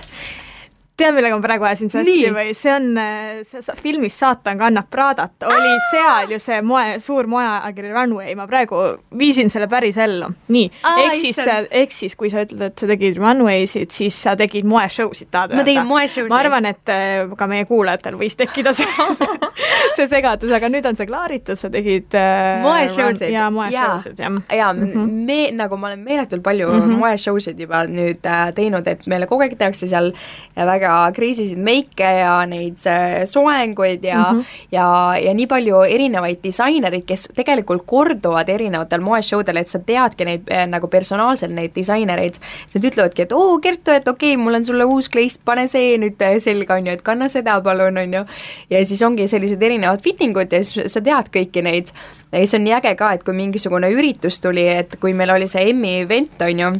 tead, 1.00 1.16
millega 1.16 1.38
ma 1.38 1.46
praegu 1.46 1.68
ajasin 1.70 1.92
sassi 1.94 2.30
või 2.36 2.54
see 2.58 2.74
on, 2.74 2.90
äh, 3.00 3.42
see 3.48 3.78
filmis 3.80 4.18
Saatan 4.20 4.60
kannab 4.60 4.90
Pradat, 4.92 5.36
oli 5.48 5.72
Aa! 5.74 5.86
seal 5.92 6.34
ju 6.36 6.40
see 6.44 6.60
moe, 6.66 6.98
suur 7.04 7.30
moeajakiri 7.32 7.94
Runway, 7.96 8.36
ma 8.40 8.48
praegu 8.50 8.82
viisin 9.20 9.52
selle 9.52 9.70
päris 9.72 9.98
ellu. 10.02 10.32
nii, 10.54 10.68
ehk 11.06 11.18
siis, 11.20 11.40
ehk 11.70 11.96
siis 11.96 12.18
kui 12.20 12.32
sa 12.34 12.44
ütled, 12.46 12.62
et 12.70 12.80
sa 12.80 12.90
tegid 12.90 13.20
runway 13.20 13.68
sid, 13.70 13.94
siis 13.96 14.16
sa 14.16 14.36
tegid 14.40 14.68
moeshow 14.70 15.14
sid, 15.16 15.32
tahad 15.32 15.54
öelda? 15.54 15.62
ma 15.62 15.68
tegin 15.68 15.90
moeshow 15.90 16.26
sid. 16.26 16.34
ma 16.34 16.42
arvan, 16.44 16.70
et 16.70 16.94
äh, 16.94 17.36
ka 17.40 17.50
meie 17.50 17.68
kuulajatel 17.70 18.20
võis 18.20 18.38
tekkida 18.40 18.74
see 18.78 18.88
see 19.98 20.08
segadus, 20.10 20.52
aga 20.56 20.70
nüüd 20.72 20.88
on 20.90 20.98
see 21.00 21.08
klaaritud, 21.10 21.60
sa 21.60 21.72
tegid 21.74 22.16
äh, 22.18 22.60
moeshow 22.64 23.12
sid. 23.16 23.32
jaa, 23.34 23.50
moeshow 23.54 23.98
sid, 24.04 24.20
jah. 24.20 24.40
jaa 24.60 24.72
-hmm. 24.74 25.12
me, 25.30 25.40
nagu 25.56 25.78
ma 25.78 25.92
olen 25.92 26.04
meeletult 26.06 26.44
palju 26.44 26.70
mm 26.70 26.82
-hmm. 26.82 27.02
moeshow 27.04 27.40
sid 27.40 27.60
juba 27.60 27.84
nüüd 27.88 28.26
äh, 28.26 28.54
teinud, 28.56 28.88
et 28.88 29.06
meile 29.08 29.28
kogu 29.28 29.46
aeg 29.46 29.58
tehakse 29.58 29.88
seal 29.88 30.14
väga 30.56 30.88
väga 30.89 31.13
kriisisid 31.15 31.60
meike 31.62 32.08
ja 32.19 32.34
neid 32.49 32.82
äh, 32.89 33.23
soenguid 33.30 34.04
ja 34.04 34.32
mm, 34.32 34.39
-hmm. 34.39 34.45
ja, 34.71 35.17
ja 35.23 35.34
nii 35.34 35.47
palju 35.47 35.82
erinevaid 35.84 36.41
disainereid, 36.43 37.06
kes 37.06 37.30
tegelikult 37.36 37.84
korduvad 37.86 38.49
erinevatel 38.49 39.02
moeshowdel, 39.02 39.58
et 39.58 39.67
sa 39.67 39.80
teadki 39.80 40.25
neid 40.25 40.52
äh, 40.52 40.65
nagu 40.67 40.88
personaalselt, 40.88 41.54
neid 41.54 41.71
disainereid. 41.75 42.39
Nad 42.73 42.86
ütlevadki, 42.86 43.21
et 43.21 43.32
oo, 43.34 43.60
Kertu, 43.60 43.91
et 43.91 44.08
okei 44.08 44.34
okay,, 44.34 44.43
mul 44.43 44.54
on 44.54 44.65
sulle 44.65 44.86
uus 44.86 45.10
kleist, 45.10 45.41
pane 45.45 45.67
see 45.67 45.97
nüüd 45.97 46.21
äh, 46.21 46.38
selga, 46.39 46.75
on 46.75 46.88
ju, 46.88 46.93
et 46.93 47.02
kanna 47.02 47.30
seda 47.30 47.62
palun, 47.62 47.97
on 47.97 48.13
ju. 48.13 48.25
ja 48.69 48.86
siis 48.86 49.02
ongi 49.02 49.28
sellised 49.28 49.62
erinevad 49.63 50.02
fitting 50.02 50.38
ud 50.38 50.54
ja 50.54 50.63
siis 50.63 50.93
sa 50.93 51.02
tead 51.02 51.30
kõiki 51.34 51.63
neid. 51.63 51.91
ja 52.32 52.38
siis 52.39 52.54
on 52.54 52.63
nii 52.63 52.78
äge 52.82 52.95
ka, 52.95 53.13
et 53.13 53.23
kui 53.23 53.34
mingisugune 53.34 53.89
üritus 53.89 54.41
tuli, 54.41 54.67
et 54.67 54.95
kui 54.99 55.13
meil 55.13 55.30
oli 55.30 55.47
see 55.47 55.69
Emmy 55.69 55.99
event, 56.02 56.41
on 56.41 56.60
ju, 56.60 56.71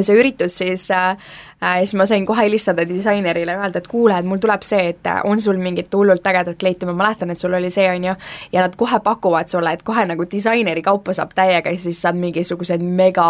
see 0.00 0.16
üritus, 0.16 0.58
siis 0.60 0.90
Äh, 0.90 1.16
ja 1.60 1.78
siis 1.78 1.94
ma 1.94 2.06
sain 2.06 2.26
kohe 2.26 2.42
helistada 2.46 2.86
disainerile 2.88 3.54
öelda, 3.56 3.82
et 3.82 3.88
kuule, 3.88 4.16
et 4.16 4.26
mul 4.26 4.40
tuleb 4.40 4.62
see, 4.64 4.86
et 4.94 5.06
äh, 5.06 5.20
on 5.28 5.40
sul 5.40 5.58
mingit 5.60 5.92
hullult 5.94 6.26
ägedat 6.26 6.56
kleiti, 6.60 6.88
ma 6.88 6.94
mäletan, 6.96 7.30
et 7.30 7.38
sul 7.38 7.54
oli 7.56 7.70
see, 7.70 7.84
on 7.90 8.06
ju, 8.08 8.14
ja 8.52 8.64
nad 8.64 8.76
kohe 8.80 9.00
pakuvad 9.04 9.52
sulle, 9.52 9.74
et 9.76 9.84
kohe 9.84 10.06
nagu 10.08 10.24
disaineri 10.30 10.82
kaupa 10.82 11.12
saab 11.16 11.34
täiega 11.36 11.72
ja 11.74 11.80
siis 11.80 12.00
saad 12.02 12.16
mingisuguseid 12.20 12.84
mega, 12.84 13.26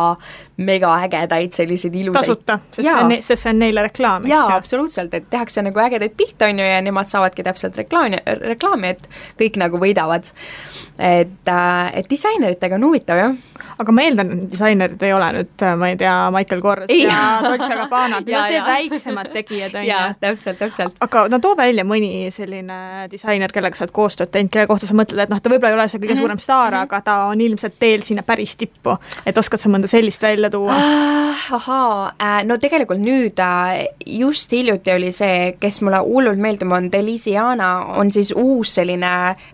mega 0.62 0.92
ägedaid 1.06 1.56
selliseid 1.58 1.96
ilusaid 2.02 2.30
tasuta, 2.30 2.58
sest 2.70 2.86
see 2.86 2.94
on, 2.94 3.16
sest 3.18 3.46
see 3.46 3.54
on 3.54 3.62
neile 3.64 3.84
reklaam, 3.88 4.22
eks 4.22 4.30
ju? 4.30 4.36
jaa, 4.36 4.60
absoluutselt, 4.60 5.18
et 5.18 5.26
tehakse 5.30 5.66
nagu 5.66 5.82
ägedaid 5.82 6.14
pilte, 6.16 6.46
on 6.46 6.62
ju, 6.62 6.70
ja 6.70 6.78
nemad 6.86 7.10
saavadki 7.10 7.46
täpselt 7.46 7.82
reklaami, 7.82 8.22
reklaami, 8.54 8.94
et 8.94 9.10
kõik 9.42 9.58
nagu 9.58 9.82
võidavad. 9.82 10.30
et, 11.00 11.48
äh, 11.48 11.90
et 11.96 12.06
disaineritega 12.10 12.76
on 12.76 12.84
huvitav, 12.84 13.18
jah. 13.18 13.34
aga 13.80 13.92
ma 13.92 14.06
eeldan, 14.06 14.32
et 14.36 14.50
disainerid 14.54 15.02
ei 15.02 15.12
ole 15.16 15.32
nüüd, 15.38 15.68
ma 15.80 15.88
ei 15.88 15.96
tea, 15.98 16.14
Michael 16.30 16.60
Kors 16.60 16.92
ja 16.94 17.40
Dolce 17.42 17.74
Gabbana 17.74 18.19
need 18.26 18.36
on 18.36 18.46
sellised 18.46 18.70
väiksemad 18.70 19.32
tegijad, 19.32 19.74
on 19.74 19.84
ju. 19.84 19.90
jaa, 19.90 20.14
täpselt, 20.20 20.58
täpselt. 20.58 20.96
aga 21.00 21.26
no 21.32 21.40
too 21.42 21.56
välja 21.58 21.84
mõni 21.84 22.30
selline 22.34 23.08
disainer, 23.10 23.52
kellega 23.52 23.78
sa 23.78 23.86
oled 23.86 23.94
koostööd 23.96 24.32
teinud, 24.34 24.52
kelle 24.52 24.70
kohta 24.70 24.88
sa 24.90 24.96
mõtled, 24.98 25.22
et 25.24 25.32
noh, 25.32 25.40
ta 25.40 25.52
võib-olla 25.52 25.74
ei 25.74 25.78
ole 25.80 25.88
see 25.88 25.98
kõige 25.98 26.14
mm 26.14 26.16
-hmm. 26.16 26.26
suurem 26.26 26.38
staar 26.38 26.70
mm, 26.70 26.76
-hmm. 26.76 26.82
aga 26.82 27.00
ta 27.00 27.16
on 27.30 27.40
ilmselt 27.40 27.78
teel 27.78 28.02
sinna 28.02 28.22
päris 28.22 28.56
tippu. 28.56 28.96
et 29.26 29.38
oskad 29.38 29.60
sa 29.60 29.68
mõnda 29.68 29.86
sellist 29.86 30.22
välja 30.22 30.50
tuua 30.50 30.74
ah,? 30.74 31.20
ahaa 31.52 32.12
äh,, 32.22 32.44
no 32.44 32.58
tegelikult 32.58 33.00
nüüd 33.00 33.38
äh, 33.38 33.86
just 34.06 34.52
hiljuti 34.52 34.92
oli 34.92 35.12
see, 35.12 35.56
kes 35.60 35.80
mulle 35.82 36.00
hullult 36.04 36.38
meeldib, 36.38 36.72
on 36.72 36.90
Delisiana, 36.92 37.70
on 38.00 38.12
siis 38.12 38.32
uus 38.36 38.74
selline, 38.74 39.12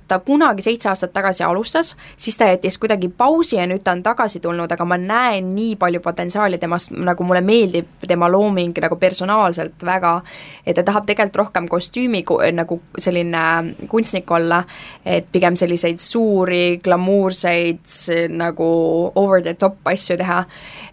ta 0.08 0.18
kunagi 0.24 0.62
seitse 0.62 0.90
aastat 0.90 1.12
tagasi 1.16 1.44
alustas, 1.44 1.94
siis 2.16 2.36
ta 2.36 2.50
jättis 2.50 2.78
kuidagi 2.78 3.08
pausi 3.08 3.56
ja 3.56 3.66
nüüd 3.68 3.84
ta 3.84 3.94
on 3.96 4.02
tagasi 4.06 4.40
tulnud, 4.44 4.72
aga 4.72 4.88
ma 4.88 4.98
näen 5.00 5.52
nii 5.54 5.76
palju 5.80 6.00
potentsiaali 6.04 6.58
temast, 6.62 6.92
nagu 6.96 7.26
mulle 7.26 7.42
meeldib 7.46 8.06
tema 8.06 8.28
looming 8.56 8.74
nagu 8.80 8.96
personaalselt 8.96 9.84
väga, 9.84 10.20
et 10.66 10.76
ta 10.76 10.82
tahab 10.82 11.06
tegelikult 11.06 11.36
rohkem 11.36 11.68
kostüümi 11.68 12.24
nagu 12.52 12.80
selline 12.98 13.74
kunstnik 13.88 14.30
olla, 14.30 14.64
et 15.04 15.26
pigem 15.32 15.56
selliseid 15.56 15.98
suuri 15.98 16.78
glamuurseid 16.82 17.84
nagu 18.30 19.12
over 19.14 19.42
the 19.42 19.54
top 19.54 19.76
asju 19.84 20.16
teha, 20.16 20.44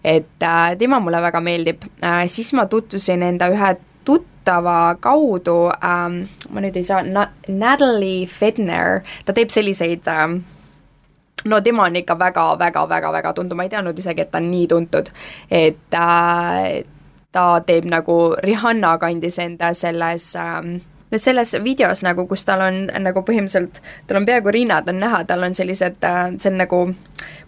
et 0.04 0.42
äh, 0.42 0.76
tema 0.78 1.00
mulle 1.00 1.22
väga 1.22 1.40
meeldib. 1.40 1.84
Äh,, 2.02 2.26
siis 2.28 2.52
ma 2.52 2.66
tutvusin 2.66 3.22
enda 3.22 3.48
ühe 3.48 3.76
tuttava 4.04 4.96
kaudu 5.00 5.70
ähm,, 5.80 6.24
ma 6.50 6.60
nüüd 6.60 6.76
ei 6.76 6.84
saa 6.84 7.02
Na, 7.04 7.28
Natalie 7.48 8.26
Fedner, 8.26 9.02
ta 9.24 9.32
teeb 9.32 9.52
selliseid 9.52 10.08
ähm, 10.08 10.42
no 11.44 11.60
tema 11.60 11.84
on 11.84 11.96
ikka 11.96 12.18
väga-väga-väga-väga 12.18 13.32
tuntud, 13.32 13.56
ma 13.56 13.66
ei 13.66 13.72
teadnud 13.72 13.98
isegi, 13.98 14.24
et 14.24 14.30
ta 14.32 14.40
on 14.40 14.50
nii 14.50 14.66
tuntud, 14.70 15.10
et 15.50 15.96
äh, 16.00 16.84
ta 17.34 17.60
teeb 17.66 17.88
nagu, 17.90 18.18
Rihanna 18.38 18.96
kandis 19.02 19.40
enda 19.42 19.72
selles 19.74 20.30
ähm, 20.38 20.76
no 21.10 21.18
selles 21.18 21.54
videos 21.64 22.02
nagu, 22.06 22.26
kus 22.30 22.46
tal 22.46 22.62
on 22.64 22.84
nagu 23.02 23.22
põhimõtteliselt, 23.26 23.80
tal 24.06 24.20
on 24.20 24.28
peaaegu 24.28 24.54
rinnad 24.54 24.88
on 24.90 25.02
näha, 25.02 25.24
tal 25.28 25.46
on 25.46 25.54
sellised 25.54 26.02
äh,, 26.06 26.24
see 26.38 26.52
on 26.52 26.60
nagu 26.62 26.80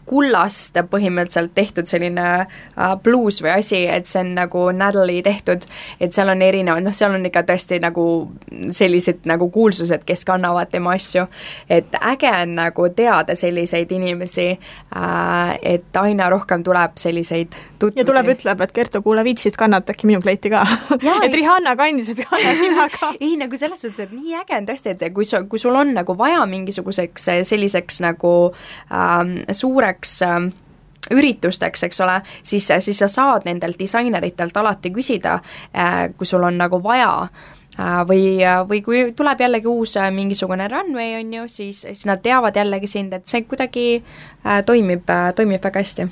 kullast 0.07 0.79
põhimõtteliselt 0.91 1.53
tehtud 1.55 1.89
selline 1.91 2.27
uh, 2.47 2.95
bluus 3.03 3.41
või 3.43 3.57
asi, 3.57 3.83
et 3.91 4.07
see 4.09 4.23
on 4.23 4.35
nagu 4.39 4.67
Natalie 4.77 5.23
tehtud, 5.27 5.67
et 6.01 6.15
seal 6.15 6.31
on 6.33 6.43
erinevad, 6.43 6.85
noh, 6.87 6.95
seal 6.95 7.17
on 7.17 7.27
ikka 7.27 7.43
tõesti 7.49 7.81
nagu 7.83 8.07
sellised 8.75 9.27
nagu 9.29 9.49
kuulsused, 9.53 10.05
kes 10.07 10.25
kannavad 10.29 10.71
tema 10.73 10.95
asju, 10.97 11.27
et 11.71 11.99
äge 12.01 12.31
on 12.31 12.55
nagu 12.61 12.89
teada 12.97 13.37
selliseid 13.39 13.93
inimesi 13.97 14.49
uh,, 14.55 15.55
et 15.63 16.01
aina 16.01 16.31
rohkem 16.31 16.63
tuleb 16.67 16.97
selliseid 17.01 17.55
tutvusi. 17.79 18.01
ja 18.01 18.07
tuleb, 18.09 18.33
ütleb, 18.37 18.63
et 18.63 18.75
Kertu, 18.77 19.03
kuule, 19.03 19.25
viitsid 19.27 19.57
kannata 19.59 19.95
äkki 19.95 20.09
minu 20.11 20.21
kleiti 20.23 20.51
ka. 20.53 20.63
Et 21.27 21.33
Rihanna 21.33 21.73
kandis, 21.79 22.11
et 22.13 22.21
kanna 22.29 22.53
sina 22.59 22.87
ka. 22.93 23.13
Ei, 23.25 23.35
nagu 23.41 23.57
selles 23.59 23.81
suhtes, 23.83 23.99
et 24.05 24.13
nii 24.15 24.37
äge 24.43 24.57
on 24.59 24.67
tõesti, 24.69 24.93
et 24.93 25.05
kui 25.15 25.25
sul, 25.29 25.47
kui 25.51 25.61
sul 25.61 25.75
on 25.77 25.95
nagu 25.97 26.17
vaja 26.19 26.43
mingisuguseks 26.51 27.29
selliseks 27.49 28.01
nagu 28.05 28.33
ähm, 28.93 29.39
suureks 29.51 29.96
suureks 29.97 30.23
ähm, 30.23 30.51
üritusteks, 31.11 31.85
eks 31.87 32.01
ole, 32.01 32.21
siis, 32.43 32.69
siis 32.81 32.99
sa 32.99 33.09
saad 33.09 33.47
nendelt 33.47 33.79
disaineritelt 33.79 34.57
alati 34.57 34.91
küsida, 34.91 35.41
äh, 35.77 36.11
kui 36.17 36.27
sul 36.27 36.43
on 36.43 36.59
nagu 36.59 36.83
vaja 36.83 37.29
äh, 37.79 38.03
või, 38.09 38.43
või 38.69 38.83
kui 38.83 39.13
tuleb 39.15 39.41
jällegi 39.41 39.67
uus 39.67 39.97
äh, 39.97 40.11
mingisugune 40.11 40.69
runway, 40.69 41.21
on 41.21 41.33
ju, 41.33 41.49
siis, 41.49 41.83
siis 41.87 42.07
nad 42.07 42.23
teavad 42.23 42.57
jällegi 42.57 42.87
sind, 42.87 43.13
et 43.13 43.27
see 43.27 43.43
kuidagi 43.47 44.03
toimib, 44.67 45.07
toimib 45.37 45.63
väga 45.63 45.83
hästi 45.83 46.09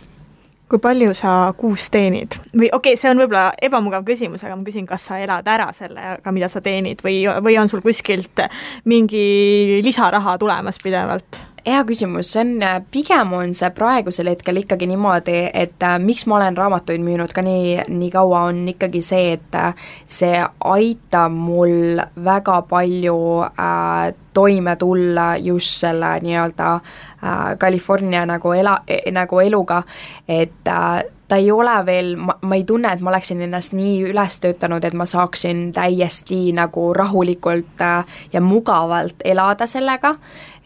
kui 0.70 0.80
palju 0.80 1.12
sa 1.14 1.53
kuus 1.59 1.91
teenid 1.93 2.39
või 2.55 2.70
okei 2.72 2.95
okay,, 2.95 2.97
see 2.97 3.11
on 3.11 3.18
võib-olla 3.20 3.51
ebamugav 3.62 4.07
küsimus, 4.07 4.43
aga 4.47 4.57
ma 4.57 4.64
küsin, 4.64 4.87
kas 4.89 5.11
sa 5.11 5.18
elad 5.20 5.47
ära 5.47 5.68
sellega, 5.76 6.32
mida 6.32 6.49
sa 6.49 6.62
teenid 6.64 7.03
või, 7.05 7.18
või 7.45 7.59
on 7.61 7.68
sul 7.68 7.82
kuskilt 7.85 8.47
mingi 8.89 9.82
lisaraha 9.85 10.39
tulemas 10.41 10.80
pidevalt? 10.82 11.43
Hea 11.67 11.85
küsimus, 11.89 12.33
see 12.35 12.43
on, 12.43 12.65
pigem 12.93 13.33
on 13.37 13.55
see 13.57 13.71
praegusel 13.75 14.29
hetkel 14.33 14.61
ikkagi 14.61 14.89
niimoodi, 14.91 15.37
et 15.55 15.83
äh, 15.83 15.97
miks 16.03 16.27
ma 16.29 16.39
olen 16.39 16.59
raamatuid 16.59 17.03
müünud 17.05 17.33
ka 17.35 17.45
nii, 17.45 17.87
nii 17.89 18.11
kaua, 18.12 18.45
on 18.51 18.62
ikkagi 18.75 19.01
see, 19.05 19.39
et 19.39 19.57
äh, 19.59 19.73
see 20.07 20.43
aitab 20.75 21.33
mul 21.33 22.03
väga 22.27 22.61
palju 22.69 23.19
äh, 23.49 24.12
toime 24.35 24.77
tulla 24.77 25.35
just 25.39 25.81
selle 25.81 26.17
nii-öelda 26.21 26.71
äh, 26.75 27.57
California 27.59 28.27
nagu 28.29 28.53
ela, 28.53 28.79
nagu 29.12 29.41
eluga, 29.41 29.83
et 30.29 30.69
äh, 30.69 31.05
ta 31.35 31.39
ei 31.39 31.51
ole 31.51 31.87
veel, 31.87 32.14
ma, 32.16 32.37
ma 32.47 32.55
ei 32.55 32.62
tunne, 32.64 32.93
et 32.95 33.01
ma 33.03 33.11
oleksin 33.11 33.41
ennast 33.43 33.74
nii 33.74 34.05
üles 34.12 34.37
töötanud, 34.39 34.85
et 34.87 34.95
ma 34.95 35.07
saaksin 35.09 35.72
täiesti 35.74 36.53
nagu 36.55 36.93
rahulikult 36.95 37.82
äh, 37.82 38.20
ja 38.32 38.43
mugavalt 38.45 39.24
elada 39.26 39.66
sellega, 39.66 40.14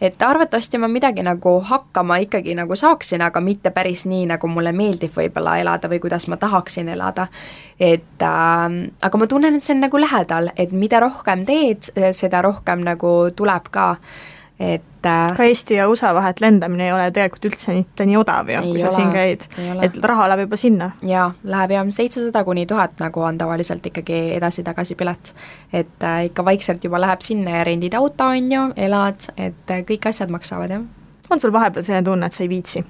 et 0.01 0.21
arvatavasti 0.21 0.77
ma 0.77 0.87
midagi 0.91 1.25
nagu 1.25 1.55
hakkama 1.65 2.19
ikkagi 2.25 2.53
nagu 2.59 2.77
saaksin, 2.77 3.25
aga 3.25 3.41
mitte 3.41 3.73
päris 3.73 4.05
nii, 4.05 4.27
nagu 4.29 4.51
mulle 4.51 4.75
meeldib 4.77 5.17
võib-olla 5.17 5.57
elada 5.63 5.89
või 5.89 6.03
kuidas 6.05 6.29
ma 6.29 6.37
tahaksin 6.37 6.93
elada. 6.93 7.27
et 7.79 8.21
äh, 8.21 8.65
aga 9.01 9.17
ma 9.17 9.27
tunnen, 9.27 9.55
et 9.55 9.65
see 9.65 9.73
on 9.73 9.87
nagu 9.87 10.05
lähedal, 10.05 10.51
et 10.55 10.71
mida 10.71 11.01
rohkem 11.01 11.47
teed, 11.49 11.89
seda 12.13 12.45
rohkem 12.45 12.85
nagu 12.85 13.31
tuleb 13.35 13.73
ka 13.73 13.95
et 14.59 15.05
äh, 15.05 15.35
ka 15.37 15.43
Eesti 15.47 15.77
ja 15.77 15.87
USA 15.89 16.11
vahet 16.15 16.41
lendamine 16.43 16.89
ei 16.89 16.91
ole 16.93 17.05
tegelikult 17.15 17.47
üldse 17.51 17.73
mitte 17.77 18.05
nii 18.05 18.17
odav 18.19 18.51
ju, 18.51 18.61
kui 18.65 18.75
ole, 18.75 18.83
sa 18.83 18.91
siin 18.91 19.13
käid, 19.13 19.45
et 19.85 19.99
raha 20.11 20.27
läheb 20.31 20.43
juba 20.47 20.59
sinna. 20.59 20.91
jaa, 21.07 21.29
läheb 21.47 21.75
jah, 21.77 21.87
seitsesada 21.95 22.43
kuni 22.47 22.65
tuhat 22.67 22.99
nagu 22.99 23.23
on 23.23 23.39
tavaliselt 23.39 23.85
ikkagi 23.91 24.21
edasi-tagasi 24.35 24.99
pilet. 24.99 25.33
et 25.73 26.03
äh, 26.03 26.25
ikka 26.27 26.45
vaikselt 26.45 26.83
juba 26.83 26.99
läheb 27.01 27.23
sinna 27.23 27.59
ja 27.59 27.63
rendid 27.71 27.95
auto, 27.95 28.27
on 28.35 28.51
ju, 28.51 28.67
elad, 28.75 29.31
et 29.37 29.71
äh, 29.71 29.83
kõik 29.87 30.11
asjad 30.11 30.31
maksavad, 30.33 30.75
jah. 30.75 30.87
on 31.29 31.39
sul 31.39 31.55
vahepeal 31.55 31.85
selline 31.85 32.05
tunne, 32.05 32.27
et 32.27 32.35
sa 32.35 32.43
ei 32.43 32.51
viitsi? 32.51 32.83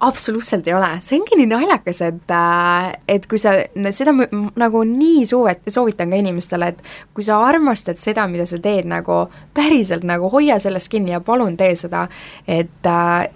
Absoluutselt 0.00 0.66
ei 0.68 0.74
ole, 0.74 0.90
see 1.02 1.18
ongi 1.18 1.38
nii 1.40 1.48
naljakas, 1.50 2.02
et, 2.06 2.30
äh, 2.30 2.92
et 3.10 3.26
kui 3.30 3.40
sa, 3.42 3.56
seda 3.94 4.14
nagu 4.14 4.84
nii 4.86 5.24
soovet-, 5.26 5.66
soovitan 5.74 6.12
ka 6.14 6.20
inimestele, 6.22 6.70
et 6.72 6.82
kui 7.14 7.26
sa 7.26 7.40
armastad 7.46 7.98
seda, 7.98 8.28
mida 8.30 8.46
sa 8.46 8.60
teed, 8.62 8.86
nagu 8.90 9.24
päriselt 9.54 10.06
nagu 10.06 10.30
hoia 10.32 10.60
sellest 10.62 10.90
kinni 10.92 11.16
ja 11.16 11.20
palun 11.24 11.58
tee 11.58 11.74
seda, 11.78 12.06
et 12.46 12.86
äh, 12.86 13.26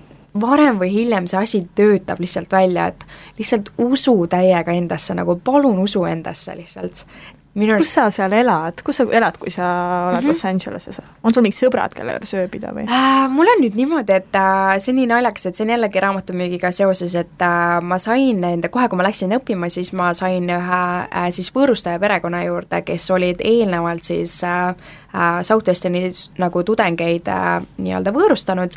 varem 0.40 0.78
või 0.80 0.92
hiljem 0.92 1.26
see 1.28 1.40
asi 1.40 1.60
töötab 1.76 2.20
lihtsalt 2.22 2.52
välja, 2.52 2.86
et 2.92 3.04
lihtsalt 3.38 3.72
usu 3.82 4.14
täiega 4.30 4.72
endasse, 4.72 5.14
nagu 5.18 5.36
palun 5.44 5.82
usu 5.82 6.04
endasse 6.08 6.56
lihtsalt 6.56 7.04
minu 7.54 7.74
arust 7.74 7.90
kus 7.90 7.94
sa 7.98 8.06
seal 8.14 8.32
elad, 8.32 8.80
kus 8.84 8.98
sa 9.00 9.04
elad, 9.12 9.36
kui 9.40 9.50
sa 9.52 9.66
oled 10.08 10.22
mm 10.22 10.24
-hmm. 10.24 10.28
Los 10.28 10.44
Angeleses? 10.44 11.00
on 11.22 11.34
sul 11.34 11.42
mingid 11.42 11.58
sõbrad, 11.58 11.94
kellega 11.94 12.18
juures 12.18 12.34
ööbida 12.34 12.72
või 12.72 12.86
äh,? 12.88 13.28
mul 13.28 13.46
on 13.46 13.62
nüüd 13.64 13.76
niimoodi, 13.76 14.12
et 14.12 14.34
äh, 14.34 14.78
see 14.78 14.92
on 14.92 14.96
nii 14.96 15.06
naljakas, 15.06 15.46
et 15.46 15.56
see 15.56 15.64
on 15.64 15.70
jällegi 15.70 16.00
raamatumüügiga 16.00 16.70
seoses, 16.70 17.14
et 17.14 17.42
äh, 17.42 17.80
ma 17.82 17.98
sain 17.98 18.44
enda, 18.44 18.68
kohe 18.68 18.88
kui 18.88 18.96
ma 18.96 19.02
läksin 19.02 19.36
õppima, 19.36 19.68
siis 19.68 19.92
ma 19.92 20.14
sain 20.14 20.48
ühe 20.48 20.82
äh, 21.14 21.30
siis 21.30 21.52
võõrustaja 21.54 21.98
perekonna 21.98 22.44
juurde, 22.44 22.82
kes 22.82 23.10
olid 23.10 23.40
eelnevalt 23.44 24.02
siis 24.02 24.44
äh, 24.44 24.68
äh, 24.68 25.42
Southwesternis 25.42 26.30
nagu 26.38 26.62
tudengeid 26.62 27.28
äh, 27.28 27.62
nii-öelda 27.76 28.12
võõrustanud 28.12 28.72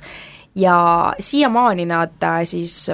ja 0.55 1.13
siiamaani 1.19 1.86
nad 1.86 2.23
äh, 2.23 2.43
siis 2.43 2.91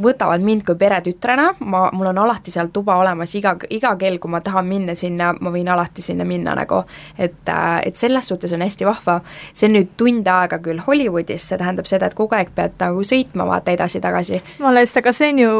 võtavad 0.00 0.40
mind 0.44 0.64
kui 0.66 0.76
peretütrena, 0.78 1.50
ma, 1.68 1.82
mul 1.92 2.10
on 2.12 2.20
alati 2.24 2.52
seal 2.52 2.70
tuba 2.72 2.96
olemas, 3.00 3.34
iga, 3.36 3.54
iga 3.70 3.92
kell, 4.00 4.18
kui 4.22 4.32
ma 4.32 4.40
tahan 4.44 4.66
minna 4.68 4.94
sinna, 4.98 5.32
ma 5.38 5.52
võin 5.52 5.68
alati 5.68 6.04
sinna 6.04 6.24
minna 6.28 6.54
nagu, 6.56 6.82
et, 7.18 7.42
äh, 7.48 7.80
et 7.86 8.00
selles 8.00 8.28
suhtes 8.32 8.52
on 8.56 8.64
hästi 8.64 8.88
vahva. 8.88 9.20
see 9.52 9.68
on 9.68 9.76
nüüd 9.76 9.92
tund 9.96 10.26
aega 10.26 10.58
küll 10.58 10.80
Hollywoodis, 10.86 11.48
see 11.48 11.58
tähendab 11.60 11.86
seda, 11.86 12.06
et 12.06 12.16
kogu 12.18 12.34
aeg 12.36 12.54
pead 12.54 12.78
nagu 12.80 13.04
sõitma 13.04 13.46
vaata 13.46 13.74
edasi-tagasi. 13.76 14.42
jumala 14.58 14.80
eest, 14.80 14.96
aga 14.96 15.12
see 15.12 15.32
on 15.32 15.38
ju 15.38 15.52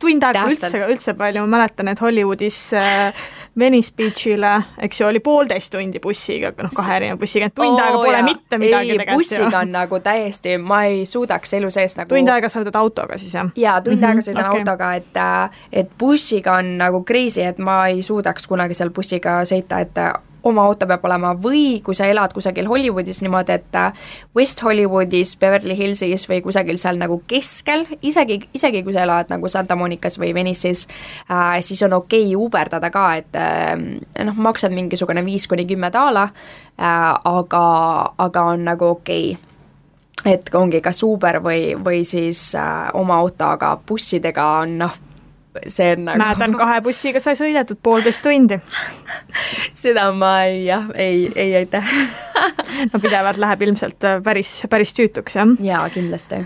tund 0.00 0.24
aega 0.24 0.46
üldse, 0.48 0.72
üldse 0.88 1.14
palju, 1.14 1.44
ma 1.44 1.58
mäletan, 1.58 1.92
et 1.92 2.00
Hollywoodis 2.00 2.72
äh, 2.72 3.12
Venice 3.58 3.92
Beachile, 3.96 4.62
eks 4.78 5.00
ju, 5.00 5.06
oli 5.06 5.20
poolteist 5.20 5.72
tundi 5.74 5.98
bussiga, 6.02 6.52
noh, 6.62 6.70
kahe 6.76 6.96
erineva 7.00 7.18
bussiga, 7.18 7.48
et 7.50 7.54
tund 7.54 7.74
oh, 7.74 7.82
aega 7.82 7.98
pole 7.98 8.14
jaa. 8.14 8.22
mitte 8.26 8.58
midagi 8.62 8.94
tegelikult. 8.94 9.18
bussiga 9.18 9.58
on 9.64 9.72
nagu 9.74 10.00
täiesti, 10.04 10.56
ma 10.62 10.84
ei 10.86 11.02
suudaks 11.06 11.56
elu 11.58 11.70
sees 11.74 11.96
nagu 11.98 12.14
tund 12.14 12.30
aega 12.30 12.50
sõidad 12.52 12.78
autoga 12.78 13.18
siis, 13.18 13.34
jah? 13.34 13.50
jaa, 13.56 13.80
tund 13.82 13.96
mm 13.96 14.02
-hmm, 14.02 14.08
aega 14.08 14.26
sõidan 14.28 14.48
okay. 14.48 14.60
autoga, 14.60 14.94
et 14.94 15.16
äh, 15.16 15.62
et 15.82 15.92
bussiga 15.98 16.56
on 16.62 16.76
nagu 16.78 17.04
crazy, 17.04 17.42
et 17.42 17.58
ma 17.58 17.86
ei 17.88 18.02
suudaks 18.02 18.46
kunagi 18.46 18.74
seal 18.74 18.90
bussiga 18.90 19.40
sõita, 19.44 19.80
et 19.80 19.98
oma 20.42 20.64
auto 20.68 20.86
peab 20.88 21.04
olema 21.04 21.32
või 21.38 21.80
kui 21.84 21.96
sa 21.96 22.08
elad 22.10 22.32
kusagil 22.36 22.68
Hollywoodis 22.70 23.20
niimoodi, 23.24 23.58
et 23.58 23.78
äh, 23.78 23.92
West 24.36 24.62
Hollywoodis, 24.62 25.36
Beverly 25.40 25.76
Hillsis 25.78 26.26
või 26.30 26.40
kusagil 26.44 26.78
seal 26.80 27.00
nagu 27.00 27.20
keskel, 27.30 27.86
isegi, 28.02 28.40
isegi 28.54 28.84
kui 28.86 28.96
sa 28.96 29.04
elad 29.06 29.32
nagu 29.32 29.48
Santa 29.48 29.76
Monicas 29.76 30.18
või 30.20 30.32
Venice'is 30.36 30.86
äh,, 31.30 31.60
siis 31.64 31.82
on 31.86 31.98
okei 32.00 32.26
okay 32.30 32.40
uberdada 32.40 32.90
ka, 32.90 33.06
et 33.20 33.38
äh, 33.38 33.76
noh, 34.24 34.40
maksad 34.48 34.74
mingisugune 34.74 35.24
viis 35.26 35.48
kuni 35.50 35.66
kümme 35.68 35.92
daala 35.92 36.28
äh,, 36.30 37.14
aga, 37.24 37.64
aga 38.18 38.48
on 38.54 38.68
nagu 38.70 38.92
okei. 38.96 39.30
Okay 39.34 39.46
et 40.24 40.50
ongi 40.54 40.80
kas 40.84 41.02
Uber 41.02 41.40
või, 41.40 41.74
või 41.80 42.02
siis 42.04 42.50
äh, 42.58 42.90
oma 42.94 43.20
auto, 43.22 43.46
aga 43.54 43.72
bussidega 43.88 44.46
on 44.60 44.76
noh, 44.82 44.98
see 45.66 45.92
on 45.94 46.04
nagu 46.06 46.20
mäletan, 46.20 46.54
kahe 46.58 46.80
bussiga 46.84 47.20
sai 47.22 47.36
sõidetud 47.38 47.80
poolteist 47.82 48.22
tundi. 48.24 48.60
seda 49.82 50.10
ma 50.16 50.32
ei, 50.48 50.64
jah, 50.68 50.88
ei, 50.94 51.28
ei 51.34 51.56
aitäh 51.62 51.92
no 52.92 53.00
pidevalt 53.02 53.40
läheb 53.40 53.62
ilmselt 53.68 54.04
äh, 54.06 54.18
päris, 54.24 54.60
päris 54.70 54.94
tüütuks, 54.96 55.36
jah? 55.38 55.54
jaa, 55.64 55.84
kindlasti. 55.94 56.42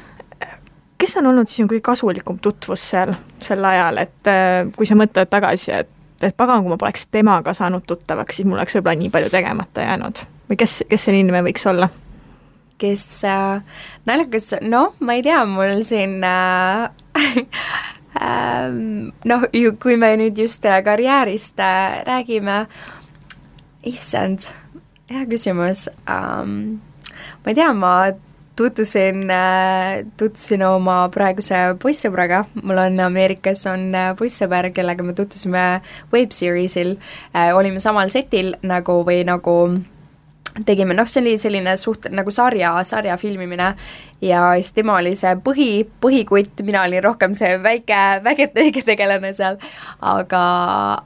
kes 0.99 1.17
on 1.21 1.33
olnud 1.33 1.51
sinu 1.51 1.69
kõige 1.71 1.85
kasulikum 1.85 2.39
tutvus 2.43 2.85
seal, 2.95 3.15
sel 3.45 3.65
ajal, 3.65 4.01
et 4.05 4.31
äh, 4.31 4.63
kui 4.77 4.89
sa 4.89 4.97
mõtled 4.99 5.31
tagasi, 5.31 5.73
et, 5.83 5.91
et 6.23 6.37
pagan, 6.37 6.65
kui 6.65 6.73
ma 6.73 6.81
poleks 6.81 7.09
temaga 7.13 7.55
saanud 7.57 7.85
tuttavaks, 7.89 8.41
siis 8.41 8.49
mul 8.49 8.61
oleks 8.61 8.79
võib-olla 8.79 9.03
nii 9.03 9.13
palju 9.15 9.35
tegemata 9.35 9.85
jäänud 9.85 10.25
või 10.49 10.61
kes, 10.61 10.83
kes 10.89 11.07
selline 11.07 11.27
inimene 11.27 11.47
võiks 11.49 11.69
olla? 11.71 11.91
kes 12.81 13.05
äh,, 13.29 13.61
naljakas, 14.09 14.57
noh, 14.67 14.97
ma 15.01 15.15
ei 15.17 15.23
tea, 15.25 15.45
mul 15.49 15.85
siin 15.87 16.19
äh, 16.27 16.91
noh, 18.21 19.47
kui 19.83 19.97
me 19.97 20.13
nüüd 20.21 20.39
just 20.39 20.65
äh, 20.65 20.83
karjäärist 20.85 21.61
äh, 21.61 22.03
räägime, 22.07 22.67
issand, 23.85 24.51
hea 25.11 25.25
küsimus 25.31 25.89
um,. 26.09 26.81
ma 27.45 27.53
ei 27.53 27.59
tea, 27.59 27.73
ma 27.75 27.95
tutvusin, 28.57 29.25
äh, 29.35 30.05
tutvusin 30.17 30.63
oma 30.69 31.01
praeguse 31.15 31.75
poissõbraga, 31.83 32.45
mul 32.63 32.79
on 32.85 33.01
Ameerikas 33.03 33.67
on 33.71 33.91
poissõber, 34.19 34.71
kellega 34.77 35.07
me 35.07 35.17
tutvusime 35.19 35.65
web 36.15 36.35
series'il, 36.35 36.95
olime 37.59 37.83
samal 37.83 38.15
setil 38.15 38.55
nagu 38.63 39.03
või 39.07 39.25
nagu 39.27 39.57
tegime, 40.63 40.95
noh, 40.95 41.09
see 41.11 41.23
oli 41.25 41.35
selline 41.41 41.75
suht- 41.81 42.11
nagu 42.15 42.31
sarja, 42.31 42.77
sarja 42.87 43.17
filmimine. 43.19 43.75
Ja 44.25 44.55
siis 44.55 44.71
tema 44.73 44.95
oli 45.01 45.13
see 45.19 45.35
põhi, 45.45 45.85
põhikutt, 46.01 46.63
mina 46.65 46.85
olin 46.87 47.03
rohkem 47.05 47.35
see 47.37 47.59
väike, 47.61 47.99
väike 48.25 48.85
tegelane 48.87 49.35
seal, 49.37 49.59
aga, 50.01 50.45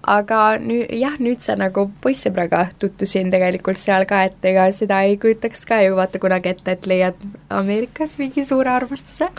aga 0.07 0.43
nüüd 0.63 0.93
jah, 0.95 1.17
nüüd 1.19 1.43
sa 1.43 1.57
nagu 1.59 1.89
poissõbraga 2.05 2.69
tutvusin 2.79 3.33
tegelikult 3.33 3.81
seal 3.81 4.07
ka, 4.07 4.23
et 4.29 4.49
ega 4.53 4.69
seda 4.77 5.01
ei 5.09 5.17
kujutaks 5.19 5.67
ka 5.67 5.81
ju 5.83 5.97
vaata 5.99 6.21
kunagi 6.23 6.53
ette, 6.53 6.77
et 6.77 6.87
leiad 6.87 7.19
Ameerikas 7.51 8.19
mingi 8.21 8.45
suure 8.47 8.71
armastuse. 8.71 9.33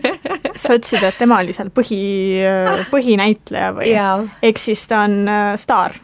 Sa 0.60 0.74
ütlesid, 0.74 1.04
et 1.04 1.20
tema 1.20 1.38
oli 1.44 1.54
seal 1.54 1.70
põhi, 1.70 2.02
põhinäitleja 2.90 3.74
või? 3.76 3.94
ehk 4.42 4.58
siis 4.58 4.88
ta 4.90 5.04
on 5.06 5.20
äh, 5.28 5.52
staar 5.60 6.00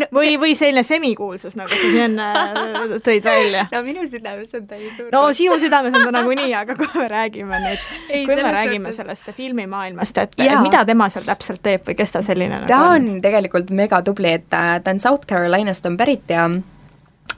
no, 0.00 0.08
või 0.14 0.32
see..., 0.32 0.40
või 0.42 0.56
selline 0.58 0.84
semikuulsus, 0.86 1.56
nagu 1.58 1.70
sa 1.70 1.80
siin 1.80 2.00
enne 2.08 2.98
tõid 3.04 3.24
välja. 3.26 3.66
no 3.72 3.82
minu 3.86 4.04
südames 4.10 4.54
on 4.58 4.66
ta 4.70 4.78
ju 4.80 4.90
suur. 4.96 5.08
no 5.14 5.24
sinu 5.36 5.56
südames 5.62 5.96
on 5.96 6.06
ta 6.08 6.12
nagunii, 6.18 6.52
aga 6.58 6.76
kui 6.78 6.90
me 6.94 7.08
räägime 7.12 7.62
nüüd, 7.64 7.88
kui 8.12 8.36
me 8.36 8.54
räägime 8.58 8.92
suhtes... 8.92 9.00
sellest 9.02 9.32
filmimaailmast, 9.38 10.22
et, 10.22 10.38
mida 10.64 10.84
tema 10.88 11.08
seal 11.12 11.26
täpselt 11.28 11.62
teeb 11.64 11.88
või 11.88 11.98
kes 11.98 12.16
ta 12.16 12.24
selline 12.24 12.64
ta 12.64 12.70
nagu 12.70 12.94
on? 12.98 13.10
on 13.16 13.24
tegelikult 13.24 13.72
megatubli, 13.74 14.36
et 14.40 14.48
ta 14.52 14.78
on 14.90 15.02
South 15.02 15.28
Carolinast 15.30 15.86
on 15.90 15.98
pärit 16.00 16.30
ja 16.32 16.48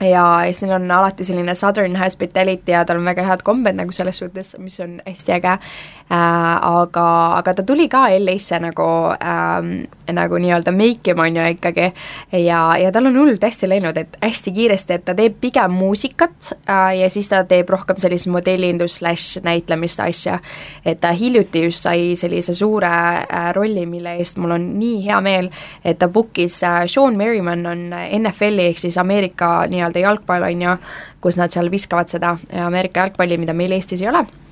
ja 0.03 0.23
siis 0.45 0.61
neil 0.61 0.75
on 0.75 0.91
alati 0.91 1.25
selline 1.25 1.55
southern 1.55 1.95
hospitality 1.95 2.71
ja 2.71 2.83
tal 2.85 2.99
on 2.99 3.07
väga 3.07 3.23
head 3.25 3.41
kombed 3.43 3.77
nagu 3.79 3.91
selles 3.95 4.19
suhtes, 4.21 4.55
mis 4.61 4.79
on 4.83 4.99
hästi 5.05 5.37
äge 5.39 5.55
äh,, 5.55 5.61
aga, 6.09 7.05
aga 7.37 7.53
ta 7.53 7.63
tuli 7.67 7.87
ka 7.91 8.07
LA-sse 8.15 8.59
nagu 8.63 8.87
ähm,, 9.19 9.87
nagu 10.13 10.37
nii-öelda 10.39 10.71
make 10.71 11.11
ima, 11.11 11.25
on 11.27 11.35
ju 11.35 11.47
ikkagi, 11.51 11.89
ja, 12.31 12.77
ja 12.79 12.91
tal 12.95 13.09
on 13.09 13.17
hullult 13.19 13.43
hästi 13.43 13.67
läinud, 13.67 13.97
et 13.99 14.15
hästi 14.23 14.53
kiiresti, 14.55 14.93
et 14.93 15.05
ta 15.05 15.15
teeb 15.17 15.35
pigem 15.41 15.75
muusikat 15.75 16.53
äh, 16.69 16.93
ja 17.01 17.09
siis 17.11 17.27
ta 17.29 17.43
teeb 17.43 17.69
rohkem 17.69 17.99
sellist 17.99 18.29
modellindus 18.31 19.01
slaš 19.01 19.27
näitlemist 19.43 19.99
asja. 19.99 20.39
et 20.85 21.01
ta 21.03 21.11
hiljuti 21.11 21.65
just 21.67 21.83
sai 21.83 22.15
sellise 22.15 22.55
suure 22.55 22.87
äh, 22.87 23.51
rolli, 23.55 23.85
mille 23.85 24.15
eest 24.21 24.39
mul 24.39 24.55
on 24.55 24.71
nii 24.79 25.03
hea 25.09 25.19
meel, 25.21 25.51
et 25.83 25.99
ta 25.99 26.07
book'is 26.07 26.61
äh,, 26.63 26.85
Sean 26.87 27.17
Merriman 27.17 27.65
on 27.65 27.85
NFL-i 28.21 28.71
ehk 28.71 28.79
siis 28.79 28.97
Ameerika 28.97 29.67
nii-öelda 29.67 30.07
jalgpall, 30.07 30.47
on 30.47 30.67
ju, 30.69 30.79
kus 31.21 31.35
nad 31.35 31.51
seal 31.51 31.71
viskavad 31.71 32.07
seda 32.07 32.37
Ameerika 32.63 33.03
jalgpalli, 33.03 33.37
mida 33.37 33.53
meil 33.53 33.75
Eestis 33.75 34.01
ei 34.01 34.07
ole 34.07 34.23
äh,, 34.23 34.46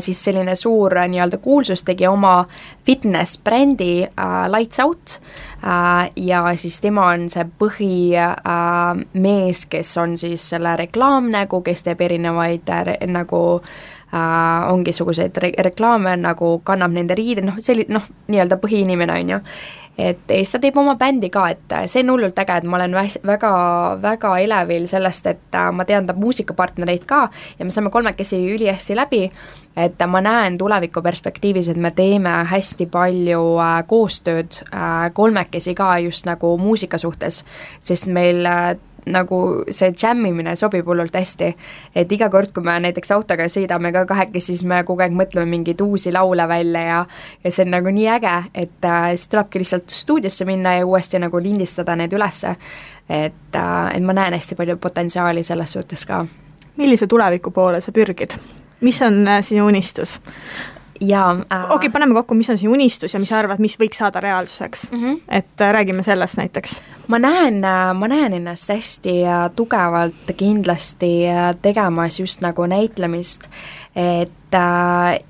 siis 0.00 0.24
selline 0.24 0.56
suur 0.56 0.98
äh, 0.98 1.08
nii-öelda 1.08 1.38
kuulsus 1.38 1.84
tegi 1.84 2.06
oma 2.06 2.44
fitness-brändi 2.86 4.02
äh, 4.02 4.50
Lights 4.50 4.80
Out. 4.80 5.20
Äh, 5.64 6.10
ja 6.16 6.56
siis 6.56 6.80
tema 6.80 7.06
on 7.12 7.28
see 7.30 7.44
põhimees 7.60 9.64
äh,, 9.64 9.68
kes 9.70 9.96
on 9.98 10.16
siis 10.16 10.48
selle 10.50 10.76
reklaamnägu, 10.76 11.62
kes 11.62 11.82
teeb 11.86 12.00
erinevaid 12.00 12.68
äh, 12.74 12.94
nagu 13.06 13.42
äh, 14.12 14.72
ongi 14.72 14.92
suguseid 14.92 15.36
re 15.42 15.52
reklaame, 15.70 16.16
nagu 16.16 16.58
kannab 16.64 16.94
nende 16.94 17.18
riided, 17.18 17.46
noh, 17.46 17.60
selline 17.62 17.98
noh, 17.98 18.08
nii-öelda 18.28 18.58
põhiinimene, 18.62 19.20
on 19.22 19.36
ju 19.36 19.42
et 19.98 20.20
siis 20.30 20.52
ta 20.52 20.60
teeb 20.62 20.76
oma 20.78 20.94
bändi 20.98 21.30
ka, 21.30 21.48
et 21.50 21.74
see 21.90 22.04
on 22.04 22.14
hullult 22.14 22.38
äge, 22.38 22.60
et 22.60 22.66
ma 22.68 22.78
olen 22.78 22.94
väga, 23.26 23.52
väga 24.02 24.34
elevil 24.44 24.86
sellest, 24.90 25.26
et 25.26 25.58
äh, 25.58 25.70
ma 25.74 25.86
tean 25.88 26.06
ta 26.06 26.14
muusikapartnereid 26.14 27.06
ka 27.08 27.24
ja 27.58 27.66
me 27.66 27.74
saame 27.74 27.90
kolmekesi 27.90 28.38
ülihästi 28.54 28.96
läbi, 28.96 29.24
et 29.76 30.06
ma 30.06 30.22
näen 30.24 30.58
tuleviku 30.58 31.02
perspektiivis, 31.02 31.72
et 31.72 31.80
me 31.82 31.90
teeme 31.90 32.36
hästi 32.50 32.86
palju 32.92 33.42
äh, 33.58 33.80
koostööd 33.90 34.62
äh, 34.70 35.08
kolmekesi 35.14 35.74
ka 35.78 35.96
just 36.04 36.30
nagu 36.30 36.54
muusika 36.58 36.98
suhtes, 36.98 37.44
sest 37.80 38.06
meil 38.06 38.46
nagu 39.12 39.38
see 39.70 39.92
džämmimine 39.92 40.54
sobib 40.56 40.86
hullult 40.86 41.14
hästi. 41.14 41.54
et 41.94 42.12
iga 42.12 42.28
kord, 42.30 42.52
kui 42.54 42.64
me 42.64 42.78
näiteks 42.80 43.12
autoga 43.14 43.48
sõidame 43.48 43.92
ka 43.92 44.04
kahekesi, 44.06 44.46
siis 44.52 44.64
me 44.64 44.82
kogu 44.84 45.02
aeg 45.02 45.12
mõtleme 45.12 45.46
mingeid 45.50 45.80
uusi 45.80 46.12
laule 46.12 46.48
välja 46.48 46.82
ja 46.82 47.00
ja 47.44 47.52
see 47.52 47.64
on 47.64 47.74
nagu 47.76 47.92
nii 47.94 48.08
äge, 48.08 48.36
et 48.54 48.84
äh, 48.84 49.10
siis 49.16 49.28
tulebki 49.28 49.62
lihtsalt 49.62 49.90
stuudiosse 49.90 50.44
minna 50.44 50.74
ja 50.78 50.86
uuesti 50.86 51.18
nagu 51.18 51.42
lindistada 51.42 51.96
need 51.96 52.12
ülesse. 52.12 52.56
et 53.08 53.56
äh,, 53.56 53.96
et 53.96 54.02
ma 54.02 54.12
näen 54.12 54.32
hästi 54.32 54.54
palju 54.54 54.76
potentsiaali 54.76 55.42
selles 55.42 55.72
suhtes 55.72 56.06
ka. 56.06 56.26
millise 56.76 57.06
tuleviku 57.06 57.50
poole 57.50 57.80
sa 57.80 57.92
pürgid? 57.92 58.38
mis 58.80 59.02
on 59.02 59.28
äh, 59.28 59.42
sinu 59.42 59.66
unistus? 59.66 60.20
Jaa 61.00 61.30
äh.... 61.52 61.64
okei 61.64 61.74
okay,, 61.74 61.90
paneme 61.90 62.14
kokku, 62.14 62.34
mis 62.34 62.50
on 62.50 62.58
sinu 62.58 62.72
unistus 62.72 63.14
ja 63.14 63.20
mis 63.20 63.28
sa 63.28 63.38
arvad, 63.38 63.60
mis 63.62 63.78
võiks 63.80 64.00
saada 64.02 64.20
reaalsuseks 64.20 64.90
mm. 64.90 65.02
-hmm. 65.02 65.20
et 65.28 65.60
äh, 65.60 65.72
räägime 65.72 66.02
sellest 66.02 66.36
näiteks. 66.36 66.80
ma 67.06 67.18
näen, 67.18 67.64
äh, 67.64 67.94
ma 67.94 68.08
näen 68.08 68.32
ennast 68.32 68.68
hästi 68.68 69.24
äh, 69.26 69.50
tugevalt 69.56 70.32
kindlasti 70.36 71.12
tegemas 71.62 72.20
just 72.20 72.40
nagu 72.40 72.66
näitlemist, 72.66 73.48
et 73.96 74.32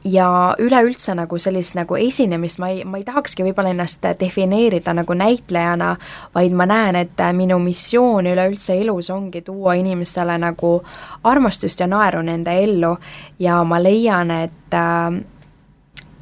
ja 0.04 0.54
üleüldse 0.58 1.14
nagu 1.14 1.38
sellist 1.38 1.74
nagu 1.74 1.96
esinemist 1.96 2.58
ma 2.58 2.68
ei, 2.68 2.84
ma 2.84 2.98
ei 2.98 3.04
tahakski 3.04 3.42
võib-olla 3.42 3.70
ennast 3.70 4.04
defineerida 4.20 4.94
nagu 4.94 5.14
näitlejana, 5.14 5.96
vaid 6.34 6.52
ma 6.52 6.66
näen, 6.66 6.96
et 6.96 7.18
minu 7.32 7.58
missioon 7.58 8.26
üleüldse 8.26 8.78
elus 8.80 9.10
ongi 9.10 9.42
tuua 9.42 9.74
inimestele 9.74 10.38
nagu 10.38 10.82
armastust 11.24 11.80
ja 11.80 11.86
naeru 11.86 12.22
nende 12.22 12.54
ellu 12.62 12.96
ja 13.38 13.64
ma 13.64 13.82
leian, 13.82 14.30
et 14.30 14.74
äh, 14.74 15.20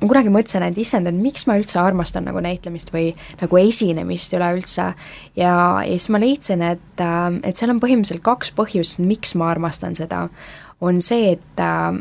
ma 0.06 0.12
kunagi 0.12 0.30
mõtlesin, 0.30 0.62
et 0.62 0.78
issand, 0.78 1.08
et 1.10 1.16
miks 1.18 1.46
ma 1.48 1.56
üldse 1.58 1.80
armastan 1.82 2.26
nagu 2.28 2.40
näitlemist 2.42 2.92
või 2.94 3.10
nagu 3.40 3.58
esinemist 3.58 4.34
üleüldse. 4.36 4.92
ja, 5.36 5.54
ja 5.82 5.86
siis 5.86 6.08
ma 6.14 6.20
leidsin, 6.22 6.62
et, 6.62 7.00
äh, 7.00 7.40
et 7.42 7.56
seal 7.56 7.74
on 7.74 7.80
põhimõtteliselt 7.82 8.22
kaks 8.22 8.52
põhjust, 8.54 9.00
miks 9.02 9.34
ma 9.34 9.50
armastan 9.50 9.94
seda. 9.94 10.28
on 10.80 11.00
see, 11.00 11.32
et, 11.32 11.58
äh, 11.60 11.98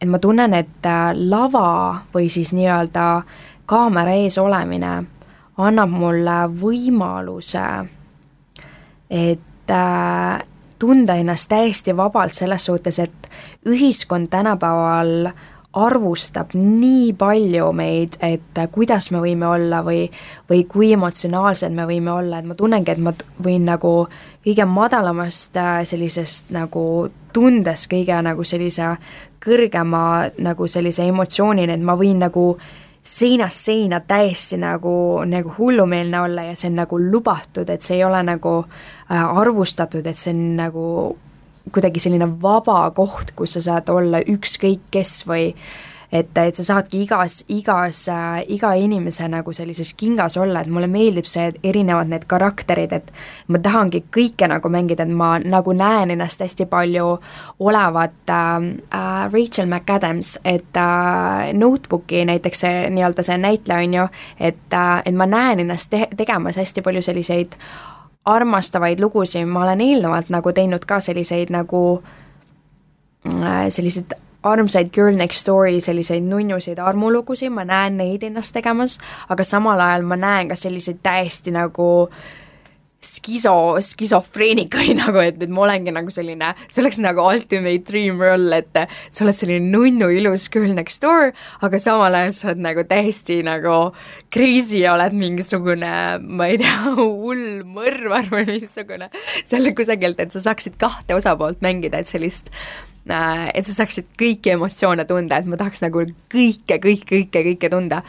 et 0.00 0.08
ma 0.08 0.18
tunnen, 0.18 0.54
et 0.54 0.86
äh, 0.86 1.12
lava 1.14 2.04
või 2.14 2.30
siis 2.30 2.52
nii-öelda 2.52 3.22
kaamera 3.66 4.12
ees 4.12 4.38
olemine 4.38 5.04
annab 5.58 5.90
mulle 5.90 6.38
võimaluse, 6.48 7.88
et 9.10 9.40
tunda 10.78 11.14
ennast 11.14 11.48
täiesti 11.48 11.96
vabalt 11.96 12.34
selles 12.34 12.64
suhtes, 12.64 12.98
et 12.98 13.28
ühiskond 13.66 14.28
tänapäeval 14.28 15.26
äh, 15.26 15.34
arvustab 15.74 16.54
nii 16.54 17.12
palju 17.18 17.70
meid, 17.74 18.18
et 18.22 18.60
kuidas 18.72 19.10
me 19.10 19.22
võime 19.24 19.48
olla 19.50 19.82
või, 19.86 20.04
või 20.50 20.62
kui 20.70 20.92
emotsionaalsed 20.94 21.74
me 21.74 21.86
võime 21.88 22.12
olla, 22.14 22.38
et 22.38 22.48
ma 22.48 22.54
tunnengi, 22.58 22.94
et 22.94 23.02
ma 23.02 23.14
võin 23.42 23.66
nagu 23.66 23.92
kõige 24.44 24.68
madalamast 24.70 25.58
äh, 25.58 25.82
sellisest 25.88 26.54
nagu 26.54 26.84
tundest 27.34 27.90
kõige 27.90 28.20
nagu 28.22 28.46
sellise 28.46 28.94
kõrgema 29.44 30.30
nagu 30.38 30.68
sellise 30.70 31.08
emotsioonini, 31.10 31.74
et 31.74 31.84
ma 31.84 31.98
võin 31.98 32.22
nagu 32.22 32.52
seinast 33.04 33.66
seina 33.66 34.00
täiesti 34.00 34.56
nagu, 34.56 35.20
nagu 35.28 35.52
hullumeelne 35.58 36.20
olla 36.20 36.46
ja 36.46 36.54
see 36.56 36.70
on 36.70 36.80
nagu 36.80 36.98
lubatud, 37.02 37.68
et 37.68 37.84
see 37.84 37.98
ei 37.98 38.06
ole 38.06 38.22
nagu 38.24 38.56
äh, 38.62 39.38
arvustatud, 39.42 40.06
et 40.06 40.20
see 40.20 40.32
on 40.32 40.44
nagu 40.62 40.86
kuidagi 41.72 42.02
selline 42.02 42.28
vaba 42.42 42.90
koht, 42.96 43.32
kus 43.36 43.56
sa 43.56 43.64
saad 43.64 43.90
olla 43.92 44.20
ükskõik 44.20 44.88
kes 44.92 45.22
või 45.28 45.52
et, 46.14 46.38
et 46.38 46.56
sa 46.56 46.64
saadki 46.64 47.02
igas, 47.04 47.40
igas 47.50 48.04
äh,, 48.08 48.42
iga 48.54 48.72
inimese 48.78 49.26
nagu 49.30 49.52
sellises 49.52 49.94
kingas 49.98 50.36
olla, 50.40 50.62
et 50.62 50.70
mulle 50.70 50.88
meeldib 50.90 51.26
see, 51.28 51.48
et 51.50 51.58
erinevad 51.72 52.10
need 52.10 52.26
karakterid, 52.30 52.92
et 52.94 53.10
ma 53.50 53.60
tahangi 53.62 54.04
kõike 54.14 54.48
nagu 54.50 54.70
mängida, 54.70 55.06
et 55.06 55.14
ma 55.14 55.34
nagu 55.42 55.74
näen 55.76 56.14
ennast 56.14 56.44
hästi 56.44 56.68
palju 56.70 57.08
olevat 57.66 58.34
äh, 58.34 58.68
äh, 59.00 59.24
Rachel 59.32 59.66
McAdams, 59.70 60.36
et 60.44 60.78
äh, 60.78 61.50
Notebooki 61.56 62.24
näiteks 62.30 62.64
see 62.66 62.84
nii-öelda 62.94 63.26
see 63.26 63.40
näitleja, 63.40 63.88
on 63.88 63.98
ju, 64.00 64.06
et 64.38 64.78
äh,, 64.78 64.94
et 65.04 65.18
ma 65.18 65.26
näen 65.26 65.64
ennast 65.66 65.90
te 65.90 66.06
tegemas 66.16 66.60
hästi 66.60 66.84
palju 66.84 67.02
selliseid 67.02 67.58
armastavaid 68.24 69.00
lugusid, 69.00 69.46
ma 69.46 69.64
olen 69.64 69.80
eelnevalt 69.80 70.30
nagu 70.32 70.52
teinud 70.52 70.84
ka 70.88 71.00
selliseid 71.00 71.52
nagu 71.52 72.02
äh, 73.26 73.66
selliseid 73.68 74.14
armsaid 74.44 74.90
Girl 74.92 75.16
Next 75.16 75.48
Door'i 75.48 75.80
selliseid 75.80 76.24
nunnusid 76.24 76.78
armulugusid, 76.78 77.52
ma 77.52 77.64
näen 77.64 77.96
neid 77.96 78.22
ennast 78.22 78.52
tegemas, 78.56 78.98
aga 79.28 79.44
samal 79.44 79.80
ajal 79.80 80.04
ma 80.08 80.16
näen 80.20 80.48
ka 80.48 80.56
selliseid 80.58 81.00
täiesti 81.02 81.52
nagu 81.54 81.86
äh, 82.08 82.43
skiso, 83.06 83.54
skisofreenikaid 83.84 84.94
nagu, 85.02 85.20
et, 85.22 85.40
et 85.42 85.52
ma 85.52 85.64
olengi 85.66 85.94
nagu 85.94 86.12
selline, 86.14 86.52
see 86.68 86.82
oleks 86.84 87.00
nagu 87.02 87.24
ultimate 87.24 87.84
dream 87.88 88.22
roll, 88.22 88.52
et 88.56 88.72
sa 89.10 89.24
oled 89.26 89.36
selline 89.36 89.72
nunnu 89.72 90.10
ilus 90.18 90.48
girl 90.52 90.74
next 90.76 91.04
door, 91.04 91.32
aga 91.64 91.80
samal 91.82 92.16
ajal 92.18 92.34
sa 92.36 92.48
oled 92.50 92.64
nagu 92.64 92.86
täiesti 92.88 93.40
nagu 93.46 93.76
crazy 94.34 94.82
ja 94.84 94.94
oled 94.96 95.16
mingisugune, 95.18 95.92
ma 96.24 96.48
ei 96.50 96.58
tea, 96.62 96.74
hull 96.98 97.62
mõrvar 97.68 98.30
või 98.32 98.48
missugune, 98.54 99.10
seal 99.44 99.70
kusagilt, 99.76 100.20
et 100.20 100.34
sa 100.34 100.42
saaksid 100.50 100.78
kahte 100.80 101.16
osapoolt 101.16 101.62
mängida, 101.64 102.00
et 102.02 102.10
sellist 102.10 102.50
äh, 103.10 103.50
et 103.54 103.66
sa 103.68 103.76
saaksid 103.80 104.12
kõiki 104.20 104.54
emotsioone 104.54 105.04
tunda, 105.08 105.40
et 105.40 105.50
ma 105.50 105.58
tahaks 105.60 105.84
nagu 105.84 106.06
kõike, 106.32 106.78
kõike, 106.78 107.08
kõike, 107.10 107.44
kõike 107.50 107.70
tunda. 107.72 108.02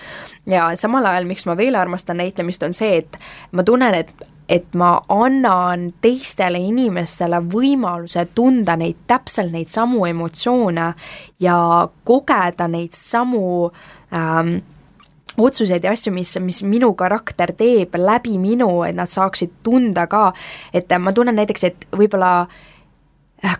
ja 0.49 0.69
samal 0.79 1.05
ajal, 1.05 1.27
miks 1.29 1.45
ma 1.49 1.57
veel 1.57 1.75
armastan 1.75 2.21
näitlemist, 2.21 2.63
on 2.63 2.73
see, 2.73 3.03
et 3.03 3.19
ma 3.51 3.65
tunnen, 3.67 3.93
et 3.93 4.34
et 4.49 4.73
ma 4.77 4.99
annan 5.09 5.89
teistele 6.01 6.59
inimestele 6.61 7.41
võimaluse 7.49 8.27
tunda 8.35 8.75
neid 8.77 9.05
täpselt 9.07 9.53
neid 9.53 9.69
samu 9.71 10.05
emotsioone 10.05 10.91
ja 11.41 11.57
kogeda 12.05 12.67
neid 12.69 12.93
samu 12.93 13.71
ähm, 14.13 14.57
otsuseid 15.37 15.83
ja 15.83 15.91
asju, 15.91 16.13
mis, 16.15 16.37
mis 16.39 16.61
minu 16.63 16.93
karakter 16.95 17.51
teeb 17.57 17.97
läbi 17.99 18.37
minu, 18.39 18.69
et 18.87 18.95
nad 18.95 19.11
saaksid 19.11 19.59
tunda 19.65 20.05
ka, 20.07 20.29
et 20.73 20.93
ma 20.99 21.11
tunnen 21.11 21.35
näiteks, 21.35 21.67
et 21.67 21.87
võib-olla 21.91 22.31
äh, 22.45 22.63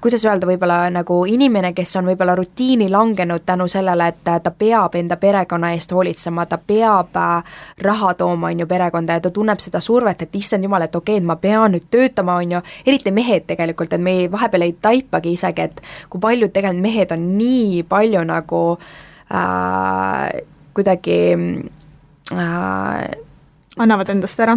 kuidas 0.01 0.25
öelda, 0.25 0.47
võib-olla 0.47 0.89
nagu 0.93 1.17
inimene, 1.29 1.71
kes 1.75 1.95
on 1.99 2.07
võib-olla 2.09 2.35
rutiini 2.35 2.87
langenud 2.89 3.43
tänu 3.45 3.67
sellele, 3.71 4.07
et 4.07 4.21
ta 4.23 4.51
peab 4.51 4.95
enda 4.95 5.17
perekonna 5.17 5.71
eest 5.75 5.91
hoolitsema, 5.91 6.45
ta 6.45 6.57
peab 6.57 7.17
äh, 7.19 7.57
raha 7.81 8.13
tooma, 8.13 8.51
on 8.53 8.63
ju, 8.63 8.67
perekonda 8.69 9.17
ja 9.17 9.23
ta 9.25 9.31
tunneb 9.33 9.59
seda 9.63 9.81
survet, 9.81 10.21
et 10.21 10.35
issand 10.35 10.63
jumal, 10.63 10.85
et 10.85 10.95
okei 10.95 11.17
okay,, 11.17 11.23
et 11.23 11.27
ma 11.27 11.35
pean 11.41 11.75
nüüd 11.75 11.89
töötama, 11.91 12.37
on 12.41 12.57
ju, 12.57 12.63
eriti 12.85 13.11
mehed 13.15 13.47
tegelikult, 13.49 13.93
et 13.93 14.01
me 14.01 14.15
ei, 14.21 14.31
vahepeal 14.31 14.67
ei 14.67 14.75
taipagi 14.81 15.35
isegi, 15.35 15.67
et 15.67 15.83
kui 16.09 16.23
paljud 16.23 16.53
tegelikult 16.53 16.85
mehed 16.85 17.11
on 17.15 17.27
nii 17.37 17.83
palju 17.89 18.23
nagu 18.27 18.63
äh, 19.33 20.41
kuidagi 20.75 21.19
äh, 22.33 23.24
annavad 23.77 24.09
endast 24.09 24.39
ära? 24.39 24.55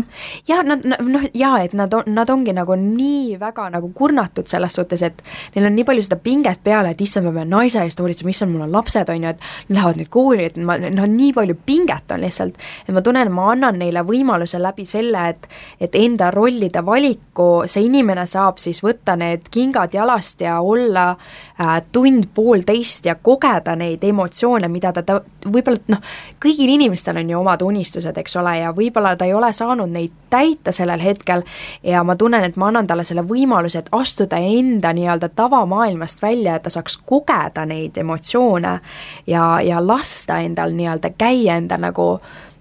jaa, 0.48 0.62
nad 0.66 0.84
noh, 0.84 1.24
jaa, 1.34 1.58
et 1.64 1.74
nad 1.76 1.94
on, 1.94 2.06
nad 2.14 2.30
ongi 2.30 2.54
nagu 2.56 2.76
nii 2.78 3.36
väga 3.40 3.68
nagu 3.74 3.90
kurnatud 3.94 4.48
selles 4.50 4.76
suhtes, 4.78 5.02
et 5.02 5.22
neil 5.54 5.66
on 5.68 5.74
nii 5.76 5.86
palju 5.88 6.04
seda 6.06 6.18
pinget 6.22 6.62
peale, 6.64 6.92
et 6.94 7.00
issand, 7.02 7.26
ma 7.26 7.34
pean 7.40 7.50
naise 7.52 7.82
eest 7.82 8.00
hoolitsema, 8.00 8.32
issand, 8.32 8.54
mul 8.54 8.66
on 8.68 8.74
lapsed, 8.74 9.10
on 9.10 9.26
ju, 9.26 9.34
et 9.34 9.74
lähevad 9.74 10.00
nüüd 10.00 10.12
kooli, 10.14 10.48
et 10.50 10.58
ma, 10.62 10.78
noh, 10.82 11.08
nii 11.10 11.32
palju 11.36 11.58
pinget 11.66 12.14
on 12.14 12.22
lihtsalt, 12.24 12.58
et 12.86 12.94
ma 12.94 13.02
tunnen, 13.04 13.32
ma 13.34 13.50
annan 13.54 13.80
neile 13.82 14.04
võimaluse 14.06 14.60
läbi 14.62 14.86
selle, 14.88 15.28
et 15.32 15.48
et 15.80 15.94
enda 15.98 16.30
rollide 16.34 16.80
valiku 16.84 17.48
see 17.70 17.86
inimene 17.86 18.24
saab 18.28 18.58
siis 18.62 18.80
võtta 18.84 19.14
need 19.18 19.48
kingad 19.52 19.94
jalast 19.94 20.42
ja 20.42 20.58
olla 20.60 21.10
äh, 21.12 21.78
tund-poolteist 21.92 23.06
ja 23.08 23.16
kogeda 23.22 23.74
neid 23.78 24.04
emotsioone, 24.04 24.68
mida 24.72 24.92
ta, 24.92 25.02
ta 25.02 25.20
võib-olla 25.46 25.94
noh, 25.94 26.02
kõigil 26.42 26.72
inimestel 26.74 27.20
on 27.20 27.30
ju 27.32 27.40
omad 27.40 27.62
unistused, 27.66 28.18
eks 28.22 28.36
ole, 28.40 28.56
ja 28.62 28.72
võib-olla 28.76 29.07
võib-olla 29.08 29.16
ta 29.16 29.24
ei 29.24 29.34
ole 29.34 29.52
saanud 29.52 29.90
neid 29.90 30.12
täita 30.30 30.72
sellel 30.72 31.00
hetkel 31.00 31.42
ja 31.82 32.02
ma 32.04 32.16
tunnen, 32.16 32.44
et 32.44 32.56
ma 32.56 32.68
annan 32.68 32.86
talle 32.86 33.04
selle 33.04 33.22
võimaluse, 33.22 33.78
et 33.78 33.88
astuda 33.92 34.36
enda 34.36 34.92
nii-öelda 34.92 35.28
tavamaailmast 35.28 36.22
välja, 36.22 36.56
et 36.56 36.62
ta 36.62 36.70
saaks 36.70 36.98
kogeda 37.06 37.64
neid 37.66 37.96
emotsioone 37.96 38.78
ja, 39.26 39.60
ja 39.64 39.80
lasta 39.86 40.38
endal 40.44 40.74
nii-öelda 40.76 41.10
käia 41.18 41.56
enda 41.56 41.78
nagu 41.78 42.18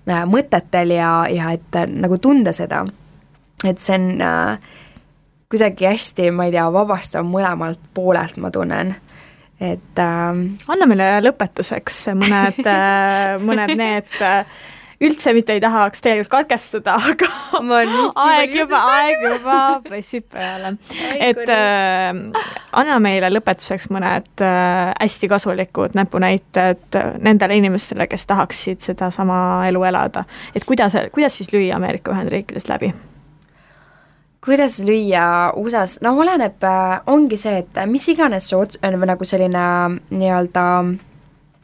äh, 0.10 0.24
mõtetel 0.26 0.96
ja, 0.96 1.28
ja 1.30 1.52
et 1.52 1.76
äh, 1.76 1.88
nagu 1.88 2.18
tunda 2.18 2.54
seda. 2.54 2.86
et 3.66 3.80
see 3.80 3.96
on 3.98 4.22
äh, 4.22 4.60
kuidagi 5.50 5.86
hästi, 5.86 6.32
ma 6.32 6.48
ei 6.48 6.56
tea, 6.56 6.72
vabastav 6.72 7.26
mõlemalt 7.26 7.80
poolelt, 7.94 8.38
ma 8.38 8.52
tunnen 8.52 8.96
et 9.60 10.00
äh, 10.00 10.42
anna 10.70 10.88
meile 10.88 11.12
lõpetuseks 11.26 12.08
mõned 12.16 12.64
äh, 12.64 13.38
mõned 13.42 13.76
need 13.76 14.20
üldse 15.02 15.34
mitte 15.34 15.54
ei 15.54 15.62
tahaks 15.62 16.02
tegelikult 16.02 16.32
katkestada, 16.32 16.98
aga 17.12 17.30
aeg 18.28 18.56
juba, 18.56 18.82
aeg 18.98 19.26
juba 19.26 19.58
pressib 19.86 20.28
peale. 20.34 20.76
et 21.20 21.44
äh, 21.54 22.12
anna 22.72 23.00
meile 23.04 23.30
lõpetuseks 23.34 23.90
mõned 23.94 24.46
äh, 24.46 24.94
hästi 24.98 25.30
kasulikud 25.32 25.98
näpunäited 25.98 27.02
nendele 27.22 27.60
inimestele, 27.62 28.08
kes 28.10 28.26
tahaksid 28.30 28.82
sedasama 28.86 29.68
elu 29.70 29.84
elada. 29.92 30.26
et 30.56 30.66
kuidas, 30.66 30.98
kuidas 31.14 31.38
siis 31.38 31.54
lüüa 31.54 31.76
Ameerika 31.78 32.16
Ühendriikidest 32.16 32.74
läbi? 32.74 32.94
kuidas 34.48 34.80
lüüa 34.80 35.52
USA-s, 35.60 36.00
no 36.02 36.16
oleneb, 36.22 36.64
äh, 36.64 37.02
ongi 37.12 37.38
see, 37.38 37.62
et 37.62 37.84
mis 37.86 38.08
iganes 38.10 38.50
su 38.50 38.62
ots-, 38.64 38.80
nagu 38.82 39.26
selline 39.28 39.68
nii-öelda 40.10 40.64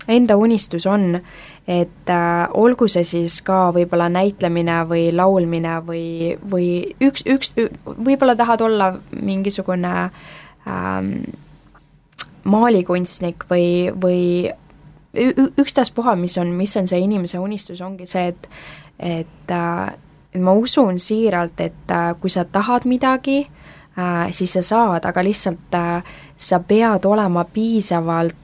enda 0.08 0.36
unistus 0.38 0.86
on, 0.90 1.22
et 1.68 2.10
äh, 2.12 2.48
olgu 2.60 2.90
see 2.92 3.06
siis 3.08 3.40
ka 3.46 3.70
võib-olla 3.76 4.10
näitlemine 4.12 4.82
või 4.90 5.06
laulmine 5.16 5.78
või, 5.88 6.34
või 6.52 6.68
üks, 7.00 7.24
üks, 7.24 7.54
võib-olla 7.86 8.36
tahad 8.36 8.66
olla 8.66 8.90
mingisugune 9.16 9.94
ähm, 10.68 11.14
maalikunstnik 12.44 13.48
või, 13.50 13.94
või 13.96 14.52
ükstaspuha, 15.58 16.16
mis 16.20 16.38
on, 16.42 16.52
mis 16.58 16.76
on 16.78 16.88
see 16.90 17.04
inimese 17.06 17.40
unistus, 17.40 17.82
ongi 17.82 18.08
see, 18.10 18.34
et 18.34 18.50
et 19.00 19.52
äh, 19.52 19.94
ma 20.40 20.54
usun 20.54 21.00
siiralt, 21.00 21.60
et 21.60 21.92
äh, 21.92 22.14
kui 22.22 22.30
sa 22.30 22.46
tahad 22.46 22.86
midagi 22.86 23.44
äh,, 23.98 24.32
siis 24.32 24.54
sa 24.54 24.62
saad, 24.62 25.06
aga 25.06 25.24
lihtsalt 25.26 25.76
äh, 25.76 26.14
sa 26.38 26.60
pead 26.60 27.06
olema 27.06 27.44
piisavalt 27.44 28.36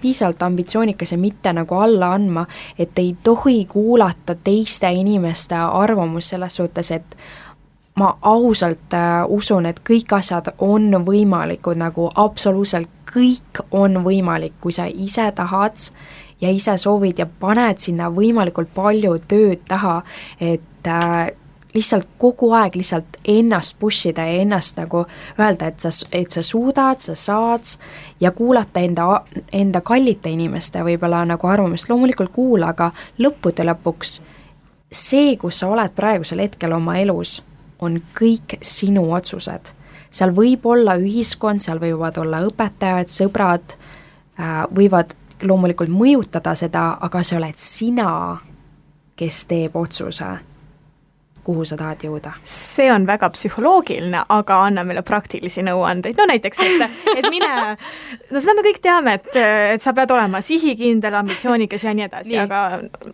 piisavalt 0.00 0.42
ambitsioonikas 0.42 1.12
ja 1.12 1.18
mitte 1.18 1.52
nagu 1.52 1.74
alla 1.74 2.12
andma, 2.12 2.46
et 2.78 2.98
ei 2.98 3.16
tohi 3.22 3.64
kuulata 3.64 4.34
teiste 4.34 4.90
inimeste 4.92 5.54
arvamust 5.54 6.34
selles 6.34 6.56
suhtes, 6.56 6.90
et 6.90 7.16
ma 8.00 8.18
ausalt 8.22 8.94
äh, 8.94 9.24
usun, 9.28 9.66
et 9.66 9.80
kõik 9.84 10.14
asjad 10.16 10.52
on 10.58 10.92
võimalikud, 11.06 11.78
nagu 11.80 12.08
absoluutselt 12.14 12.88
kõik 13.10 13.62
on 13.70 14.00
võimalik, 14.04 14.56
kui 14.60 14.72
sa 14.72 14.86
ise 14.86 15.26
tahad 15.36 15.78
ja 16.40 16.50
ise 16.54 16.76
soovid 16.78 17.18
ja 17.20 17.26
paned 17.26 17.82
sinna 17.82 18.08
võimalikult 18.14 18.70
palju 18.74 19.18
tööd 19.28 19.66
taha, 19.68 20.00
et 20.40 20.88
äh, 20.88 21.32
lihtsalt 21.74 22.08
kogu 22.18 22.50
aeg 22.52 22.74
lihtsalt 22.76 23.20
ennast 23.24 23.76
push 23.78 24.08
ida 24.10 24.24
ja 24.26 24.40
ennast 24.42 24.78
nagu 24.78 25.04
öelda, 25.38 25.70
et 25.70 25.80
sa, 25.80 25.92
et 26.12 26.30
sa 26.30 26.42
suudad, 26.42 27.00
sa 27.00 27.14
saad 27.14 27.76
ja 28.20 28.30
kuulata 28.30 28.80
enda, 28.80 29.22
enda 29.52 29.80
kallite 29.80 30.30
inimeste 30.30 30.82
võib-olla 30.84 31.22
nagu 31.28 31.46
arvamust, 31.46 31.88
loomulikult 31.90 32.32
kuula, 32.34 32.72
aga 32.74 32.90
lõppude 33.18 33.66
lõpuks 33.70 34.18
see, 34.92 35.36
kus 35.38 35.62
sa 35.62 35.70
oled 35.70 35.94
praegusel 35.96 36.42
hetkel 36.42 36.74
oma 36.74 36.98
elus, 36.98 37.38
on 37.80 38.00
kõik 38.18 38.58
sinu 38.62 39.06
otsused. 39.14 39.76
seal 40.10 40.32
võib 40.34 40.64
olla 40.66 40.96
ühiskond, 40.98 41.62
seal 41.62 41.78
võivad 41.78 42.16
olla 42.18 42.40
õpetajad, 42.42 43.06
sõbrad, 43.06 43.76
äh, 44.40 44.66
võivad 44.74 45.14
loomulikult 45.42 45.88
mõjutada 45.88 46.54
seda, 46.54 46.98
aga 47.00 47.22
see 47.22 47.38
oled 47.38 47.56
sina, 47.56 48.40
kes 49.16 49.44
teeb 49.44 49.76
otsuse 49.76 50.49
kuhu 51.44 51.64
sa 51.68 51.76
tahad 51.80 52.02
jõuda? 52.04 52.32
see 52.44 52.90
on 52.92 53.06
väga 53.08 53.30
psühholoogiline, 53.34 54.24
aga 54.28 54.60
anna 54.66 54.84
meile 54.86 55.02
praktilisi 55.06 55.64
nõuandeid, 55.66 56.18
no 56.18 56.26
näiteks, 56.30 56.60
et, 56.64 56.98
et 57.16 57.28
mine, 57.32 57.50
no 58.32 58.42
seda 58.42 58.56
me 58.58 58.64
kõik 58.66 58.80
teame, 58.84 59.16
et, 59.20 59.30
et 59.76 59.82
sa 59.82 59.94
pead 59.96 60.12
olema 60.14 60.42
sihikindel, 60.44 61.16
ambitsioonikas 61.20 61.84
ja 61.86 61.94
nii 61.96 62.06
edasi, 62.06 62.36
aga 62.40 62.62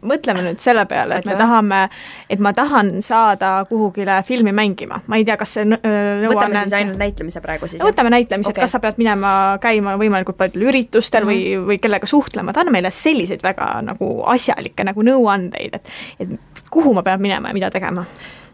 mõtleme 0.07 0.45
nüüd 0.49 0.62
selle 0.62 0.87
peale, 0.91 1.20
et 1.20 1.29
me 1.29 1.37
tahame, 1.39 1.83
et 2.31 2.43
ma 2.43 2.53
tahan 2.57 2.97
saada 3.07 3.53
kuhugile 3.68 4.18
filmi 4.27 4.55
mängima, 4.57 5.03
ma 5.07 5.20
ei 5.20 5.27
tea, 5.27 5.39
kas 5.41 5.57
see 5.59 5.66
nõuanne 5.68 6.33
võtame 6.33 6.64
siis 6.64 6.79
ainult 6.81 7.01
näitlemise 7.01 7.45
praegu 7.45 7.70
siis? 7.70 7.83
võtame 7.85 8.12
näitlemise 8.14 8.51
okay., 8.51 8.61
et 8.61 8.66
kas 8.66 8.77
sa 8.77 8.83
pead 8.83 9.01
minema 9.01 9.33
käima 9.62 9.97
võimalikult 10.01 10.39
paljudel 10.41 10.68
üritustel 10.70 11.24
mm 11.24 11.31
-hmm. 11.31 11.62
või, 11.62 11.70
või 11.72 11.81
kellega 11.83 12.11
suhtlema, 12.11 12.53
ta 12.53 12.64
annab 12.64 12.79
meile 12.79 12.91
selliseid 12.95 13.43
väga 13.45 13.77
nagu 13.87 14.11
asjalikke 14.33 14.85
nagu 14.87 15.03
nõuandeid, 15.07 15.81
et, 15.81 15.95
et 16.20 16.62
kuhu 16.70 16.95
ma 16.95 17.03
pean 17.03 17.20
minema 17.22 17.49
ja 17.49 17.57
mida 17.57 17.70
tegema 17.70 18.05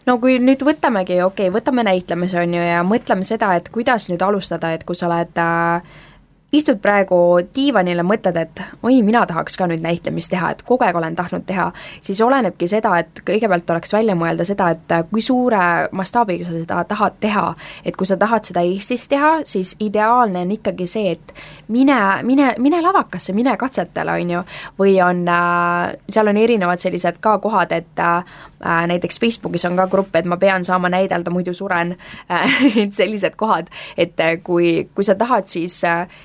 no 0.06 0.18
kui 0.22 0.38
nüüd 0.42 0.64
võtamegi, 0.66 1.20
okei 1.24 1.48
okay,, 1.48 1.54
võtame 1.54 1.84
näitlemise, 1.86 2.40
on 2.42 2.56
ju, 2.56 2.62
ja 2.62 2.80
mõtleme 2.86 3.26
seda, 3.26 3.52
et 3.58 3.68
kuidas 3.72 4.08
nüüd 4.10 4.22
alustada, 4.22 4.72
et 4.74 4.86
kui 4.88 4.98
sa 4.98 5.08
oled 5.10 5.42
äh, 5.42 6.00
istud 6.52 6.82
praegu 6.84 7.16
diivanil 7.54 7.96
ja 7.96 8.04
mõtled, 8.04 8.36
et 8.36 8.60
oi, 8.84 8.98
mina 9.04 9.22
tahaks 9.28 9.54
ka 9.56 9.64
nüüd 9.70 9.80
näitlemist 9.80 10.28
teha, 10.34 10.50
et 10.52 10.60
kogu 10.68 10.84
aeg 10.84 10.96
olen 10.98 11.14
tahtnud 11.16 11.46
teha, 11.48 11.70
siis 12.04 12.20
olenebki 12.20 12.68
seda, 12.68 12.92
et 13.00 13.22
kõigepealt 13.24 13.64
tuleks 13.68 13.94
välja 13.94 14.12
mõelda 14.18 14.44
seda, 14.44 14.68
et 14.74 14.92
kui 15.08 15.24
suure 15.24 15.88
mastaabiga 15.96 16.44
sa 16.44 16.52
seda 16.52 16.82
tahad 16.88 17.16
teha. 17.20 17.54
et 17.84 17.96
kui 17.96 18.06
sa 18.06 18.16
tahad 18.16 18.44
seda 18.44 18.60
Eestis 18.60 19.08
teha, 19.08 19.30
siis 19.48 19.76
ideaalne 19.80 20.44
on 20.44 20.52
ikkagi 20.52 20.86
see, 20.86 21.12
et 21.16 21.32
mine, 21.68 21.96
mine, 22.22 22.52
mine 22.58 22.82
lavakasse, 22.82 23.32
mine 23.32 23.56
katsetele, 23.56 24.12
on 24.20 24.30
ju, 24.36 24.44
või 24.78 24.98
on 25.04 25.24
äh,, 25.28 25.96
seal 26.10 26.28
on 26.28 26.36
erinevad 26.36 26.84
sellised 26.84 27.22
ka 27.24 27.38
kohad, 27.38 27.72
et 27.72 27.98
äh, 27.98 28.24
näiteks 28.92 29.20
Facebookis 29.20 29.64
on 29.64 29.76
ka 29.80 29.86
grupp, 29.88 30.14
et 30.16 30.28
ma 30.28 30.36
pean 30.36 30.64
saama 30.64 30.92
näidelda, 30.92 31.32
muidu 31.32 31.54
suren 31.56 31.96
äh,, 32.28 32.60
et 32.84 32.94
sellised 33.00 33.40
kohad, 33.40 33.72
et 33.96 34.20
kui, 34.44 34.90
kui 34.94 35.04
sa 35.04 35.16
tahad, 35.16 35.48
siis, 35.48 35.80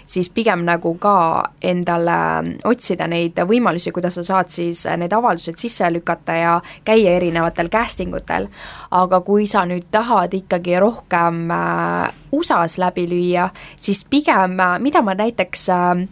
siis 0.06 0.17
siis 0.18 0.30
pigem 0.34 0.64
nagu 0.66 0.96
ka 1.02 1.16
endale 1.62 2.18
otsida 2.66 3.06
neid 3.10 3.38
võimalusi, 3.38 3.94
kuidas 3.94 4.18
sa 4.18 4.24
saad 4.26 4.50
siis 4.54 4.84
need 4.98 5.14
avaldused 5.14 5.60
sisse 5.62 5.90
lükata 5.94 6.38
ja 6.38 6.54
käia 6.88 7.14
erinevatel 7.20 7.70
casting 7.70 8.16
utel. 8.18 8.48
aga 8.92 9.20
kui 9.22 9.46
sa 9.48 9.66
nüüd 9.68 9.90
tahad 9.92 10.34
ikkagi 10.34 10.80
rohkem 10.80 11.52
äh, 11.52 12.10
USA-s 12.32 12.78
läbi 12.82 13.06
lüüa, 13.10 13.50
siis 13.78 14.06
pigem, 14.10 14.60
äh, 14.60 14.80
mida 14.80 15.02
ma 15.02 15.14
näiteks 15.14 15.70
äh, 15.70 16.08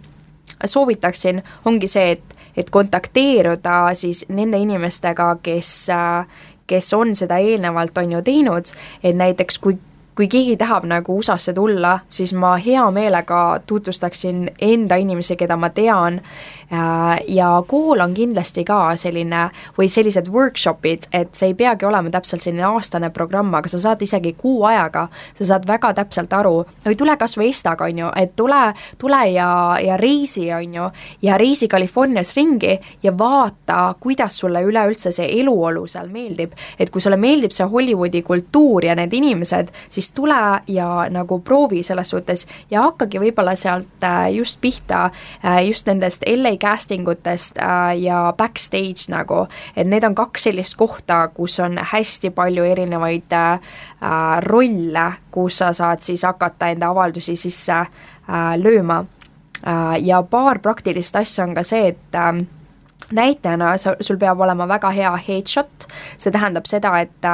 soovitaksin, 0.66 1.43
ongi 1.66 1.88
see, 1.88 2.12
et 2.12 2.36
et 2.56 2.70
kontakteeruda 2.72 3.89
siis 3.99 4.22
nende 4.32 4.56
inimestega, 4.64 5.34
kes, 5.43 5.72
kes 6.68 6.93
on 6.95 7.12
seda 7.16 7.36
eelnevalt, 7.43 7.97
on 7.99 8.14
ju, 8.16 8.22
teinud, 8.24 8.72
et 9.03 9.18
näiteks 9.20 9.60
kui 9.60 9.76
kui 10.16 10.28
keegi 10.32 10.55
tahab 10.57 10.86
nagu 10.88 11.18
USA-sse 11.20 11.53
tulla, 11.53 11.99
siis 12.09 12.34
ma 12.34 12.55
hea 12.57 12.86
meelega 12.91 13.59
tutvustaksin 13.68 14.51
enda 14.61 14.95
inimesi, 14.95 15.36
keda 15.36 15.57
ma 15.59 15.70
tean 15.70 16.22
ja 16.72 17.49
kool 17.68 17.99
on 17.99 18.13
kindlasti 18.16 18.63
ka 18.66 18.95
selline 18.95 19.49
või 19.78 19.89
sellised 19.91 20.30
workshop'id, 20.32 21.09
et 21.13 21.36
see 21.36 21.51
ei 21.51 21.57
peagi 21.57 21.86
olema 21.86 22.09
täpselt 22.13 22.45
selline 22.45 22.63
aastane 22.70 23.09
programm, 23.13 23.53
aga 23.55 23.70
sa 23.72 23.80
saad 23.82 24.01
isegi 24.01 24.34
kuu 24.39 24.63
ajaga, 24.68 25.07
sa 25.38 25.49
saad 25.51 25.68
väga 25.68 25.93
täpselt 25.99 26.34
aru, 26.34 26.63
või 26.86 26.97
tule 26.97 27.18
kas 27.20 27.38
või 27.38 27.51
Estaga, 27.51 27.86
on 27.86 27.99
ju, 27.99 28.09
et 28.16 28.36
tule, 28.36 28.61
tule 28.97 29.22
ja, 29.34 29.49
ja 29.84 29.97
reisi, 29.99 30.47
on 30.53 30.80
ju, 30.80 30.88
ja 31.22 31.38
reisi 31.38 31.68
Californias 31.68 32.34
ringi 32.36 32.78
ja 33.03 33.13
vaata, 33.18 33.95
kuidas 33.99 34.39
sulle 34.39 34.63
üleüldse 34.63 35.11
see 35.16 35.28
eluolu 35.41 35.86
seal 35.88 36.07
meeldib. 36.09 36.55
et 36.80 36.89
kui 36.89 37.01
sulle 37.01 37.18
meeldib 37.20 37.51
see 37.51 37.68
Hollywoodi 37.68 38.22
kultuur 38.24 38.86
ja 38.86 38.95
need 38.95 39.13
inimesed, 39.13 39.72
siis 39.89 40.05
siis 40.05 40.13
tule 40.13 40.61
ja 40.68 41.07
nagu 41.09 41.39
proovi 41.39 41.84
selles 41.84 42.09
suhtes 42.09 42.45
ja 42.72 42.86
hakkagi 42.86 43.20
võib-olla 43.20 43.55
sealt 43.57 44.03
äh, 44.03 44.30
just 44.36 44.61
pihta 44.61 45.09
äh, 45.45 45.66
just 45.68 45.88
nendest 45.88 46.24
LA 46.28 46.55
casting 46.58 47.08
utest 47.10 47.58
äh, 47.58 47.97
ja 48.01 48.34
backstage 48.38 49.10
nagu, 49.14 49.45
et 49.76 49.88
need 49.88 50.03
on 50.03 50.16
kaks 50.16 50.47
sellist 50.47 50.78
kohta, 50.80 51.28
kus 51.34 51.60
on 51.60 51.78
hästi 51.91 52.30
palju 52.36 52.64
erinevaid 52.64 53.34
rolle, 54.45 55.06
kus 55.32 55.58
sa 55.62 55.72
saad 55.74 56.03
siis 56.06 56.24
hakata 56.24 56.70
enda 56.74 56.91
avaldusi 56.93 57.36
sisse 57.36 57.86
lööma. 58.58 59.06
ja 60.01 60.24
paar 60.24 60.60
praktilist 60.60 61.16
asja 61.16 61.43
on 61.43 61.56
ka 61.56 61.64
see, 61.64 61.88
et 61.88 62.18
näitena 63.12 63.76
sul 63.78 64.18
peab 64.18 64.39
olema 64.39 64.68
väga 64.68 64.89
hea 64.89 65.16
headshot, 65.28 65.88
see 66.18 66.32
tähendab 66.32 66.68
seda, 66.70 66.99
et 66.99 67.30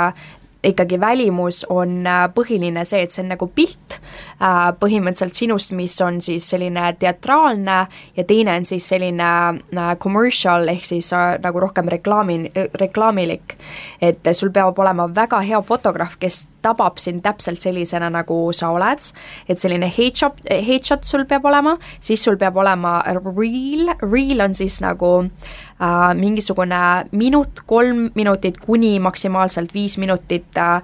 ikkagi 0.63 0.99
välimus 0.99 1.65
on 1.69 2.07
äh, 2.07 2.27
põhiline 2.33 2.83
see, 2.85 3.01
et 3.01 3.13
see 3.13 3.23
on 3.23 3.31
nagu 3.33 3.47
pilt 3.55 3.95
äh, 3.95 4.69
põhimõtteliselt 4.77 5.37
sinust, 5.37 5.73
mis 5.77 5.95
on 6.05 6.19
siis 6.21 6.49
selline 6.53 6.91
teatraalne 7.01 7.77
ja 8.17 8.25
teine 8.27 8.55
on 8.59 8.67
siis 8.69 8.87
selline 8.93 9.29
äh, 9.57 9.91
commercial 10.01 10.69
ehk 10.71 10.85
siis 10.85 11.11
nagu 11.41 11.59
rohkem 11.59 11.89
reklaami, 11.89 12.51
reklaamilik. 12.79 13.57
et 14.01 14.27
sul 14.37 14.51
peab 14.53 14.79
olema 14.79 15.07
väga 15.15 15.41
hea 15.45 15.61
fotograaf, 15.61 16.17
kes 16.19 16.45
tabab 16.61 16.99
sind 17.01 17.23
täpselt 17.25 17.61
sellisena, 17.61 18.09
nagu 18.13 18.37
sa 18.53 18.69
oled, 18.73 19.09
et 19.49 19.59
selline 19.59 19.89
headshot, 19.89 20.43
headshot 20.45 21.05
sul 21.07 21.25
peab 21.29 21.45
olema, 21.49 21.77
siis 21.99 22.21
sul 22.23 22.37
peab 22.41 22.57
olema 22.61 22.99
reel, 23.07 23.95
reel 24.03 24.45
on 24.45 24.55
siis 24.57 24.77
nagu 24.83 25.11
äh, 25.25 25.70
mingisugune 26.13 26.81
minut, 27.11 27.63
kolm 27.65 28.09
minutit 28.15 28.59
kuni 28.61 28.99
maksimaalselt 28.99 29.73
viis 29.73 29.97
minutit 29.97 30.57
äh, 30.57 30.81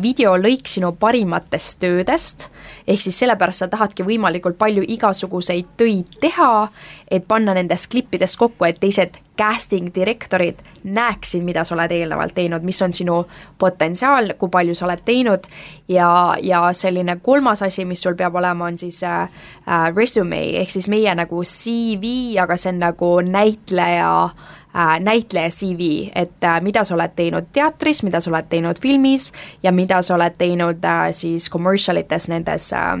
videolõik 0.00 0.68
sinu 0.68 0.94
parimatest 0.96 1.80
töödest, 1.82 2.48
ehk 2.88 3.04
siis 3.04 3.18
sellepärast 3.20 3.64
sa 3.64 3.68
tahadki 3.72 4.06
võimalikult 4.06 4.56
palju 4.60 4.84
igasuguseid 4.96 5.74
töid 5.80 6.08
teha, 6.22 6.70
et 7.10 7.24
panna 7.28 7.54
nendest 7.54 7.90
klippidest 7.90 8.38
kokku, 8.38 8.64
et 8.64 8.78
teised 8.80 9.18
casting 9.40 9.88
direktorid 9.94 10.60
näeksid, 10.84 11.42
mida 11.44 11.64
sa 11.64 11.74
oled 11.74 11.92
eelnevalt 11.92 12.34
teinud, 12.36 12.64
mis 12.64 12.80
on 12.84 12.92
sinu 12.92 13.22
potentsiaal, 13.58 14.34
kui 14.38 14.52
palju 14.52 14.74
sa 14.76 14.86
oled 14.86 15.02
teinud 15.04 15.48
ja, 15.88 16.10
ja 16.42 16.62
selline 16.76 17.16
kolmas 17.24 17.64
asi, 17.64 17.86
mis 17.88 18.02
sul 18.04 18.18
peab 18.18 18.36
olema, 18.36 18.68
on 18.68 18.78
siis 18.78 19.02
äh, 19.02 19.28
äh 19.66 19.88
resume 19.96 20.40
ehk 20.60 20.70
siis 20.70 20.88
meie 20.92 21.14
nagu 21.16 21.42
CV, 21.44 22.36
aga 22.42 22.56
see 22.60 22.74
on 22.74 22.82
nagu 22.84 23.10
näitleja 23.26 24.12
äh, 24.24 25.00
näitleja 25.00 25.50
CV, 25.50 26.10
et 26.14 26.44
äh, 26.44 26.60
mida 26.60 26.84
sa 26.84 26.94
oled 26.94 27.16
teinud 27.16 27.48
teatris, 27.52 28.04
mida 28.06 28.20
sa 28.20 28.30
oled 28.30 28.48
teinud 28.52 28.80
filmis 28.82 29.32
ja 29.62 29.72
mida 29.72 30.02
sa 30.02 30.14
oled 30.14 30.36
teinud 30.38 30.84
äh, 30.84 31.10
siis 31.16 31.50
commercial 31.50 31.96
ites 31.96 32.28
nendes 32.28 32.72
äh, 32.72 32.96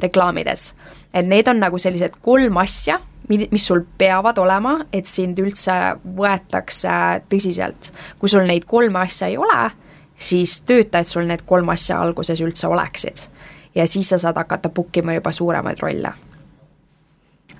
reklaamides. 0.00 0.72
Et 1.16 1.26
need 1.26 1.48
on 1.48 1.60
nagu 1.60 1.78
sellised 1.80 2.18
kolm 2.22 2.58
asja 2.60 3.00
mis 3.28 3.66
sul 3.66 3.80
peavad 3.98 4.38
olema, 4.38 4.76
et 4.92 5.08
sind 5.10 5.38
üldse 5.42 5.72
võetakse 6.16 6.90
tõsiselt. 7.30 7.90
kui 8.18 8.28
sul 8.28 8.46
neid 8.46 8.64
kolme 8.66 9.00
asja 9.02 9.26
ei 9.26 9.36
ole, 9.36 9.70
siis 10.14 10.60
tööta, 10.62 11.00
et 11.00 11.08
sul 11.08 11.26
need 11.26 11.42
kolm 11.46 11.68
asja 11.74 11.98
alguses 12.00 12.40
üldse 12.40 12.68
oleksid. 12.68 13.26
ja 13.74 13.86
siis 13.86 14.08
sa 14.08 14.18
saad 14.18 14.36
hakata 14.36 14.68
book 14.68 14.96
ima 14.96 15.14
juba 15.14 15.32
suuremaid 15.32 15.82
rolle. 15.82 16.12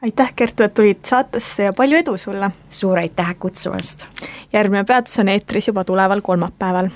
aitäh, 0.02 0.32
Kertu, 0.36 0.62
et 0.62 0.74
tulid 0.74 1.02
saatesse 1.04 1.62
ja 1.62 1.72
palju 1.72 1.96
edu 1.96 2.16
sulle! 2.16 2.50
suur 2.68 2.98
aitäh 2.98 3.34
kutsumast! 3.38 4.06
järgmine 4.52 4.84
peatus 4.84 5.18
on 5.18 5.28
eetris 5.28 5.68
juba 5.68 5.84
tuleval 5.84 6.20
kolmapäeval 6.20 6.88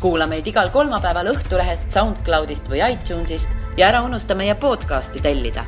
kuula 0.00 0.26
meid 0.26 0.46
igal 0.46 0.68
kolmapäeval 0.70 1.32
Õhtulehest, 1.32 1.90
SoundCloudist 1.90 2.68
või 2.68 2.84
iTunesist 2.92 3.63
ja 3.76 3.88
ära 3.88 4.02
unusta 4.02 4.34
meie 4.34 4.54
podcasti 4.54 5.20
tellida 5.20 5.64